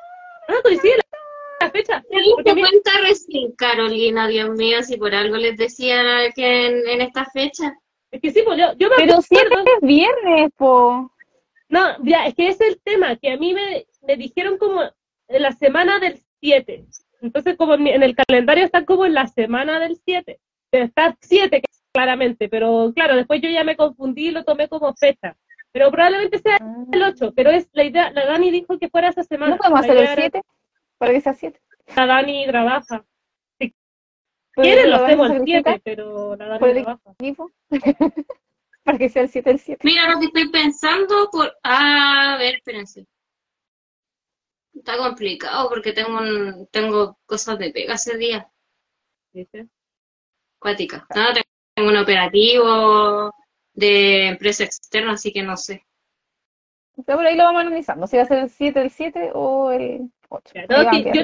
Ah, 0.48 0.60
coincide 0.64 0.96
la, 0.96 1.19
la 1.60 1.72
fecha. 1.72 2.02
¿Se 2.10 2.16
diste 2.18 2.34
Porque 2.36 2.54
mira- 2.56 2.70
cuenta 2.70 2.92
recién, 3.08 3.52
Carolina, 3.54 4.28
Dios 4.28 4.50
mío, 4.52 4.82
si 4.84 4.98
por 4.98 5.14
algo 5.16 5.38
les 5.38 5.58
decía 5.58 6.02
que 6.36 6.68
en, 6.68 6.88
en 6.88 7.02
esta 7.02 7.26
fecha? 7.26 7.74
Es 8.12 8.22
que 8.22 8.32
sí, 8.32 8.42
pues 8.44 8.58
yo, 8.58 8.74
yo 8.78 8.90
me 8.90 8.96
Pero 8.98 9.22
7 9.22 9.46
acuerdo. 9.48 9.72
es 9.76 9.88
viernes, 9.88 10.52
po. 10.58 11.12
No, 11.70 11.82
ya, 12.04 12.26
es 12.26 12.34
que 12.34 12.48
ese 12.48 12.64
es 12.66 12.70
el 12.74 12.82
tema, 12.82 13.16
que 13.18 13.32
a 13.32 13.38
mí 13.38 13.54
me, 13.54 13.86
me 14.02 14.18
dijeron 14.18 14.58
como 14.58 14.82
en 14.84 15.42
la 15.44 15.52
semana 15.52 16.00
del 16.00 16.20
7. 16.42 16.86
Entonces, 17.22 17.56
como 17.58 17.76
en, 17.76 17.88
el 18.02 18.16
calendario 18.16 18.66
está 18.66 18.86
como 18.86 19.06
en 19.06 19.14
la 19.14 19.28
semana 19.28 19.80
del 19.80 19.98
7. 20.04 20.40
Está 20.72 21.16
7, 21.22 21.62
claramente, 21.94 22.50
pero 22.50 22.92
claro, 22.96 23.16
después 23.16 23.42
yo 23.42 23.50
ya 23.50 23.64
me 23.64 23.76
confundí 23.76 24.30
y 24.30 24.32
lo 24.32 24.44
tomé 24.44 24.68
como 24.68 24.94
fecha. 24.96 25.36
Pero 25.72 25.92
probablemente 25.92 26.40
sea 26.40 26.58
el 26.92 27.04
8, 27.04 27.34
pero 27.36 27.52
es 27.52 27.70
la 27.74 27.84
idea, 27.84 28.10
la 28.12 28.26
Dani 28.26 28.50
dijo 28.50 28.80
que 28.80 28.90
fuera 28.90 29.10
esa 29.10 29.24
semana. 29.24 29.52
¿No 29.52 29.58
podemos 29.58 29.82
hacer 29.82 29.98
el 29.98 30.04
era- 30.04 30.16
7? 30.16 30.42
Para 31.00 31.14
que 31.14 31.22
sea 31.22 31.34
7. 31.34 31.60
La 31.96 32.06
Dani 32.06 32.46
trabaja. 32.46 33.04
Pero 33.58 33.74
Quieren, 34.54 34.92
lo 34.92 34.98
¿lo 34.98 35.06
hacemos 35.06 35.30
van 35.30 35.32
a 35.32 35.34
el 35.36 35.40
sacrificar 35.40 35.74
7, 35.76 35.82
pero 35.84 36.36
la 36.36 36.48
Dani 36.48 36.66
el 36.68 36.84
trabaja. 36.84 37.12
equipo? 37.20 37.52
Para 38.84 38.98
que 38.98 39.10
sea 39.10 39.22
el 39.24 39.30
7 39.30 39.50
el 39.52 39.60
7. 39.60 39.82
Mira 39.84 40.10
lo 40.12 40.20
que 40.20 40.26
estoy 40.28 40.50
pensando 40.50 41.30
por... 41.32 41.58
A 41.64 42.36
ver, 42.38 42.56
espérense. 42.56 43.08
Está 44.74 44.98
complicado 44.98 45.70
porque 45.70 45.94
tengo 45.94 46.20
un, 46.20 46.68
tengo 46.72 47.18
cosas 47.26 47.58
de 47.60 47.72
pega 47.72 47.96
ese 47.96 48.18
día. 48.18 48.50
¿viste? 49.34 49.68
Cuática. 50.60 51.06
No, 51.16 51.26
tengo 51.76 51.90
un 51.90 51.98
operativo 51.98 53.32
de 53.74 54.28
empresa 54.28 54.64
externa, 54.64 55.14
así 55.14 55.32
que 55.32 55.44
no 55.44 55.56
sé. 55.58 55.86
Pero 57.06 57.18
por 57.18 57.26
ahí 57.26 57.36
lo 57.38 57.44
vamos 57.44 57.62
analizando. 57.62 58.08
Si 58.08 58.18
va 58.18 58.24
a 58.24 58.26
ser 58.26 58.40
el 58.40 58.50
7 58.50 58.82
el 58.82 58.90
7 58.90 59.32
o 59.34 59.72
el 59.72 60.12
8. 60.30 60.54
Ya, 60.54 60.66
no, 60.68 60.90
sí, 60.92 61.04
yo, 61.14 61.22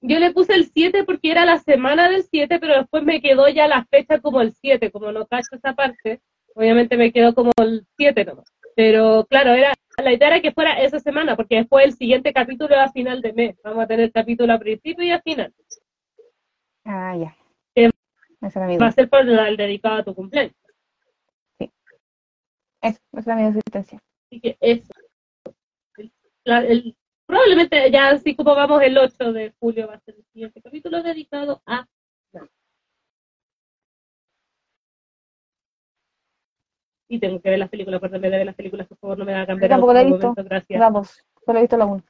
yo 0.00 0.18
le 0.18 0.32
puse 0.32 0.54
el 0.54 0.70
7 0.72 1.04
porque 1.04 1.30
era 1.30 1.44
la 1.44 1.58
semana 1.58 2.08
del 2.08 2.22
7, 2.24 2.58
pero 2.58 2.74
después 2.78 3.02
me 3.02 3.20
quedó 3.20 3.48
ya 3.48 3.66
la 3.66 3.84
fecha 3.86 4.20
como 4.20 4.40
el 4.40 4.52
7, 4.52 4.90
como 4.90 5.10
no 5.12 5.26
cacho 5.26 5.56
esa 5.56 5.74
parte, 5.74 6.20
obviamente 6.54 6.96
me 6.96 7.12
quedó 7.12 7.34
como 7.34 7.52
el 7.60 7.86
7 7.96 8.24
nomás. 8.24 8.46
Pero 8.76 9.26
claro, 9.28 9.52
era 9.54 9.74
la 10.02 10.12
idea 10.12 10.28
era 10.28 10.40
que 10.40 10.52
fuera 10.52 10.80
esa 10.80 11.00
semana, 11.00 11.34
porque 11.34 11.56
después 11.56 11.84
el 11.84 11.92
siguiente 11.94 12.32
capítulo 12.32 12.74
es 12.76 12.80
a 12.80 12.92
final 12.92 13.20
de 13.20 13.32
mes. 13.32 13.56
Vamos 13.64 13.82
a 13.82 13.86
tener 13.88 14.12
capítulo 14.12 14.52
a 14.52 14.58
principio 14.58 15.04
y 15.04 15.10
a 15.10 15.20
final. 15.20 15.52
Ah, 16.84 17.16
ya. 17.16 17.36
Eh, 17.74 17.90
Esa 18.40 18.60
era 18.60 18.68
mi 18.68 18.78
Va 18.78 18.86
a 18.86 18.92
ser 18.92 19.08
para 19.08 19.48
el 19.48 19.56
dedicado 19.56 19.96
a 19.96 20.04
tu 20.04 20.14
cumpleaños. 20.14 20.54
Eso, 22.80 23.00
esa 23.16 23.32
era 23.40 23.50
mi. 23.50 23.58
Así 23.74 24.40
que 24.40 24.56
eso. 24.60 24.92
El- 25.96 26.12
la- 26.44 26.60
el- 26.64 26.96
probablemente 27.28 27.90
ya 27.90 28.08
así 28.08 28.34
como 28.34 28.54
vamos 28.54 28.82
el 28.82 28.96
8 28.96 29.32
de 29.32 29.54
julio 29.60 29.86
va 29.86 29.94
a 29.94 30.00
ser 30.00 30.14
el 30.16 30.24
siguiente 30.32 30.62
capítulo 30.62 31.02
dedicado 31.02 31.62
a 31.66 31.86
Y 37.10 37.18
tengo 37.18 37.40
que 37.40 37.48
ver 37.48 37.58
las 37.58 37.70
películas, 37.70 37.96
acuérdame 37.96 38.28
de 38.28 38.36
ver 38.36 38.44
las 38.46 38.54
películas, 38.54 38.86
por 38.86 38.98
favor, 38.98 39.18
no 39.18 39.24
me 39.24 39.32
hagan 39.32 39.46
cambiar 39.46 39.70
Yo 39.70 39.74
tampoco 39.74 39.94
la 39.94 40.02
he 40.02 40.04
visto. 40.04 40.18
momento, 40.18 40.44
gracias. 40.44 40.78
Vamos, 40.78 41.26
solo 41.46 41.58
he 41.58 41.62
visto 41.62 41.76
la 41.78 41.86
1. 41.86 42.04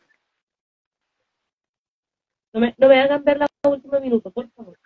No 2.53 2.61
me, 2.61 2.75
no 2.77 2.89
me 2.89 3.01
hagan 3.01 3.23
ver 3.23 3.39
la 3.39 3.47
última 3.71 4.01
minuto, 4.01 4.33
por 4.33 4.51
favor. 4.51 4.77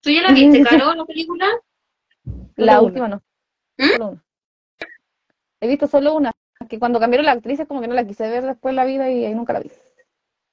¿Tú 0.00 0.10
ya 0.10 0.22
la 0.22 0.32
viste, 0.32 0.62
Caro, 0.62 0.94
la 0.94 1.04
película? 1.04 1.46
La 2.56 2.80
última 2.80 3.08
no. 3.08 3.22
Solo 3.76 4.08
una. 4.08 4.24
He 5.60 5.68
visto 5.68 5.86
solo 5.86 6.14
una. 6.14 6.32
Que 6.68 6.78
cuando 6.78 7.00
cambiaron 7.00 7.26
la 7.26 7.32
actriz 7.32 7.60
es 7.60 7.66
como 7.68 7.80
que 7.80 7.88
no 7.88 7.94
la 7.94 8.06
quise 8.06 8.28
ver 8.28 8.44
después 8.44 8.74
la 8.74 8.84
vida 8.84 9.10
y 9.10 9.24
ahí 9.24 9.34
nunca 9.34 9.52
la 9.52 9.60
vi. 9.60 9.70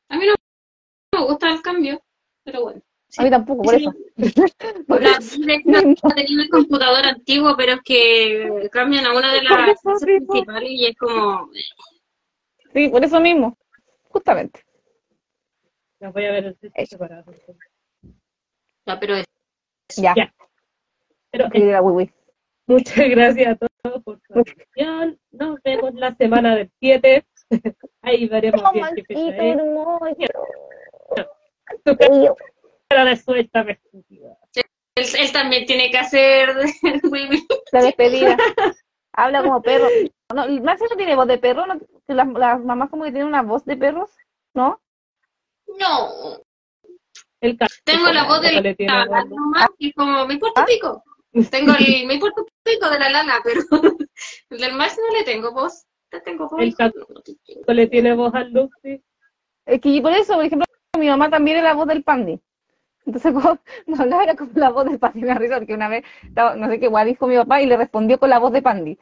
A 0.09 0.17
mí 0.17 0.25
no 0.27 0.33
me 1.19 1.25
gusta 1.27 1.51
el 1.51 1.61
cambio, 1.61 2.01
pero 2.43 2.61
bueno. 2.63 2.81
A 3.17 3.23
mí 3.23 3.29
tampoco, 3.29 3.63
por 3.63 3.75
Sí. 3.75 3.81
eso. 3.85 3.93
Por 4.87 5.01
La 5.01 5.19
tenía 6.15 6.41
el 6.43 6.49
computador 6.49 7.05
antiguo, 7.05 7.55
pero 7.57 7.73
es 7.73 7.81
que 7.83 8.69
cambian 8.71 9.05
a 9.05 9.13
una 9.17 9.33
de 9.33 9.43
las 9.43 9.81
principales 10.01 10.69
y 10.69 10.85
es 10.87 10.97
como... 10.97 11.49
Sí, 12.73 12.89
por 12.89 13.03
eso 13.03 13.19
mismo. 13.19 13.57
Justamente. 14.09 14.61
Las 15.99 16.13
voy 16.13 16.25
a 16.25 16.31
ver 16.31 16.57
el 16.73 16.87
separado. 16.87 17.31
Ya, 18.85 18.99
pero 18.99 19.15
es- 19.15 19.25
Ya. 19.97 20.13
Ya. 20.15 20.33
Pero 21.31 21.47
Wiwi. 21.83 22.11
Muchas 22.67 23.09
gracias 23.09 23.57
a 23.61 23.67
todos 23.83 24.03
por 24.03 24.19
su 24.21 24.39
atención. 24.39 25.19
Nos 25.31 25.61
vemos 25.63 25.93
la 25.93 26.15
semana 26.15 26.55
del 26.55 26.71
7. 26.79 27.25
Ahí 28.01 28.27
veremos 28.27 28.71
bien 28.73 28.87
qué 28.95 29.03
fecha 29.03 29.45
es. 29.45 29.57
Pero 32.87 33.05
de 33.05 33.15
suelta 33.17 33.65
él, 34.95 35.05
él 35.19 35.31
también 35.31 35.65
tiene 35.65 35.91
que 35.91 35.97
hacer 35.97 36.49
la 37.71 37.81
despedida. 37.81 38.37
Habla 39.13 39.43
como 39.43 39.61
perro. 39.61 39.87
No, 40.33 40.47
Maxi 40.61 40.85
no 40.89 40.95
tiene 40.95 41.15
voz 41.15 41.27
de 41.27 41.37
perro, 41.37 41.65
¿no? 41.65 41.79
Las, 42.07 42.27
las 42.27 42.63
mamás 42.63 42.89
como 42.89 43.03
que 43.03 43.11
tienen 43.11 43.27
una 43.27 43.41
voz 43.41 43.65
de 43.65 43.77
perros, 43.77 44.09
¿no? 44.53 44.81
No. 45.79 46.09
El 47.41 47.57
Tengo 47.83 48.07
la 48.11 48.23
voz 48.23 48.41
de 48.41 48.75
la 48.85 49.05
mamá 49.05 49.67
y 49.77 49.91
como 49.93 50.25
me 50.25 50.35
importa 50.35 50.61
¿Ah? 50.61 50.65
pico. 50.65 51.03
Tengo 51.49 51.73
el 51.77 52.07
me 52.07 52.13
importa 52.15 52.41
pico 52.63 52.89
de 52.89 52.99
la 52.99 53.09
lana, 53.09 53.39
pero 53.43 53.61
el 54.49 54.57
del 54.59 54.73
Max 54.73 54.97
no 54.97 55.17
le 55.17 55.23
tengo 55.23 55.51
voz. 55.51 55.85
Le 56.11 56.21
tengo 56.21 56.47
voz. 56.47 56.61
El 56.61 56.75
caco 56.75 57.05
le 57.67 57.87
tiene 57.87 58.15
voz 58.15 58.33
al 58.33 58.51
Luxi. 58.51 59.03
Es 59.65 59.81
que 59.81 60.01
por 60.01 60.13
eso, 60.13 60.35
por 60.35 60.45
ejemplo, 60.45 60.65
mi 60.97 61.07
mamá 61.07 61.29
también 61.29 61.57
es 61.57 61.63
la 61.63 61.73
voz 61.73 61.87
del 61.87 62.03
Pandi. 62.03 62.39
Entonces, 63.05 63.33
cuando 63.33 63.59
no 63.85 64.01
hablaba 64.01 64.23
era 64.23 64.35
como 64.35 64.51
la 64.55 64.69
voz 64.69 64.89
de 64.89 64.97
Pandi, 64.97 65.21
me 65.21 65.35
risa 65.35 65.57
porque 65.57 65.73
una 65.73 65.89
vez, 65.89 66.03
no 66.55 66.69
sé 66.69 66.79
qué 66.79 66.87
guay 66.87 67.05
dijo 67.09 67.27
mi 67.27 67.35
papá 67.35 67.61
y 67.61 67.65
le 67.65 67.77
respondió 67.77 68.17
con 68.17 68.29
la 68.29 68.39
voz 68.39 68.53
de 68.53 68.61
Pandi. 68.61 68.97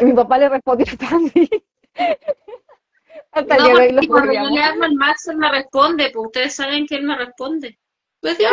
Y 0.00 0.04
mi 0.04 0.12
papá 0.12 0.38
le 0.38 0.48
respondió 0.48 0.86
a 0.94 1.08
Pandi. 1.10 1.50
Hasta 3.32 3.56
no, 3.58 3.64
que 3.76 3.92
lo 3.92 4.02
cuando 4.08 4.32
yo 4.32 4.48
le 4.48 4.62
hablo 4.62 4.84
al 4.84 4.94
Max, 4.94 5.28
él 5.28 5.36
me 5.36 5.50
responde, 5.50 6.10
pues 6.10 6.26
ustedes 6.26 6.54
saben 6.54 6.86
que 6.86 6.94
él 6.94 7.02
me 7.02 7.16
responde. 7.16 7.78
Pues 8.20 8.38
ya, 8.38 8.50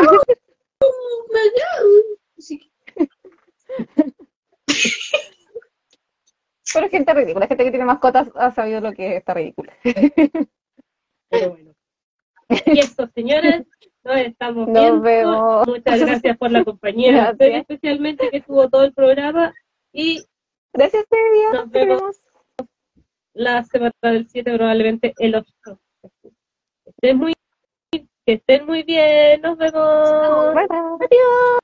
sí. 2.38 2.73
Pero 6.74 6.90
gente 6.90 7.14
ridícula, 7.14 7.48
gente 7.48 7.64
que 7.64 7.70
tiene 7.70 7.86
mascotas 7.86 8.32
ha 8.36 8.52
sabido 8.52 8.82
lo 8.82 8.94
que 8.94 9.18
está 9.18 9.34
ridícula. 9.34 9.74
Pero 11.30 11.50
bueno. 11.52 11.74
Y 12.66 12.80
eso, 12.80 13.08
señores, 13.14 13.66
nos 14.04 14.18
estamos 14.18 14.66
viendo. 14.66 15.02
Vemos. 15.02 15.68
Muchas 15.68 16.00
gracias 16.00 16.38
por 16.38 16.52
la 16.52 16.64
compañía, 16.64 17.36
especialmente 17.40 18.30
que 18.30 18.38
estuvo 18.38 18.70
todo 18.70 18.84
el 18.84 18.94
programa. 18.94 19.54
Y 19.92 20.26
gracias, 20.74 21.06
Tedia. 21.10 21.52
Nos 21.54 21.70
vemos 21.70 22.22
la 23.34 23.64
semana 23.64 23.94
del 24.02 24.28
7, 24.28 24.56
probablemente 24.56 25.14
el 25.20 25.36
8. 25.36 25.80
Que 26.84 26.90
estén 26.90 27.18
muy, 27.18 27.34
que 27.92 28.34
estén 28.34 28.66
muy 28.66 28.84
bien. 28.84 29.42
Nos 29.42 29.58
vemos. 29.58 30.56
Adiós. 30.56 31.60